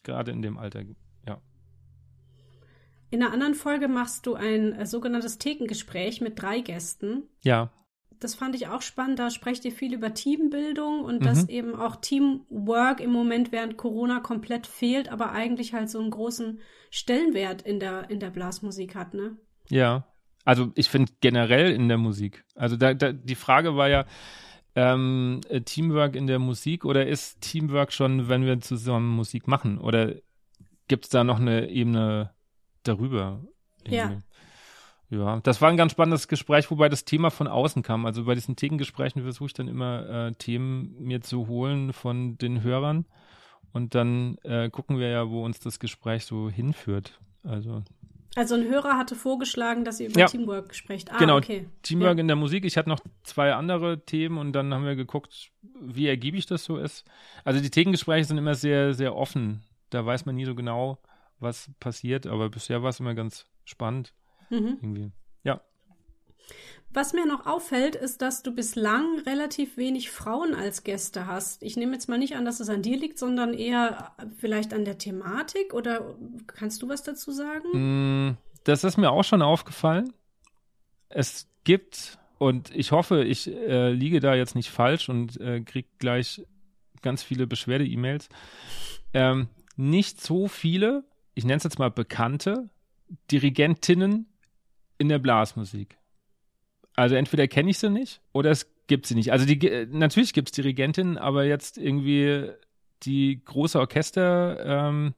Gerade 0.02 0.30
in 0.30 0.42
dem 0.42 0.58
Alter. 0.58 0.82
In 3.10 3.22
einer 3.22 3.32
anderen 3.32 3.54
Folge 3.54 3.88
machst 3.88 4.26
du 4.26 4.34
ein 4.34 4.72
äh, 4.72 4.86
sogenanntes 4.86 5.38
Thekengespräch 5.38 6.20
mit 6.20 6.40
drei 6.40 6.60
Gästen. 6.60 7.24
Ja 7.42 7.70
das 8.20 8.34
fand 8.34 8.54
ich 8.54 8.68
auch 8.68 8.82
spannend. 8.82 9.18
Da 9.18 9.30
sprecht 9.30 9.64
ihr 9.64 9.72
viel 9.72 9.94
über 9.94 10.14
Teambildung 10.14 11.02
und 11.04 11.20
mhm. 11.20 11.24
dass 11.24 11.48
eben 11.48 11.74
auch 11.74 11.96
Teamwork 11.96 13.00
im 13.00 13.10
Moment 13.10 13.52
während 13.52 13.76
Corona 13.76 14.20
komplett 14.20 14.66
fehlt, 14.66 15.08
aber 15.10 15.32
eigentlich 15.32 15.74
halt 15.74 15.90
so 15.90 16.00
einen 16.00 16.10
großen 16.10 16.60
Stellenwert 16.90 17.62
in 17.62 17.80
der, 17.80 18.10
in 18.10 18.20
der 18.20 18.30
Blasmusik 18.30 18.94
hat, 18.94 19.14
ne? 19.14 19.36
Ja. 19.68 20.06
Also 20.44 20.70
ich 20.76 20.88
finde 20.88 21.12
generell 21.20 21.72
in 21.72 21.88
der 21.88 21.98
Musik. 21.98 22.44
Also 22.54 22.76
da, 22.76 22.94
da, 22.94 23.12
die 23.12 23.34
Frage 23.34 23.76
war 23.76 23.88
ja, 23.88 24.06
ähm, 24.76 25.40
Teamwork 25.64 26.14
in 26.14 26.26
der 26.26 26.38
Musik 26.38 26.84
oder 26.84 27.06
ist 27.06 27.40
Teamwork 27.40 27.92
schon, 27.92 28.28
wenn 28.28 28.44
wir 28.44 28.60
zusammen 28.60 29.08
Musik 29.08 29.48
machen? 29.48 29.78
Oder 29.78 30.14
gibt 30.86 31.06
es 31.06 31.10
da 31.10 31.24
noch 31.24 31.40
eine 31.40 31.68
Ebene 31.70 32.35
darüber? 32.88 33.40
Irgendwie? 33.84 33.96
Ja. 33.96 34.22
Ja, 35.08 35.40
das 35.40 35.62
war 35.62 35.70
ein 35.70 35.76
ganz 35.76 35.92
spannendes 35.92 36.26
Gespräch, 36.26 36.68
wobei 36.68 36.88
das 36.88 37.04
Thema 37.04 37.30
von 37.30 37.46
außen 37.46 37.84
kam. 37.84 38.06
Also 38.06 38.24
bei 38.24 38.34
diesen 38.34 38.56
Thekengesprächen 38.56 39.22
versuche 39.22 39.46
ich 39.46 39.52
dann 39.52 39.68
immer 39.68 40.08
äh, 40.08 40.32
Themen 40.32 40.96
mir 40.98 41.20
zu 41.20 41.46
holen 41.46 41.92
von 41.92 42.36
den 42.38 42.64
Hörern 42.64 43.06
und 43.72 43.94
dann 43.94 44.36
äh, 44.42 44.68
gucken 44.68 44.98
wir 44.98 45.08
ja, 45.08 45.30
wo 45.30 45.44
uns 45.44 45.60
das 45.60 45.78
Gespräch 45.78 46.24
so 46.24 46.50
hinführt. 46.50 47.20
Also 47.44 47.84
also 48.36 48.54
ein 48.54 48.68
Hörer 48.68 48.98
hatte 48.98 49.14
vorgeschlagen, 49.14 49.86
dass 49.86 49.98
ihr 49.98 50.10
über 50.10 50.20
ja. 50.20 50.26
Teamwork 50.26 50.74
sprecht. 50.74 51.10
Ah, 51.10 51.16
genau, 51.16 51.38
okay. 51.38 51.70
Teamwork 51.82 52.18
ja. 52.18 52.20
in 52.20 52.26
der 52.26 52.36
Musik. 52.36 52.66
Ich 52.66 52.76
hatte 52.76 52.90
noch 52.90 53.00
zwei 53.22 53.54
andere 53.54 54.04
Themen 54.04 54.36
und 54.36 54.52
dann 54.52 54.74
haben 54.74 54.84
wir 54.84 54.94
geguckt, 54.94 55.50
wie 55.80 56.06
ergiebig 56.06 56.44
das 56.44 56.62
so 56.64 56.76
ist. 56.76 57.06
Also 57.44 57.62
die 57.62 57.70
Thekengespräche 57.70 58.26
sind 58.26 58.36
immer 58.36 58.54
sehr, 58.54 58.92
sehr 58.92 59.16
offen. 59.16 59.62
Da 59.88 60.04
weiß 60.04 60.26
man 60.26 60.34
nie 60.34 60.44
so 60.44 60.54
genau, 60.54 60.98
was 61.38 61.70
passiert, 61.80 62.26
aber 62.26 62.48
bisher 62.50 62.82
war 62.82 62.90
es 62.90 63.00
immer 63.00 63.14
ganz 63.14 63.46
spannend. 63.64 64.12
Mhm. 64.50 64.78
Irgendwie. 64.80 65.12
Ja. 65.42 65.60
Was 66.90 67.12
mir 67.12 67.26
noch 67.26 67.46
auffällt, 67.46 67.94
ist, 67.94 68.22
dass 68.22 68.42
du 68.42 68.54
bislang 68.54 69.18
relativ 69.26 69.76
wenig 69.76 70.10
Frauen 70.10 70.54
als 70.54 70.82
Gäste 70.84 71.26
hast. 71.26 71.62
Ich 71.62 71.76
nehme 71.76 71.92
jetzt 71.92 72.08
mal 72.08 72.18
nicht 72.18 72.36
an, 72.36 72.44
dass 72.44 72.60
es 72.60 72.68
an 72.68 72.82
dir 72.82 72.96
liegt, 72.96 73.18
sondern 73.18 73.52
eher 73.52 74.12
vielleicht 74.38 74.72
an 74.72 74.84
der 74.84 74.96
Thematik. 74.96 75.74
Oder 75.74 76.16
kannst 76.46 76.80
du 76.82 76.88
was 76.88 77.02
dazu 77.02 77.32
sagen? 77.32 78.28
Mm, 78.28 78.36
das 78.64 78.84
ist 78.84 78.96
mir 78.96 79.10
auch 79.10 79.24
schon 79.24 79.42
aufgefallen. 79.42 80.12
Es 81.08 81.48
gibt, 81.64 82.18
und 82.38 82.74
ich 82.74 82.92
hoffe, 82.92 83.24
ich 83.24 83.48
äh, 83.48 83.90
liege 83.92 84.20
da 84.20 84.34
jetzt 84.34 84.54
nicht 84.54 84.70
falsch 84.70 85.08
und 85.08 85.38
äh, 85.40 85.60
kriege 85.60 85.88
gleich 85.98 86.46
ganz 87.02 87.22
viele 87.22 87.46
Beschwerde-E-Mails. 87.46 88.28
Ähm, 89.12 89.48
nicht 89.76 90.22
so 90.22 90.48
viele, 90.48 91.04
ich 91.36 91.44
nenne 91.44 91.58
es 91.58 91.64
jetzt 91.64 91.78
mal 91.78 91.90
bekannte 91.90 92.70
Dirigentinnen 93.30 94.26
in 94.98 95.08
der 95.08 95.20
Blasmusik. 95.20 95.98
Also 96.96 97.14
entweder 97.14 97.46
kenne 97.46 97.70
ich 97.70 97.78
sie 97.78 97.90
nicht 97.90 98.22
oder 98.32 98.50
es 98.50 98.72
gibt 98.86 99.06
sie 99.06 99.14
nicht. 99.14 99.30
Also 99.30 99.44
die 99.44 99.86
natürlich 99.90 100.32
gibt 100.32 100.48
es 100.48 100.52
Dirigentinnen, 100.52 101.18
aber 101.18 101.44
jetzt 101.44 101.76
irgendwie 101.76 102.50
die 103.02 103.44
große 103.44 103.78
Orchester 103.78 104.88
ähm, 104.88 105.14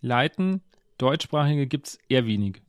leiten, 0.00 0.62
deutschsprachige 0.96 1.66
gibt 1.66 1.88
es 1.88 1.98
eher 2.08 2.26
wenig. 2.26 2.62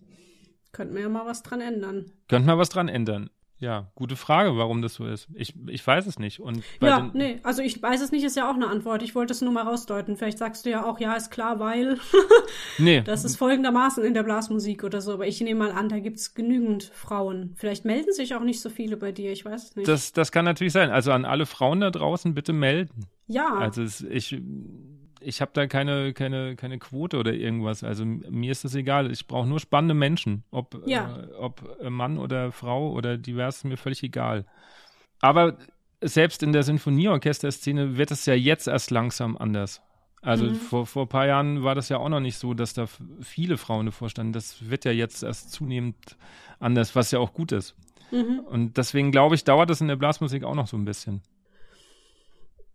Könnten 0.74 0.96
wir 0.96 1.04
ja 1.04 1.10
mal 1.10 1.26
was 1.26 1.42
dran 1.42 1.62
ändern. 1.62 2.12
Könnten 2.28 2.48
wir 2.48 2.58
was 2.58 2.70
dran 2.70 2.90
ändern. 2.90 3.30
Ja, 3.64 3.88
gute 3.96 4.18
Frage, 4.18 4.58
warum 4.58 4.82
das 4.82 4.96
so 4.96 5.06
ist. 5.06 5.30
Ich, 5.34 5.56
ich 5.68 5.88
weiß 5.88 6.06
es 6.06 6.20
nicht. 6.20 6.42
Und 6.42 6.66
ja, 6.82 7.10
nee, 7.14 7.40
also 7.44 7.62
ich 7.62 7.82
weiß 7.82 8.02
es 8.02 8.12
nicht, 8.12 8.26
ist 8.26 8.36
ja 8.36 8.50
auch 8.52 8.56
eine 8.56 8.68
Antwort. 8.68 9.02
Ich 9.04 9.16
wollte 9.16 9.32
es 9.32 9.42
nur 9.42 9.54
mal 9.54 9.64
rausdeuten. 9.64 10.18
Vielleicht 10.18 10.38
sagst 10.38 10.66
du 10.66 10.70
ja 10.70 10.84
auch, 10.84 11.00
ja, 11.00 11.14
ist 11.14 11.32
klar, 11.32 11.62
weil. 11.62 11.98
nee. 12.78 13.00
Das 13.00 13.24
ist 13.24 13.38
folgendermaßen 13.38 14.04
in 14.04 14.14
der 14.14 14.24
Blasmusik 14.24 14.84
oder 14.84 15.00
so. 15.00 15.14
Aber 15.14 15.28
ich 15.28 15.40
nehme 15.40 15.62
mal 15.62 15.72
an, 15.72 15.88
da 15.88 16.00
gibt 16.00 16.18
es 16.20 16.34
genügend 16.34 16.84
Frauen. 16.84 17.54
Vielleicht 17.56 17.86
melden 17.86 18.12
sich 18.12 18.36
auch 18.36 18.44
nicht 18.44 18.60
so 18.60 18.70
viele 18.70 18.98
bei 18.98 19.14
dir, 19.14 19.32
ich 19.32 19.46
weiß 19.46 19.70
es 19.70 19.76
nicht. 19.78 19.88
Das, 19.88 20.12
das 20.12 20.34
kann 20.34 20.44
natürlich 20.44 20.74
sein. 20.74 20.90
Also 20.90 21.14
an 21.14 21.24
alle 21.24 21.46
Frauen 21.46 21.80
da 21.80 21.90
draußen 21.90 22.34
bitte 22.34 22.52
melden. 22.52 23.06
Ja. 23.28 23.60
Also 23.60 23.84
ich 24.10 24.42
ich 25.24 25.42
habe 25.42 25.52
da 25.54 25.68
keine, 25.68 26.14
keine, 26.14 26.56
keine 26.56 26.80
Quote 26.80 27.18
oder 27.18 27.34
irgendwas. 27.34 27.84
Also 27.84 28.06
mir 28.06 28.52
ist 28.52 28.64
das 28.64 28.76
egal. 28.76 29.12
Ich 29.12 29.28
brauche 29.28 29.48
nur 29.48 29.60
spannende 29.60 29.94
Menschen. 29.94 30.44
Ob, 30.52 30.82
ja. 30.86 31.18
äh, 31.18 31.34
ob 31.34 31.80
Mann 31.90 32.18
oder 32.18 32.52
Frau 32.52 32.92
oder 32.92 33.18
divers, 33.18 33.64
mir 33.64 33.78
völlig 33.78 34.04
egal. 34.04 34.46
Aber 35.20 35.58
selbst 36.02 36.44
in 36.44 36.54
der 36.54 36.64
Sinfonieorchesterszene 36.64 37.98
wird 37.98 38.12
es 38.12 38.26
ja 38.26 38.34
jetzt 38.34 38.68
erst 38.68 38.92
langsam 38.92 39.38
anders. 39.38 39.82
Also 40.22 40.46
mhm. 40.46 40.56
vor, 40.56 40.86
vor 40.86 41.06
ein 41.06 41.10
paar 41.10 41.28
Jahren 41.28 41.64
war 41.64 41.76
das 41.76 41.90
ja 41.90 41.98
auch 41.98 42.10
noch 42.10 42.22
nicht 42.22 42.38
so, 42.38 42.54
dass 42.54 42.74
da 42.74 42.88
viele 43.22 43.58
Frauen 43.58 43.88
davor 43.88 44.10
standen. 44.10 44.34
Das 44.34 44.70
wird 44.70 44.86
ja 44.86 44.92
jetzt 44.92 45.24
erst 45.24 45.52
zunehmend 45.52 46.18
anders, 46.60 46.96
was 46.96 47.12
ja 47.12 47.20
auch 47.20 47.34
gut 47.34 47.52
ist. 47.52 47.76
Mhm. 48.12 48.40
Und 48.40 48.78
deswegen 48.78 49.12
glaube 49.12 49.36
ich, 49.36 49.44
dauert 49.44 49.70
das 49.70 49.82
in 49.82 49.90
der 49.90 49.96
Blasmusik 49.96 50.44
auch 50.44 50.56
noch 50.56 50.68
so 50.68 50.78
ein 50.78 50.86
bisschen. 50.86 51.22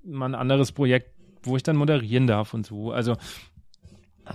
mal 0.04 0.26
ein 0.26 0.34
anderes 0.34 0.72
Projekt, 0.72 1.10
wo 1.42 1.56
ich 1.56 1.62
dann 1.62 1.76
moderieren 1.76 2.26
darf 2.26 2.54
und 2.54 2.66
so. 2.66 2.92
Also 2.92 3.16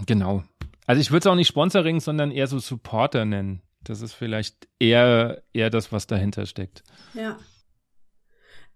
genau. 0.06 0.43
Also 0.88 1.02
ich 1.02 1.12
würde 1.12 1.19
es 1.19 1.28
auch 1.28 1.36
nicht 1.36 1.50
Sponsoring, 1.50 2.00
sondern 2.00 2.32
eher 2.32 2.47
so 2.47 2.58
Supporter 2.60 3.26
nennen. 3.26 3.62
Das 3.84 4.02
ist 4.02 4.13
vielleicht 4.13 4.67
eher, 4.80 5.43
eher 5.54 5.69
das, 5.69 5.91
was 5.91 6.08
dahinter 6.08 6.45
steckt. 6.45 6.84
Ja. 7.13 7.38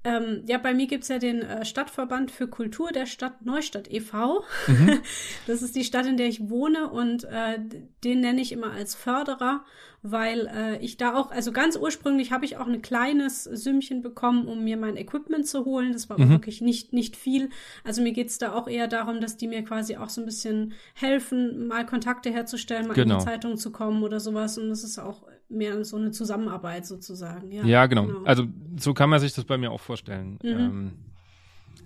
Ähm, 0.04 0.44
ja, 0.48 0.58
bei 0.58 0.74
mir 0.74 0.88
gibt 0.88 1.04
es 1.04 1.10
ja 1.10 1.20
den 1.20 1.42
äh, 1.42 1.64
Stadtverband 1.64 2.32
für 2.32 2.48
Kultur 2.48 2.92
der 2.92 3.06
Stadt 3.06 3.46
Neustadt 3.46 3.92
e.V. 3.92 4.44
Mhm. 4.68 5.00
Das 5.48 5.62
ist 5.62 5.76
die 5.76 5.84
Stadt, 5.84 6.06
in 6.06 6.18
der 6.18 6.28
ich 6.28 6.50
wohne 6.50 6.90
und 6.90 7.24
äh, 7.26 7.60
den 8.04 8.22
nenne 8.22 8.42
ich 8.42 8.52
immer 8.52 8.72
als 8.72 8.96
Förderer 8.96 9.64
weil 10.04 10.48
äh, 10.48 10.78
ich 10.78 10.98
da 10.98 11.16
auch, 11.16 11.32
also 11.32 11.52
ganz 11.52 11.78
ursprünglich 11.78 12.32
habe 12.32 12.46
ich 12.46 12.58
auch 12.58 12.68
ein 12.68 12.82
kleines 12.82 13.44
Sümmchen 13.44 14.02
bekommen, 14.02 14.48
um 14.48 14.64
mir 14.64 14.78
mein 14.78 14.98
Equipment 14.98 15.48
zu 15.48 15.66
holen. 15.66 15.94
Das 15.94 16.10
war 16.10 16.20
mhm. 16.20 16.30
wirklich 16.30 16.62
nicht, 16.62 16.92
nicht 16.92 17.16
viel. 17.16 17.50
Also 17.84 18.02
mir 18.02 18.12
geht's 18.12 18.40
da 18.40 18.54
auch 18.54 18.68
eher 18.68 18.88
darum, 18.88 19.22
dass 19.22 19.38
die 19.38 19.48
mir 19.48 19.64
quasi 19.64 19.98
auch 19.98 20.10
so 20.10 20.22
ein 20.22 20.26
bisschen 20.26 20.74
helfen, 20.96 21.68
mal 21.68 21.86
Kontakte 21.86 22.32
herzustellen, 22.32 22.88
mal 22.88 22.94
genau. 22.94 23.02
in 23.02 23.10
die 23.10 23.26
genau. 23.26 23.32
Zeitung 23.32 23.58
zu 23.58 23.72
kommen 23.72 24.02
oder 24.04 24.20
sowas. 24.20 24.58
Und 24.58 24.70
das 24.70 24.84
ist 24.84 24.98
auch 24.98 25.24
mehr 25.52 25.84
so 25.84 25.98
eine 25.98 26.12
Zusammenarbeit 26.12 26.86
sozusagen. 26.86 27.52
Ja, 27.52 27.64
ja 27.64 27.86
genau. 27.86 28.06
genau. 28.06 28.24
Also 28.24 28.46
so 28.78 28.94
kann 28.94 29.10
man 29.10 29.20
sich 29.20 29.34
das 29.34 29.46
bei 29.46 29.58
mir 29.58 29.72
auch 29.72 29.80
vorstellen. 29.80 30.40
Mhm. 30.44 30.50
Ähm, 30.50 30.92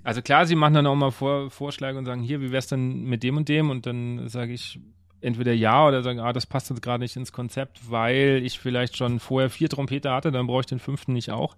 also 0.03 0.21
klar, 0.21 0.45
sie 0.45 0.55
machen 0.55 0.75
dann 0.75 0.87
auch 0.87 0.95
mal 0.95 1.11
Vor 1.11 1.49
Vorschläge 1.49 1.97
und 1.97 2.05
sagen, 2.05 2.21
hier, 2.21 2.41
wie 2.41 2.51
wär's 2.51 2.67
denn 2.67 3.03
mit 3.05 3.23
dem 3.23 3.37
und 3.37 3.49
dem? 3.49 3.69
Und 3.69 3.85
dann 3.85 4.27
sage 4.27 4.53
ich, 4.53 4.79
entweder 5.25 5.53
ja 5.53 5.87
oder 5.87 6.03
sagen, 6.03 6.19
ah, 6.19 6.31
das 6.31 6.45
passt 6.45 6.69
jetzt 6.69 6.81
gerade 6.81 7.03
nicht 7.03 7.15
ins 7.15 7.31
Konzept, 7.31 7.89
weil 7.89 8.41
ich 8.43 8.59
vielleicht 8.59 8.95
schon 8.95 9.19
vorher 9.19 9.49
vier 9.49 9.69
Trompeter 9.69 10.13
hatte, 10.13 10.31
dann 10.31 10.47
brauche 10.47 10.61
ich 10.61 10.65
den 10.67 10.79
fünften 10.79 11.13
nicht 11.13 11.31
auch. 11.31 11.55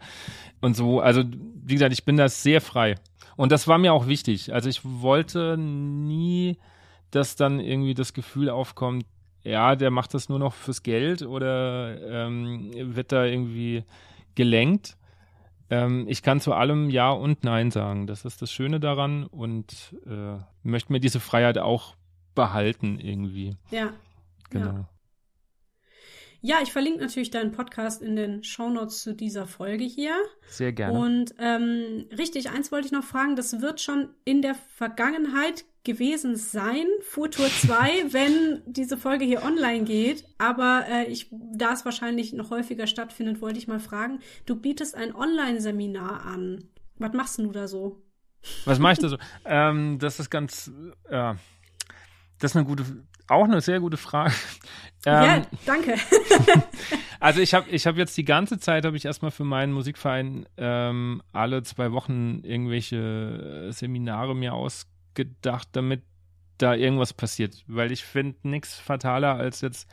Und 0.61 0.75
so, 0.75 1.01
also 1.01 1.23
wie 1.25 1.73
gesagt, 1.73 1.93
ich 1.93 2.05
bin 2.05 2.17
da 2.17 2.29
sehr 2.29 2.61
frei. 2.61 2.95
Und 3.35 3.51
das 3.51 3.67
war 3.67 3.77
mir 3.77 3.93
auch 3.93 4.07
wichtig. 4.07 4.53
Also 4.53 4.69
ich 4.69 4.81
wollte 4.83 5.57
nie, 5.57 6.57
dass 7.11 7.35
dann 7.35 7.59
irgendwie 7.59 7.93
das 7.93 8.13
Gefühl 8.13 8.49
aufkommt, 8.49 9.05
ja, 9.47 9.75
der 9.75 9.91
macht 9.91 10.13
das 10.13 10.29
nur 10.29 10.39
noch 10.39 10.53
fürs 10.53 10.83
Geld 10.83 11.21
oder 11.21 11.99
ähm, 12.01 12.71
wird 12.95 13.11
da 13.11 13.25
irgendwie 13.25 13.83
gelenkt. 14.35 14.97
Ähm, 15.69 16.05
ich 16.07 16.21
kann 16.21 16.39
zu 16.39 16.53
allem 16.53 16.89
Ja 16.89 17.11
und 17.11 17.43
Nein 17.43 17.71
sagen. 17.71 18.07
Das 18.07 18.25
ist 18.25 18.41
das 18.41 18.51
Schöne 18.51 18.79
daran 18.79 19.25
und 19.25 19.95
äh, 20.05 20.37
möchte 20.63 20.91
mir 20.91 20.99
diese 20.99 21.19
Freiheit 21.19 21.57
auch 21.57 21.95
behalten 22.35 22.99
irgendwie. 22.99 23.55
Ja. 23.71 23.93
Genau. 24.49 24.65
Ja. 24.65 24.89
Ja, 26.41 26.57
ich 26.61 26.71
verlinke 26.71 26.99
natürlich 26.99 27.31
deinen 27.31 27.51
Podcast 27.51 28.01
in 28.01 28.15
den 28.15 28.43
Shownotes 28.43 29.01
zu 29.01 29.15
dieser 29.15 29.47
Folge 29.47 29.83
hier. 29.83 30.15
Sehr 30.47 30.71
gerne. 30.71 30.97
Und 30.97 31.33
ähm, 31.39 32.05
richtig, 32.15 32.51
eins 32.51 32.71
wollte 32.71 32.85
ich 32.85 32.91
noch 32.91 33.03
fragen, 33.03 33.35
das 33.35 33.59
wird 33.59 33.81
schon 33.81 34.09
in 34.23 34.43
der 34.43 34.53
Vergangenheit 34.53 35.65
gewesen 35.87 36.35
sein, 36.35 36.85
Futur 37.01 37.47
2, 37.47 38.05
wenn 38.13 38.61
diese 38.67 38.97
Folge 38.97 39.25
hier 39.25 39.43
online 39.43 39.85
geht. 39.85 40.25
Aber 40.37 40.85
äh, 40.87 41.05
ich, 41.05 41.31
da 41.31 41.73
es 41.73 41.85
wahrscheinlich 41.85 42.33
noch 42.33 42.51
häufiger 42.51 42.85
stattfindet, 42.85 43.41
wollte 43.41 43.57
ich 43.57 43.67
mal 43.67 43.79
fragen, 43.79 44.19
du 44.45 44.55
bietest 44.55 44.93
ein 44.93 45.15
Online-Seminar 45.15 46.25
an. 46.27 46.65
Was 46.99 47.13
machst 47.13 47.39
du 47.39 47.51
da 47.51 47.67
so? 47.67 48.03
Was 48.65 48.77
mache 48.77 48.93
ich 48.93 48.99
da 48.99 49.09
so? 49.09 49.17
ähm, 49.45 49.97
das 49.97 50.19
ist 50.19 50.29
ganz, 50.29 50.71
ja. 51.11 51.37
Das 52.39 52.51
ist 52.51 52.57
eine 52.57 52.65
gute, 52.65 52.85
auch 53.27 53.45
eine 53.45 53.61
sehr 53.61 53.79
gute 53.79 53.97
Frage. 53.97 54.33
Ähm, 55.05 55.23
ja, 55.23 55.41
danke. 55.65 55.95
also 57.19 57.39
ich 57.39 57.53
habe 57.53 57.69
ich 57.69 57.87
hab 57.87 57.97
jetzt 57.97 58.15
die 58.17 58.25
ganze 58.25 58.59
Zeit, 58.59 58.85
habe 58.85 58.97
ich 58.97 59.05
erstmal 59.05 59.31
für 59.31 59.43
meinen 59.43 59.73
Musikverein 59.73 60.45
ähm, 60.57 61.23
alle 61.33 61.63
zwei 61.63 61.91
Wochen 61.93 62.41
irgendwelche 62.43 63.69
Seminare 63.71 64.35
mir 64.35 64.53
ausgedacht, 64.53 64.96
damit 65.71 66.03
da 66.57 66.73
irgendwas 66.73 67.13
passiert. 67.13 67.63
Weil 67.67 67.91
ich 67.91 68.03
finde 68.03 68.37
nichts 68.43 68.75
fataler, 68.79 69.35
als 69.35 69.61
jetzt 69.61 69.87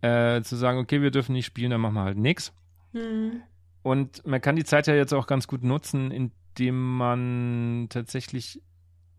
äh, 0.00 0.42
zu 0.42 0.56
sagen, 0.56 0.78
okay, 0.78 1.02
wir 1.02 1.10
dürfen 1.10 1.32
nicht 1.32 1.46
spielen, 1.46 1.70
dann 1.70 1.80
machen 1.80 1.94
wir 1.94 2.04
halt 2.04 2.18
nichts. 2.18 2.52
Mhm. 2.92 3.42
Und 3.82 4.26
man 4.26 4.40
kann 4.40 4.56
die 4.56 4.64
Zeit 4.64 4.86
ja 4.86 4.94
jetzt 4.94 5.14
auch 5.14 5.26
ganz 5.26 5.46
gut 5.46 5.62
nutzen, 5.62 6.10
indem 6.10 6.96
man 6.96 7.86
tatsächlich 7.88 8.62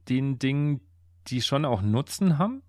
den 0.10 0.40
Dingen, 0.40 0.82
die 1.28 1.42
schon 1.42 1.66
auch 1.66 1.82
Nutzen 1.82 2.38
haben, 2.38 2.64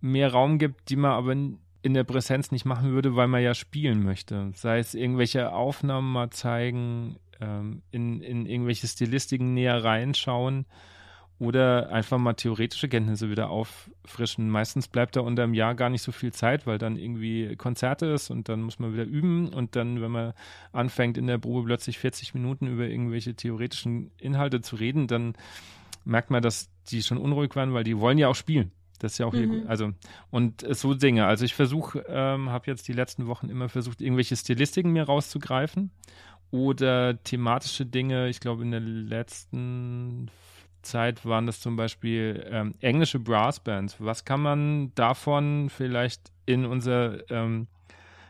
mehr 0.00 0.32
Raum 0.32 0.58
gibt, 0.58 0.90
die 0.90 0.96
man 0.96 1.12
aber 1.12 1.32
in 1.32 1.94
der 1.94 2.04
Präsenz 2.04 2.50
nicht 2.50 2.64
machen 2.64 2.92
würde, 2.92 3.16
weil 3.16 3.28
man 3.28 3.42
ja 3.42 3.54
spielen 3.54 4.02
möchte. 4.02 4.50
Sei 4.54 4.78
es 4.78 4.94
irgendwelche 4.94 5.52
Aufnahmen 5.52 6.12
mal 6.12 6.30
zeigen, 6.30 7.16
ähm, 7.40 7.82
in, 7.90 8.20
in 8.20 8.46
irgendwelche 8.46 8.86
Stilistiken 8.86 9.54
näher 9.54 9.82
reinschauen 9.82 10.66
oder 11.38 11.90
einfach 11.90 12.18
mal 12.18 12.32
theoretische 12.34 12.88
Kenntnisse 12.88 13.30
wieder 13.30 13.50
auffrischen. 13.50 14.48
Meistens 14.48 14.88
bleibt 14.88 15.16
da 15.16 15.20
unter 15.20 15.42
dem 15.42 15.52
Jahr 15.52 15.74
gar 15.74 15.90
nicht 15.90 16.02
so 16.02 16.12
viel 16.12 16.32
Zeit, 16.32 16.66
weil 16.66 16.78
dann 16.78 16.96
irgendwie 16.96 17.56
Konzerte 17.56 18.06
ist 18.06 18.30
und 18.30 18.48
dann 18.48 18.62
muss 18.62 18.78
man 18.78 18.94
wieder 18.94 19.04
üben 19.04 19.48
und 19.52 19.76
dann, 19.76 20.00
wenn 20.00 20.10
man 20.10 20.32
anfängt 20.72 21.18
in 21.18 21.26
der 21.26 21.38
Probe 21.38 21.64
plötzlich 21.66 21.98
40 21.98 22.32
Minuten 22.34 22.66
über 22.66 22.86
irgendwelche 22.86 23.34
theoretischen 23.34 24.10
Inhalte 24.18 24.62
zu 24.62 24.76
reden, 24.76 25.08
dann 25.08 25.34
merkt 26.04 26.30
man, 26.30 26.42
dass 26.42 26.70
die 26.88 27.02
schon 27.02 27.18
unruhig 27.18 27.54
waren, 27.54 27.74
weil 27.74 27.84
die 27.84 27.98
wollen 27.98 28.18
ja 28.18 28.28
auch 28.28 28.34
spielen. 28.34 28.70
Das 28.98 29.12
ist 29.12 29.18
ja 29.18 29.26
auch 29.26 29.34
mhm. 29.34 29.50
hier, 29.50 29.68
also 29.68 29.92
und 30.30 30.64
so 30.74 30.94
Dinge. 30.94 31.26
Also 31.26 31.44
ich 31.44 31.54
versuche, 31.54 32.04
ähm, 32.08 32.48
habe 32.48 32.70
jetzt 32.70 32.88
die 32.88 32.94
letzten 32.94 33.26
Wochen 33.26 33.50
immer 33.50 33.68
versucht, 33.68 34.00
irgendwelche 34.00 34.36
Stilistiken 34.36 34.92
mir 34.92 35.02
rauszugreifen 35.02 35.90
oder 36.50 37.22
thematische 37.22 37.84
Dinge. 37.84 38.28
Ich 38.28 38.40
glaube, 38.40 38.62
in 38.62 38.70
der 38.70 38.80
letzten 38.80 40.30
Zeit 40.86 41.24
waren 41.24 41.46
das 41.46 41.60
zum 41.60 41.76
Beispiel 41.76 42.46
ähm, 42.50 42.74
englische 42.80 43.18
Brassbands. 43.18 43.96
Was 43.98 44.24
kann 44.24 44.40
man 44.40 44.94
davon 44.94 45.68
vielleicht 45.70 46.32
in 46.46 46.64
unser 46.64 47.28
ähm, 47.30 47.68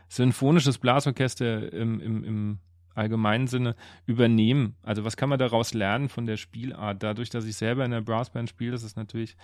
symphonisches 0.09 0.77
Blasorchester 0.77 1.71
im, 1.73 1.99
im, 1.99 2.23
im 2.23 2.59
allgemeinen 2.95 3.47
Sinne 3.47 3.75
übernehmen? 4.05 4.75
Also 4.83 5.03
was 5.05 5.17
kann 5.17 5.29
man 5.29 5.39
daraus 5.39 5.73
lernen 5.73 6.09
von 6.09 6.25
der 6.25 6.37
Spielart? 6.37 7.03
Dadurch, 7.03 7.29
dass 7.29 7.45
ich 7.45 7.55
selber 7.55 7.85
in 7.85 7.91
der 7.91 8.01
Brassband 8.01 8.49
spiele, 8.49 8.75
ist 8.75 8.83
es 8.83 8.95
natürlich 8.95 9.37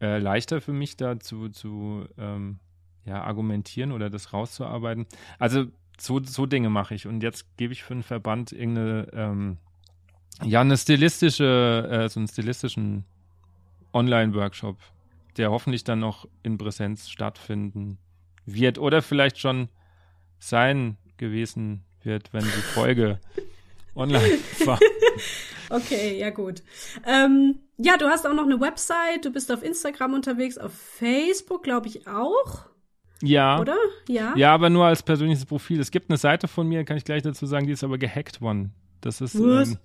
äh, 0.00 0.18
leichter 0.18 0.60
für 0.60 0.72
mich 0.72 0.96
da 0.96 1.18
zu, 1.18 1.48
zu 1.48 2.06
ähm, 2.18 2.58
ja, 3.04 3.22
argumentieren 3.22 3.92
oder 3.92 4.10
das 4.10 4.32
rauszuarbeiten. 4.32 5.06
Also 5.38 5.66
so, 5.98 6.20
so 6.22 6.46
Dinge 6.46 6.70
mache 6.70 6.94
ich. 6.94 7.06
Und 7.06 7.22
jetzt 7.22 7.56
gebe 7.56 7.72
ich 7.72 7.82
für 7.82 7.94
einen 7.94 8.02
Verband 8.02 8.52
irgendeine 8.52 9.08
ähm, 9.12 9.58
ja, 10.42 10.60
eine 10.60 10.76
stilistische, 10.76 11.88
äh, 11.90 12.08
so 12.08 12.20
einen 12.20 12.28
stilistischen 12.28 13.04
Online-Workshop, 13.92 14.78
der 15.36 15.50
hoffentlich 15.50 15.84
dann 15.84 16.00
noch 16.00 16.28
in 16.42 16.58
Präsenz 16.58 17.08
stattfinden 17.08 17.98
wird 18.44 18.78
oder 18.78 19.02
vielleicht 19.02 19.38
schon 19.38 19.68
sein 20.38 20.96
gewesen 21.16 21.84
wird, 22.02 22.32
wenn 22.32 22.42
die 22.42 22.48
Folge 22.48 23.20
online 23.94 24.38
war. 24.64 24.78
Okay, 25.70 26.18
ja 26.18 26.30
gut. 26.30 26.62
Ähm, 27.06 27.60
ja, 27.78 27.96
du 27.96 28.06
hast 28.06 28.26
auch 28.26 28.34
noch 28.34 28.44
eine 28.44 28.60
Website, 28.60 29.24
du 29.24 29.30
bist 29.30 29.50
auf 29.52 29.62
Instagram 29.62 30.14
unterwegs, 30.14 30.58
auf 30.58 30.72
Facebook, 30.72 31.62
glaube 31.62 31.88
ich 31.88 32.06
auch. 32.06 32.66
Ja. 33.22 33.60
Oder? 33.60 33.76
Ja. 34.08 34.34
Ja, 34.36 34.52
aber 34.52 34.68
nur 34.68 34.84
als 34.84 35.02
persönliches 35.02 35.46
Profil. 35.46 35.80
Es 35.80 35.90
gibt 35.90 36.10
eine 36.10 36.18
Seite 36.18 36.48
von 36.48 36.68
mir, 36.68 36.84
kann 36.84 36.96
ich 36.96 37.04
gleich 37.04 37.22
dazu 37.22 37.46
sagen, 37.46 37.66
die 37.66 37.72
ist 37.72 37.84
aber 37.84 37.96
gehackt 37.96 38.40
worden. 38.40 38.74
Das 39.02 39.20
ist, 39.20 39.34
ähm, 39.34 39.76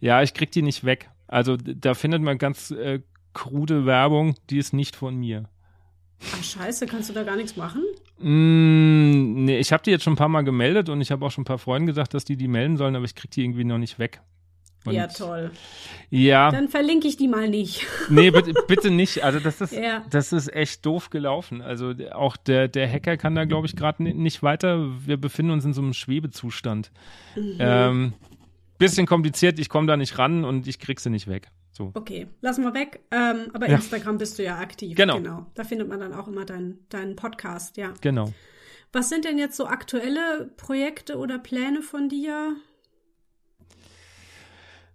ja, 0.00 0.22
ich 0.22 0.34
krieg 0.34 0.50
die 0.50 0.62
nicht 0.62 0.84
weg. 0.84 1.10
Also 1.28 1.56
da 1.56 1.94
findet 1.94 2.22
man 2.22 2.38
ganz 2.38 2.70
äh, 2.70 3.00
krude 3.34 3.86
Werbung, 3.86 4.34
die 4.48 4.58
ist 4.58 4.72
nicht 4.72 4.96
von 4.96 5.16
mir. 5.16 5.48
Ach 6.34 6.42
scheiße, 6.42 6.86
kannst 6.86 7.08
du 7.08 7.14
da 7.14 7.22
gar 7.22 7.36
nichts 7.36 7.56
machen? 7.56 7.82
Mm, 8.18 9.44
nee, 9.44 9.58
ich 9.58 9.72
habe 9.72 9.82
die 9.82 9.90
jetzt 9.90 10.04
schon 10.04 10.14
ein 10.14 10.16
paar 10.16 10.28
Mal 10.28 10.42
gemeldet 10.42 10.88
und 10.88 11.00
ich 11.00 11.10
habe 11.10 11.24
auch 11.24 11.30
schon 11.30 11.42
ein 11.42 11.46
paar 11.46 11.58
Freunden 11.58 11.86
gesagt, 11.86 12.12
dass 12.14 12.24
die 12.24 12.36
die 12.36 12.48
melden 12.48 12.76
sollen, 12.76 12.96
aber 12.96 13.04
ich 13.04 13.14
krieg 13.14 13.30
die 13.30 13.42
irgendwie 13.42 13.64
noch 13.64 13.78
nicht 13.78 13.98
weg. 13.98 14.20
Und 14.86 14.94
ja, 14.94 15.06
toll. 15.08 15.50
Ja. 16.08 16.50
Dann 16.50 16.68
verlinke 16.68 17.06
ich 17.06 17.16
die 17.18 17.28
mal 17.28 17.48
nicht. 17.48 17.86
Nee, 18.08 18.30
bitte, 18.30 18.54
bitte 18.66 18.90
nicht. 18.90 19.22
Also 19.22 19.38
das 19.38 19.60
ist, 19.60 19.72
ja. 19.72 20.04
das 20.10 20.32
ist 20.32 20.52
echt 20.52 20.84
doof 20.86 21.10
gelaufen. 21.10 21.60
Also 21.60 21.92
auch 22.12 22.36
der, 22.36 22.66
der 22.66 22.90
Hacker 22.90 23.16
kann 23.16 23.34
da, 23.34 23.44
glaube 23.44 23.66
ich, 23.66 23.76
gerade 23.76 24.02
nicht 24.02 24.42
weiter. 24.42 24.88
Wir 25.06 25.16
befinden 25.18 25.52
uns 25.52 25.64
in 25.64 25.74
so 25.74 25.82
einem 25.82 25.92
Schwebezustand. 25.92 26.90
Mhm. 27.36 27.56
Ähm, 27.58 28.12
bisschen 28.80 29.06
kompliziert, 29.06 29.60
ich 29.60 29.68
komme 29.68 29.86
da 29.86 29.96
nicht 29.96 30.18
ran 30.18 30.44
und 30.44 30.66
ich 30.66 30.80
krieg 30.80 30.98
sie 30.98 31.10
nicht 31.10 31.28
weg. 31.28 31.48
So. 31.70 31.92
Okay, 31.94 32.26
lassen 32.40 32.64
wir 32.64 32.74
weg. 32.74 33.00
Ähm, 33.12 33.50
aber 33.52 33.68
ja. 33.68 33.76
Instagram 33.76 34.18
bist 34.18 34.38
du 34.38 34.42
ja 34.42 34.58
aktiv. 34.58 34.96
Genau. 34.96 35.18
genau. 35.18 35.46
Da 35.54 35.62
findet 35.64 35.88
man 35.88 36.00
dann 36.00 36.12
auch 36.12 36.26
immer 36.26 36.44
deinen 36.44 36.78
dein 36.88 37.14
Podcast, 37.14 37.76
ja. 37.76 37.94
Genau. 38.00 38.32
Was 38.92 39.08
sind 39.08 39.24
denn 39.24 39.38
jetzt 39.38 39.56
so 39.56 39.66
aktuelle 39.66 40.50
Projekte 40.56 41.16
oder 41.16 41.38
Pläne 41.38 41.82
von 41.82 42.08
dir? 42.08 42.56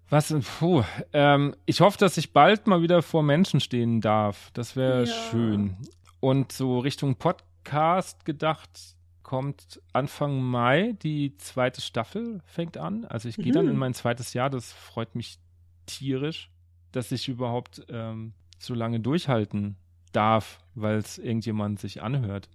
Was, 0.10 0.34
puh, 0.60 0.84
ähm, 1.14 1.56
ich 1.66 1.82
hoffe, 1.82 1.98
dass 1.98 2.18
ich 2.18 2.34
bald 2.34 2.68
mal 2.68 2.82
wieder 2.82 3.02
vor 3.02 3.24
Menschen 3.24 3.60
stehen 3.60 4.02
darf. 4.02 4.52
Das 4.54 4.76
wäre 4.76 5.06
ja. 5.06 5.14
schön. 5.32 5.78
Und 6.20 6.52
so 6.52 6.80
Richtung 6.80 7.16
Podcast 7.16 8.26
gedacht, 8.26 8.95
kommt 9.26 9.82
Anfang 9.92 10.40
Mai 10.40 10.96
die 11.02 11.36
zweite 11.38 11.82
Staffel, 11.82 12.42
fängt 12.46 12.78
an. 12.78 13.06
Also 13.06 13.28
ich 13.28 13.38
gehe 13.38 13.48
mhm. 13.48 13.54
dann 13.54 13.68
in 13.70 13.76
mein 13.76 13.96
zweites 13.96 14.34
Jahr. 14.34 14.52
Das 14.52 14.72
freut 14.72 15.16
mich 15.16 15.40
tierisch, 15.88 16.52
dass 16.92 17.12
ich 17.12 17.28
überhaupt 17.28 17.84
ähm, 17.90 18.34
so 18.60 18.76
lange 18.76 19.00
durchhalten 19.00 19.78
darf, 20.12 20.60
weil 20.76 20.98
es 20.98 21.18
irgendjemand 21.18 21.80
sich 21.80 22.04
anhört. 22.04 22.50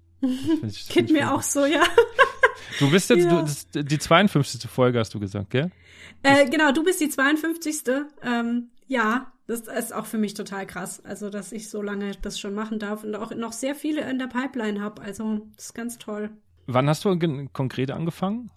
Ich, 0.63 0.89
Geht 0.89 1.11
mir 1.11 1.35
auch 1.35 1.43
so, 1.43 1.67
ja. 1.67 1.83
Du 2.79 2.91
bist 2.91 3.11
jetzt, 3.11 3.25
ja. 3.25 3.45
du, 3.73 3.85
die 3.85 3.99
52. 3.99 4.71
Folge 4.71 5.01
hast 5.01 5.13
du 5.13 5.19
gesagt, 5.19 5.51
gell? 5.51 5.71
Äh, 6.23 6.49
genau, 6.49 6.71
du 6.73 6.85
bist 6.85 7.01
die 7.01 7.09
52. 7.09 7.83
Ähm, 8.23 8.71
ja, 8.87 9.33
das 9.49 9.63
ist 9.63 9.93
auch 9.93 10.07
für 10.07 10.19
mich 10.19 10.35
total 10.35 10.67
krass. 10.67 11.05
Also, 11.05 11.31
dass 11.31 11.51
ich 11.51 11.69
so 11.69 11.83
lange 11.83 12.13
das 12.23 12.39
schon 12.39 12.55
machen 12.55 12.79
darf 12.79 13.03
und 13.03 13.17
auch 13.17 13.35
noch 13.35 13.53
sehr 13.53 13.75
viele 13.75 14.09
in 14.09 14.19
der 14.19 14.29
Pipeline 14.29 14.81
habe. 14.81 15.03
Also, 15.03 15.49
das 15.57 15.67
ist 15.67 15.75
ganz 15.75 15.99
toll. 15.99 16.31
Wann 16.73 16.89
hast 16.89 17.05
du 17.05 17.19
konkret 17.53 17.91
angefangen? 17.91 18.51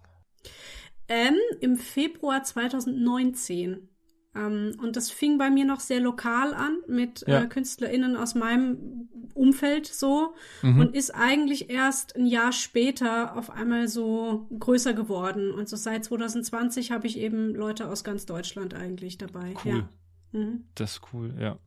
Ähm, 1.08 1.36
Im 1.62 1.78
Februar 1.78 2.44
2019. 2.44 3.90
Ähm, 4.36 4.76
und 4.82 4.96
das 4.96 5.12
fing 5.12 5.38
bei 5.38 5.50
mir 5.50 5.66
noch 5.66 5.80
sehr 5.80 6.00
lokal 6.00 6.54
an 6.54 6.78
mit 6.88 7.24
ja. 7.28 7.42
äh, 7.42 7.48
KünstlerInnen 7.48 8.16
aus 8.16 8.36
meinem 8.36 9.10
Umfeld 9.34 9.88
so 9.88 10.36
mhm. 10.62 10.80
und 10.80 10.96
ist 10.96 11.12
eigentlich 11.12 11.70
erst 11.70 12.16
ein 12.16 12.26
Jahr 12.26 12.52
später 12.52 13.36
auf 13.38 13.50
einmal 13.50 13.88
so 13.88 14.48
größer 14.58 14.94
geworden. 14.94 15.52
Und 15.52 15.68
so 15.70 15.76
seit 15.76 16.06
2020 16.06 16.92
habe 16.92 17.08
ich 17.08 17.18
eben 17.18 17.54
Leute 17.54 17.88
aus 17.88 18.04
ganz 18.04 18.26
Deutschland 18.26 18.74
eigentlich 18.74 19.18
dabei. 19.18 19.54
Cool. 19.66 19.86
Ja. 20.34 20.40
Mhm. 20.40 20.66
Das 20.76 20.94
ist 20.94 21.02
cool, 21.14 21.34
ja. 21.40 21.58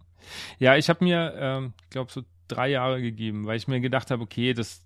Ja, 0.58 0.76
ich 0.76 0.88
habe 0.88 1.04
mir, 1.04 1.34
ähm, 1.36 1.72
ich 1.84 1.90
glaube, 1.90 2.10
so 2.10 2.22
drei 2.48 2.70
Jahre 2.70 3.02
gegeben, 3.02 3.46
weil 3.46 3.56
ich 3.56 3.68
mir 3.68 3.80
gedacht 3.80 4.10
habe, 4.10 4.22
okay, 4.22 4.54
das 4.54 4.85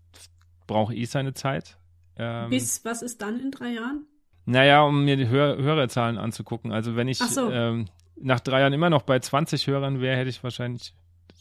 braucht 0.71 0.95
eh 0.95 1.05
seine 1.05 1.35
Zeit. 1.35 1.77
Ähm, 2.17 2.49
Bis, 2.49 2.85
was 2.85 3.03
ist 3.03 3.21
dann 3.21 3.41
in 3.41 3.51
drei 3.51 3.73
Jahren? 3.73 4.07
Naja, 4.47 4.83
um 4.83 5.05
mir 5.05 5.17
die 5.17 5.29
Hör 5.29 5.57
Hörerzahlen 5.57 6.17
anzugucken. 6.17 6.73
Also 6.73 6.95
wenn 6.95 7.09
ich 7.09 7.19
so. 7.19 7.51
ähm, 7.51 7.87
nach 8.17 8.39
drei 8.39 8.61
Jahren 8.61 8.73
immer 8.73 8.89
noch 8.89 9.03
bei 9.03 9.19
20 9.19 9.67
Hörern 9.67 10.01
wäre, 10.01 10.17
hätte 10.17 10.31
ich 10.31 10.45
wahrscheinlich 10.45 10.95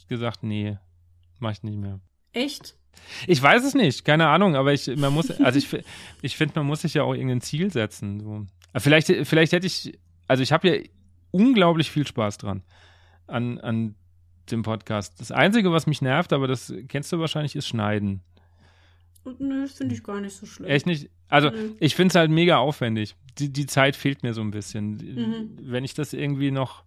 gesagt, 0.07 0.41
nee, 0.41 0.79
mach 1.37 1.51
ich 1.51 1.61
nicht 1.61 1.77
mehr. 1.77 1.99
Echt? 2.33 2.75
Ich 3.27 3.41
weiß 3.41 3.63
es 3.63 3.75
nicht, 3.75 4.03
keine 4.03 4.27
Ahnung, 4.27 4.55
aber 4.55 4.73
ich, 4.73 4.87
man 4.97 5.13
muss, 5.13 5.29
also 5.29 5.59
ich, 5.59 5.85
ich 6.23 6.35
finde, 6.35 6.55
man 6.55 6.65
muss 6.65 6.81
sich 6.81 6.95
ja 6.95 7.03
auch 7.03 7.13
irgendein 7.13 7.41
Ziel 7.41 7.71
setzen. 7.71 8.19
So. 8.19 8.45
Vielleicht, 8.79 9.27
vielleicht 9.27 9.53
hätte 9.53 9.67
ich, 9.67 9.99
also 10.27 10.41
ich 10.41 10.51
habe 10.51 10.67
ja 10.67 10.83
unglaublich 11.29 11.91
viel 11.91 12.07
Spaß 12.07 12.39
dran 12.39 12.63
an, 13.27 13.59
an 13.59 13.95
dem 14.49 14.63
Podcast. 14.63 15.19
Das 15.19 15.31
Einzige, 15.31 15.71
was 15.71 15.85
mich 15.85 16.01
nervt, 16.01 16.33
aber 16.33 16.47
das 16.47 16.73
kennst 16.87 17.11
du 17.11 17.19
wahrscheinlich, 17.19 17.55
ist 17.55 17.67
Schneiden. 17.67 18.23
Nö, 19.39 19.67
finde 19.67 19.95
ich 19.95 20.03
gar 20.03 20.19
nicht 20.19 20.35
so 20.35 20.45
schlimm. 20.45 20.69
Echt 20.69 20.85
nicht? 20.85 21.09
Also, 21.27 21.49
Nö. 21.49 21.75
ich 21.79 21.95
finde 21.95 22.11
es 22.11 22.15
halt 22.15 22.31
mega 22.31 22.57
aufwendig. 22.57 23.15
Die, 23.37 23.51
die 23.51 23.65
Zeit 23.65 23.95
fehlt 23.95 24.23
mir 24.23 24.33
so 24.33 24.41
ein 24.41 24.51
bisschen. 24.51 24.93
Mhm. 24.93 25.57
Wenn 25.61 25.83
ich 25.83 25.93
das 25.93 26.13
irgendwie 26.13 26.51
noch. 26.51 26.83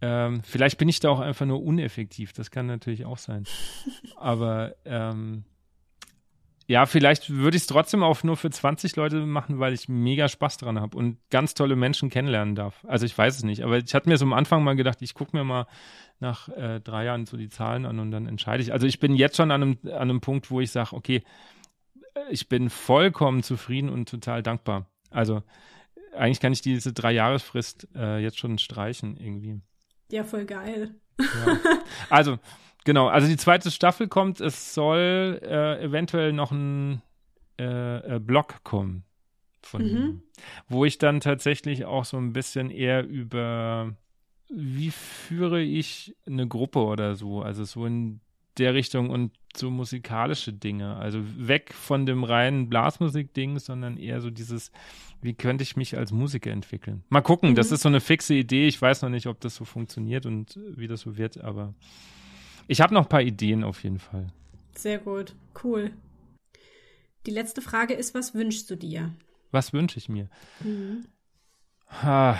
Ähm, 0.00 0.42
vielleicht 0.44 0.78
bin 0.78 0.88
ich 0.88 1.00
da 1.00 1.08
auch 1.10 1.18
einfach 1.18 1.44
nur 1.44 1.62
uneffektiv. 1.62 2.32
Das 2.32 2.50
kann 2.50 2.66
natürlich 2.66 3.04
auch 3.04 3.18
sein. 3.18 3.44
Aber 4.16 4.76
ähm, 4.84 5.44
ja, 6.68 6.84
vielleicht 6.84 7.30
würde 7.30 7.56
ich 7.56 7.62
es 7.62 7.66
trotzdem 7.66 8.02
auch 8.02 8.22
nur 8.22 8.36
für 8.36 8.50
20 8.50 8.94
Leute 8.96 9.24
machen, 9.24 9.58
weil 9.58 9.72
ich 9.72 9.88
mega 9.88 10.28
Spaß 10.28 10.58
dran 10.58 10.78
habe 10.78 10.98
und 10.98 11.16
ganz 11.30 11.54
tolle 11.54 11.76
Menschen 11.76 12.10
kennenlernen 12.10 12.54
darf. 12.54 12.84
Also 12.86 13.06
ich 13.06 13.16
weiß 13.16 13.38
es 13.38 13.42
nicht, 13.42 13.62
aber 13.62 13.78
ich 13.78 13.94
hatte 13.94 14.06
mir 14.06 14.18
so 14.18 14.26
am 14.26 14.34
Anfang 14.34 14.62
mal 14.62 14.76
gedacht, 14.76 15.00
ich 15.00 15.14
gucke 15.14 15.34
mir 15.34 15.44
mal 15.44 15.66
nach 16.20 16.50
äh, 16.50 16.80
drei 16.80 17.06
Jahren 17.06 17.24
so 17.24 17.38
die 17.38 17.48
Zahlen 17.48 17.86
an 17.86 17.98
und 17.98 18.10
dann 18.10 18.26
entscheide 18.26 18.62
ich. 18.62 18.70
Also 18.70 18.86
ich 18.86 19.00
bin 19.00 19.14
jetzt 19.14 19.38
schon 19.38 19.50
an 19.50 19.62
einem, 19.62 19.78
an 19.86 20.10
einem 20.10 20.20
Punkt, 20.20 20.50
wo 20.50 20.60
ich 20.60 20.70
sage, 20.70 20.94
okay, 20.94 21.22
ich 22.30 22.48
bin 22.48 22.70
vollkommen 22.70 23.42
zufrieden 23.42 23.88
und 23.88 24.08
total 24.08 24.42
dankbar. 24.42 24.86
Also 25.10 25.42
eigentlich 26.16 26.40
kann 26.40 26.52
ich 26.52 26.62
diese 26.62 26.92
drei 26.92 27.12
Jahresfrist 27.12 27.88
äh, 27.94 28.18
jetzt 28.18 28.38
schon 28.38 28.58
streichen 28.58 29.16
irgendwie. 29.16 29.60
Ja, 30.10 30.24
voll 30.24 30.44
geil. 30.44 30.94
Ja. 31.18 31.58
Also 32.10 32.38
genau, 32.84 33.08
also 33.08 33.26
die 33.28 33.36
zweite 33.36 33.70
Staffel 33.70 34.08
kommt. 34.08 34.40
Es 34.40 34.74
soll 34.74 35.40
äh, 35.42 35.82
eventuell 35.82 36.32
noch 36.32 36.52
ein 36.52 37.02
äh, 37.58 38.16
äh 38.16 38.18
Blog 38.20 38.62
kommen 38.64 39.04
von 39.68 39.82
mhm. 39.82 40.22
wo 40.68 40.84
ich 40.84 40.98
dann 40.98 41.20
tatsächlich 41.20 41.84
auch 41.84 42.04
so 42.04 42.16
ein 42.16 42.32
bisschen 42.32 42.70
eher 42.70 43.06
über 43.06 43.94
wie 44.48 44.90
führe 44.90 45.60
ich 45.60 46.16
eine 46.26 46.48
Gruppe 46.48 46.80
oder 46.80 47.16
so, 47.16 47.42
also 47.42 47.64
so 47.64 47.84
in 47.84 48.20
der 48.56 48.72
Richtung 48.74 49.10
und 49.10 49.32
so 49.56 49.70
musikalische 49.70 50.52
Dinge, 50.52 50.96
also 50.96 51.20
weg 51.36 51.72
von 51.72 52.06
dem 52.06 52.24
reinen 52.24 52.68
Blasmusik-Ding, 52.68 53.58
sondern 53.58 53.96
eher 53.96 54.20
so 54.20 54.30
dieses, 54.30 54.70
wie 55.22 55.34
könnte 55.34 55.62
ich 55.62 55.76
mich 55.76 55.96
als 55.96 56.12
Musiker 56.12 56.50
entwickeln? 56.50 57.02
Mal 57.08 57.22
gucken, 57.22 57.50
mhm. 57.50 57.54
das 57.54 57.72
ist 57.72 57.82
so 57.82 57.88
eine 57.88 58.00
fixe 58.00 58.34
Idee, 58.34 58.68
ich 58.68 58.80
weiß 58.80 59.02
noch 59.02 59.08
nicht, 59.08 59.26
ob 59.26 59.40
das 59.40 59.54
so 59.54 59.64
funktioniert 59.64 60.26
und 60.26 60.58
wie 60.76 60.86
das 60.86 61.00
so 61.00 61.16
wird, 61.16 61.42
aber 61.42 61.74
ich 62.66 62.80
habe 62.80 62.94
noch 62.94 63.02
ein 63.04 63.08
paar 63.08 63.22
Ideen 63.22 63.64
auf 63.64 63.82
jeden 63.82 63.98
Fall. 63.98 64.28
Sehr 64.74 64.98
gut, 64.98 65.34
cool. 65.64 65.90
Die 67.26 67.30
letzte 67.30 67.62
Frage 67.62 67.94
ist, 67.94 68.14
was 68.14 68.34
wünschst 68.34 68.70
du 68.70 68.76
dir? 68.76 69.12
Was 69.50 69.72
wünsche 69.72 69.98
ich 69.98 70.08
mir? 70.08 70.28
Mhm. 70.60 71.06
Ha, 72.02 72.38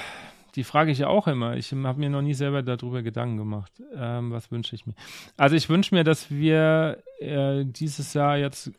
die 0.54 0.64
frage 0.64 0.90
ich 0.90 0.98
ja 0.98 1.08
auch 1.08 1.26
immer. 1.26 1.56
Ich 1.56 1.72
habe 1.72 2.00
mir 2.00 2.10
noch 2.10 2.22
nie 2.22 2.34
selber 2.34 2.62
darüber 2.62 3.02
Gedanken 3.02 3.36
gemacht. 3.36 3.72
Ähm, 3.94 4.30
was 4.30 4.50
wünsche 4.50 4.74
ich 4.74 4.86
mir? 4.86 4.94
Also 5.36 5.56
ich 5.56 5.68
wünsche 5.68 5.94
mir, 5.94 6.04
dass 6.04 6.30
wir 6.30 7.02
äh, 7.18 7.64
dieses 7.64 8.14
Jahr 8.14 8.36
jetzt 8.38 8.72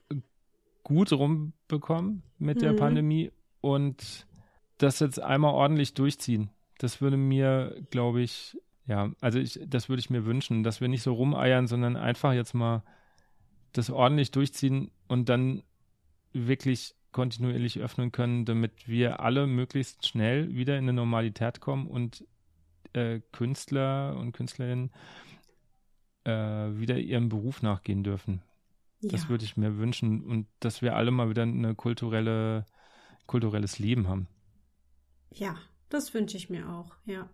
gut 0.83 1.11
rumbekommen 1.11 2.23
mit 2.37 2.57
mhm. 2.57 2.61
der 2.61 2.73
Pandemie 2.73 3.31
und 3.61 4.25
das 4.77 4.99
jetzt 4.99 5.21
einmal 5.21 5.53
ordentlich 5.53 5.93
durchziehen. 5.93 6.49
Das 6.79 7.01
würde 7.01 7.17
mir, 7.17 7.75
glaube 7.91 8.21
ich, 8.21 8.57
ja, 8.87 9.11
also 9.21 9.37
ich, 9.37 9.59
das 9.67 9.89
würde 9.89 9.99
ich 9.99 10.09
mir 10.09 10.25
wünschen, 10.25 10.63
dass 10.63 10.81
wir 10.81 10.87
nicht 10.87 11.03
so 11.03 11.13
rumeiern, 11.13 11.67
sondern 11.67 11.95
einfach 11.95 12.33
jetzt 12.33 12.53
mal 12.53 12.83
das 13.73 13.89
ordentlich 13.89 14.31
durchziehen 14.31 14.89
und 15.07 15.29
dann 15.29 15.61
wirklich 16.33 16.95
kontinuierlich 17.11 17.79
öffnen 17.79 18.11
können, 18.11 18.45
damit 18.45 18.87
wir 18.87 19.19
alle 19.19 19.47
möglichst 19.47 20.07
schnell 20.07 20.53
wieder 20.53 20.77
in 20.77 20.85
eine 20.85 20.93
Normalität 20.93 21.59
kommen 21.59 21.87
und 21.87 22.25
äh, 22.93 23.21
Künstler 23.31 24.15
und 24.17 24.31
Künstlerinnen 24.31 24.91
äh, 26.23 26.31
wieder 26.31 26.97
ihrem 26.97 27.29
Beruf 27.29 27.61
nachgehen 27.61 28.03
dürfen. 28.03 28.41
Ja. 29.01 29.11
Das 29.11 29.29
würde 29.29 29.45
ich 29.45 29.57
mir 29.57 29.77
wünschen 29.77 30.23
und 30.23 30.47
dass 30.59 30.81
wir 30.81 30.95
alle 30.95 31.11
mal 31.11 31.29
wieder 31.29 31.43
eine 31.43 31.75
kulturelle, 31.75 32.65
kulturelles 33.27 33.79
Leben 33.79 34.07
haben. 34.07 34.27
Ja, 35.33 35.55
das 35.89 36.13
wünsche 36.13 36.37
ich 36.37 36.49
mir 36.49 36.69
auch, 36.69 36.95
ja. 37.05 37.29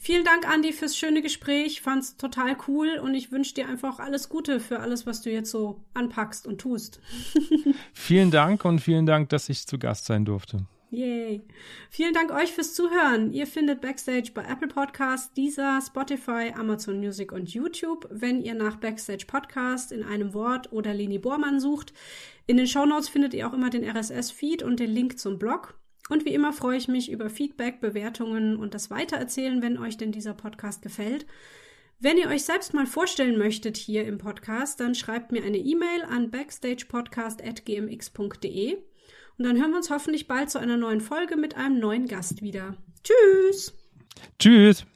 Vielen 0.00 0.24
Dank, 0.24 0.48
Andi, 0.48 0.72
fürs 0.72 0.96
schöne 0.96 1.22
Gespräch. 1.22 1.80
Fand's 1.80 2.16
total 2.16 2.56
cool 2.68 3.00
und 3.02 3.14
ich 3.14 3.32
wünsche 3.32 3.54
dir 3.54 3.68
einfach 3.68 3.98
alles 3.98 4.28
Gute 4.28 4.60
für 4.60 4.78
alles, 4.78 5.06
was 5.06 5.22
du 5.22 5.30
jetzt 5.30 5.50
so 5.50 5.84
anpackst 5.94 6.46
und 6.46 6.60
tust. 6.60 7.00
vielen 7.92 8.30
Dank 8.30 8.64
und 8.64 8.78
vielen 8.78 9.06
Dank, 9.06 9.28
dass 9.30 9.48
ich 9.48 9.66
zu 9.66 9.78
Gast 9.78 10.06
sein 10.06 10.24
durfte. 10.24 10.66
Yay. 10.90 11.42
Vielen 11.90 12.14
Dank 12.14 12.30
euch 12.30 12.52
fürs 12.52 12.72
Zuhören. 12.72 13.32
Ihr 13.34 13.46
findet 13.46 13.82
Backstage 13.82 14.30
bei 14.32 14.42
Apple 14.42 14.68
Podcast, 14.68 15.36
Deezer, 15.36 15.80
Spotify, 15.86 16.54
Amazon 16.56 16.98
Music 16.98 17.30
und 17.30 17.52
YouTube, 17.52 18.08
wenn 18.10 18.40
ihr 18.40 18.54
nach 18.54 18.76
Backstage 18.76 19.26
Podcast 19.26 19.92
in 19.92 20.02
einem 20.02 20.32
Wort 20.32 20.72
oder 20.72 20.94
Leni 20.94 21.18
Bormann 21.18 21.60
sucht. 21.60 21.92
In 22.46 22.56
den 22.56 22.66
Show 22.66 22.86
Notes 22.86 23.10
findet 23.10 23.34
ihr 23.34 23.46
auch 23.46 23.52
immer 23.52 23.68
den 23.68 23.84
RSS-Feed 23.84 24.62
und 24.62 24.80
den 24.80 24.90
Link 24.90 25.18
zum 25.18 25.38
Blog. 25.38 25.78
Und 26.08 26.24
wie 26.24 26.34
immer 26.34 26.52
freue 26.52 26.78
ich 26.78 26.86
mich 26.88 27.10
über 27.10 27.30
Feedback, 27.30 27.80
Bewertungen 27.80 28.56
und 28.56 28.74
das 28.74 28.90
Weitererzählen, 28.90 29.62
wenn 29.62 29.78
euch 29.78 29.96
denn 29.96 30.10
dieser 30.12 30.34
Podcast 30.34 30.82
gefällt. 30.82 31.26
Wenn 32.00 32.16
ihr 32.16 32.28
euch 32.28 32.44
selbst 32.44 32.74
mal 32.74 32.86
vorstellen 32.86 33.38
möchtet 33.38 33.76
hier 33.76 34.06
im 34.06 34.18
Podcast, 34.18 34.78
dann 34.80 34.94
schreibt 34.94 35.32
mir 35.32 35.42
eine 35.42 35.58
E-Mail 35.58 36.04
an 36.08 36.30
backstagepodcast.gmx.de 36.30 38.76
und 39.38 39.44
dann 39.44 39.60
hören 39.60 39.70
wir 39.70 39.78
uns 39.78 39.90
hoffentlich 39.90 40.28
bald 40.28 40.50
zu 40.50 40.58
einer 40.58 40.76
neuen 40.76 41.00
Folge 41.00 41.36
mit 41.36 41.56
einem 41.56 41.80
neuen 41.80 42.06
Gast 42.06 42.42
wieder. 42.42 42.76
Tschüss! 43.02 43.74
Tschüss! 44.38 44.86